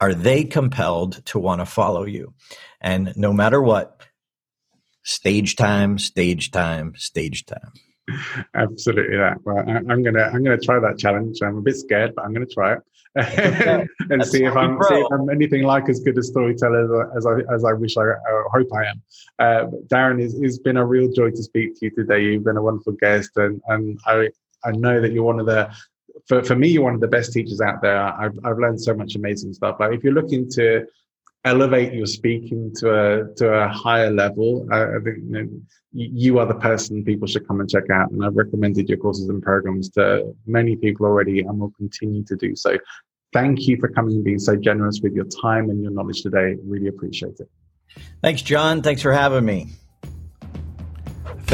are 0.00 0.14
they 0.14 0.44
compelled 0.44 1.24
to 1.26 1.38
want 1.38 1.60
to 1.60 1.66
follow 1.66 2.04
you? 2.04 2.34
And 2.80 3.16
no 3.16 3.32
matter 3.32 3.62
what, 3.62 4.00
stage 5.04 5.56
time, 5.56 5.98
stage 5.98 6.50
time, 6.50 6.94
stage 6.96 7.46
time. 7.46 7.72
Absolutely 8.54 9.16
that. 9.16 9.38
Well, 9.44 9.58
I, 9.66 9.78
am 9.78 10.02
gonna 10.02 10.24
I'm 10.24 10.44
gonna 10.44 10.58
try 10.58 10.78
that 10.78 10.98
challenge. 10.98 11.38
I'm 11.42 11.56
a 11.56 11.62
bit 11.62 11.76
scared, 11.76 12.14
but 12.14 12.24
I'm 12.24 12.34
gonna 12.34 12.46
try 12.46 12.74
it 12.74 12.80
and 14.10 14.26
see 14.26 14.44
if 14.44 14.56
I'm 14.56 14.82
see 14.82 14.94
if 14.94 15.06
I'm 15.12 15.30
anything 15.30 15.62
like 15.62 15.88
as 15.88 16.00
good 16.00 16.18
a 16.18 16.22
storyteller 16.22 17.16
as 17.16 17.26
I 17.26 17.54
as 17.54 17.64
I 17.64 17.72
wish 17.72 17.96
I, 17.96 18.02
I 18.02 18.42
hope 18.52 18.68
I 18.74 18.84
am. 18.86 19.02
Uh, 19.38 19.70
Darren, 19.86 20.20
it's, 20.20 20.34
it's 20.34 20.58
been 20.58 20.78
a 20.78 20.84
real 20.84 21.10
joy 21.12 21.30
to 21.30 21.42
speak 21.42 21.78
to 21.78 21.86
you 21.86 21.90
today. 21.92 22.24
You've 22.24 22.44
been 22.44 22.56
a 22.56 22.62
wonderful 22.62 22.94
guest, 22.94 23.30
and 23.36 23.62
and 23.68 24.00
I 24.06 24.30
I 24.64 24.72
know 24.72 25.00
that 25.00 25.12
you're 25.12 25.22
one 25.22 25.38
of 25.38 25.46
the 25.46 25.72
for, 26.26 26.42
for 26.42 26.56
me, 26.56 26.68
you're 26.68 26.82
one 26.82 26.94
of 26.94 27.00
the 27.00 27.08
best 27.08 27.32
teachers 27.32 27.60
out 27.60 27.82
there. 27.82 28.00
I've, 28.00 28.38
I've 28.44 28.58
learned 28.58 28.80
so 28.80 28.94
much 28.94 29.14
amazing 29.14 29.52
stuff. 29.52 29.76
Like 29.80 29.92
if 29.92 30.04
you're 30.04 30.12
looking 30.12 30.48
to 30.52 30.86
elevate 31.44 31.92
your 31.92 32.06
speaking 32.06 32.72
to 32.76 32.88
a 32.90 33.34
to 33.34 33.48
a 33.52 33.68
higher 33.68 34.10
level, 34.10 34.66
I, 34.72 34.84
I 34.84 34.98
think 35.04 35.18
you, 35.18 35.30
know, 35.30 35.48
you, 35.92 36.38
are 36.38 36.46
the 36.46 36.54
person 36.54 37.04
people 37.04 37.28
should 37.28 37.46
come 37.46 37.60
and 37.60 37.68
check 37.68 37.90
out. 37.90 38.10
And 38.10 38.24
I've 38.24 38.36
recommended 38.36 38.88
your 38.88 38.98
courses 38.98 39.28
and 39.28 39.42
programs 39.42 39.90
to 39.90 40.34
many 40.46 40.76
people 40.76 41.06
already, 41.06 41.40
and 41.40 41.58
will 41.58 41.72
continue 41.76 42.24
to 42.24 42.36
do 42.36 42.56
so. 42.56 42.78
Thank 43.34 43.66
you 43.66 43.76
for 43.78 43.88
coming 43.88 44.14
and 44.14 44.24
being 44.24 44.38
so 44.38 44.54
generous 44.54 45.00
with 45.02 45.12
your 45.12 45.24
time 45.24 45.68
and 45.68 45.82
your 45.82 45.90
knowledge 45.90 46.22
today. 46.22 46.56
Really 46.64 46.86
appreciate 46.86 47.40
it. 47.40 47.50
Thanks, 48.22 48.42
John. 48.42 48.80
Thanks 48.80 49.02
for 49.02 49.12
having 49.12 49.44
me. 49.44 49.70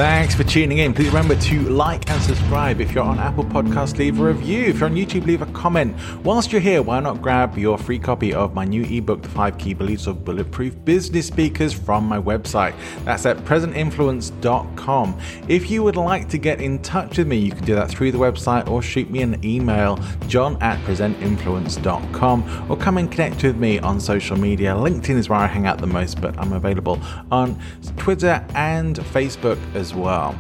Thanks 0.01 0.35
for 0.35 0.45
tuning 0.45 0.79
in. 0.79 0.95
Please 0.95 1.09
remember 1.09 1.37
to 1.37 1.61
like 1.69 2.09
and 2.09 2.23
subscribe. 2.23 2.81
If 2.81 2.95
you're 2.95 3.05
on 3.05 3.19
Apple 3.19 3.45
Podcasts, 3.45 3.99
leave 3.99 4.19
a 4.19 4.25
review. 4.25 4.65
If 4.65 4.81
you're 4.81 4.89
on 4.89 4.95
YouTube, 4.95 5.27
leave 5.27 5.43
a 5.43 5.47
comment. 5.53 5.95
Whilst 6.25 6.53
you're 6.53 6.61
here, 6.63 6.81
why 6.81 7.01
not 7.01 7.21
grab 7.21 7.59
your 7.59 7.77
free 7.77 7.99
copy 7.99 8.33
of 8.33 8.55
my 8.55 8.65
new 8.65 8.85
ebook, 8.85 9.21
The 9.21 9.29
Five 9.29 9.59
Key 9.59 9.75
Beliefs 9.75 10.07
of 10.07 10.25
Bulletproof 10.25 10.83
Business 10.87 11.27
Speakers, 11.27 11.75
from 11.75 12.07
my 12.07 12.19
website. 12.19 12.75
That's 13.05 13.27
at 13.27 13.37
presentinfluence.com. 13.45 15.21
If 15.49 15.71
you 15.71 15.83
would 15.83 15.97
like 15.97 16.31
to 16.31 16.39
get 16.39 16.63
in 16.63 16.79
touch 16.79 17.19
with 17.19 17.27
me, 17.27 17.37
you 17.37 17.53
can 17.53 17.67
do 17.67 17.75
that 17.75 17.91
through 17.91 18.13
the 18.13 18.19
website 18.19 18.71
or 18.71 18.81
shoot 18.81 19.11
me 19.11 19.21
an 19.21 19.45
email, 19.45 19.99
john 20.29 20.57
at 20.63 20.83
presentinfluence.com, 20.87 22.71
or 22.71 22.77
come 22.79 22.97
and 22.97 23.13
connect 23.13 23.43
with 23.43 23.57
me 23.59 23.79
on 23.81 24.01
social 24.01 24.39
media. 24.39 24.73
LinkedIn 24.73 25.17
is 25.17 25.29
where 25.29 25.41
I 25.41 25.47
hang 25.47 25.67
out 25.67 25.77
the 25.77 25.87
most, 25.87 26.23
but 26.23 26.39
I'm 26.39 26.55
available 26.55 26.99
on 27.31 27.61
Twitter 27.99 28.43
and 28.55 28.97
Facebook 28.97 29.59
as 29.91 29.97
well. 29.97 30.39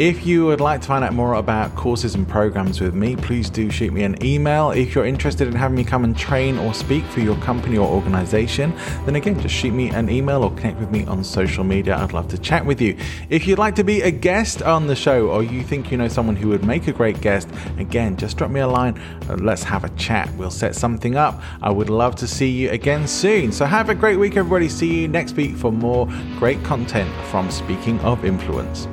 If 0.00 0.24
you 0.24 0.46
would 0.46 0.62
like 0.62 0.80
to 0.80 0.88
find 0.88 1.04
out 1.04 1.12
more 1.12 1.34
about 1.34 1.76
courses 1.76 2.14
and 2.14 2.26
programs 2.26 2.80
with 2.80 2.94
me, 2.94 3.16
please 3.16 3.50
do 3.50 3.70
shoot 3.70 3.92
me 3.92 4.02
an 4.02 4.16
email. 4.24 4.70
If 4.70 4.94
you're 4.94 5.04
interested 5.04 5.46
in 5.46 5.54
having 5.54 5.76
me 5.76 5.84
come 5.84 6.04
and 6.04 6.16
train 6.16 6.56
or 6.56 6.72
speak 6.72 7.04
for 7.04 7.20
your 7.20 7.36
company 7.36 7.76
or 7.76 7.86
organization, 7.86 8.72
then 9.04 9.16
again, 9.16 9.38
just 9.38 9.54
shoot 9.54 9.74
me 9.74 9.90
an 9.90 10.08
email 10.08 10.42
or 10.42 10.52
connect 10.52 10.80
with 10.80 10.90
me 10.90 11.04
on 11.04 11.22
social 11.22 11.64
media. 11.64 11.98
I'd 11.98 12.14
love 12.14 12.28
to 12.28 12.38
chat 12.38 12.64
with 12.64 12.80
you. 12.80 12.96
If 13.28 13.46
you'd 13.46 13.58
like 13.58 13.74
to 13.74 13.84
be 13.84 14.00
a 14.00 14.10
guest 14.10 14.62
on 14.62 14.86
the 14.86 14.96
show 14.96 15.28
or 15.28 15.42
you 15.42 15.62
think 15.62 15.90
you 15.90 15.98
know 15.98 16.08
someone 16.08 16.34
who 16.34 16.48
would 16.48 16.64
make 16.64 16.88
a 16.88 16.92
great 16.92 17.20
guest, 17.20 17.50
again, 17.76 18.16
just 18.16 18.38
drop 18.38 18.50
me 18.50 18.60
a 18.60 18.66
line. 18.66 18.98
Uh, 19.28 19.36
let's 19.36 19.64
have 19.64 19.84
a 19.84 19.90
chat. 19.96 20.32
We'll 20.36 20.50
set 20.50 20.74
something 20.74 21.16
up. 21.16 21.42
I 21.60 21.70
would 21.70 21.90
love 21.90 22.16
to 22.16 22.26
see 22.26 22.48
you 22.48 22.70
again 22.70 23.06
soon. 23.06 23.52
So 23.52 23.66
have 23.66 23.90
a 23.90 23.94
great 23.94 24.16
week, 24.16 24.38
everybody. 24.38 24.70
See 24.70 25.02
you 25.02 25.08
next 25.08 25.36
week 25.36 25.56
for 25.56 25.70
more 25.70 26.08
great 26.38 26.64
content 26.64 27.14
from 27.26 27.50
Speaking 27.50 28.00
of 28.00 28.24
Influence. 28.24 28.88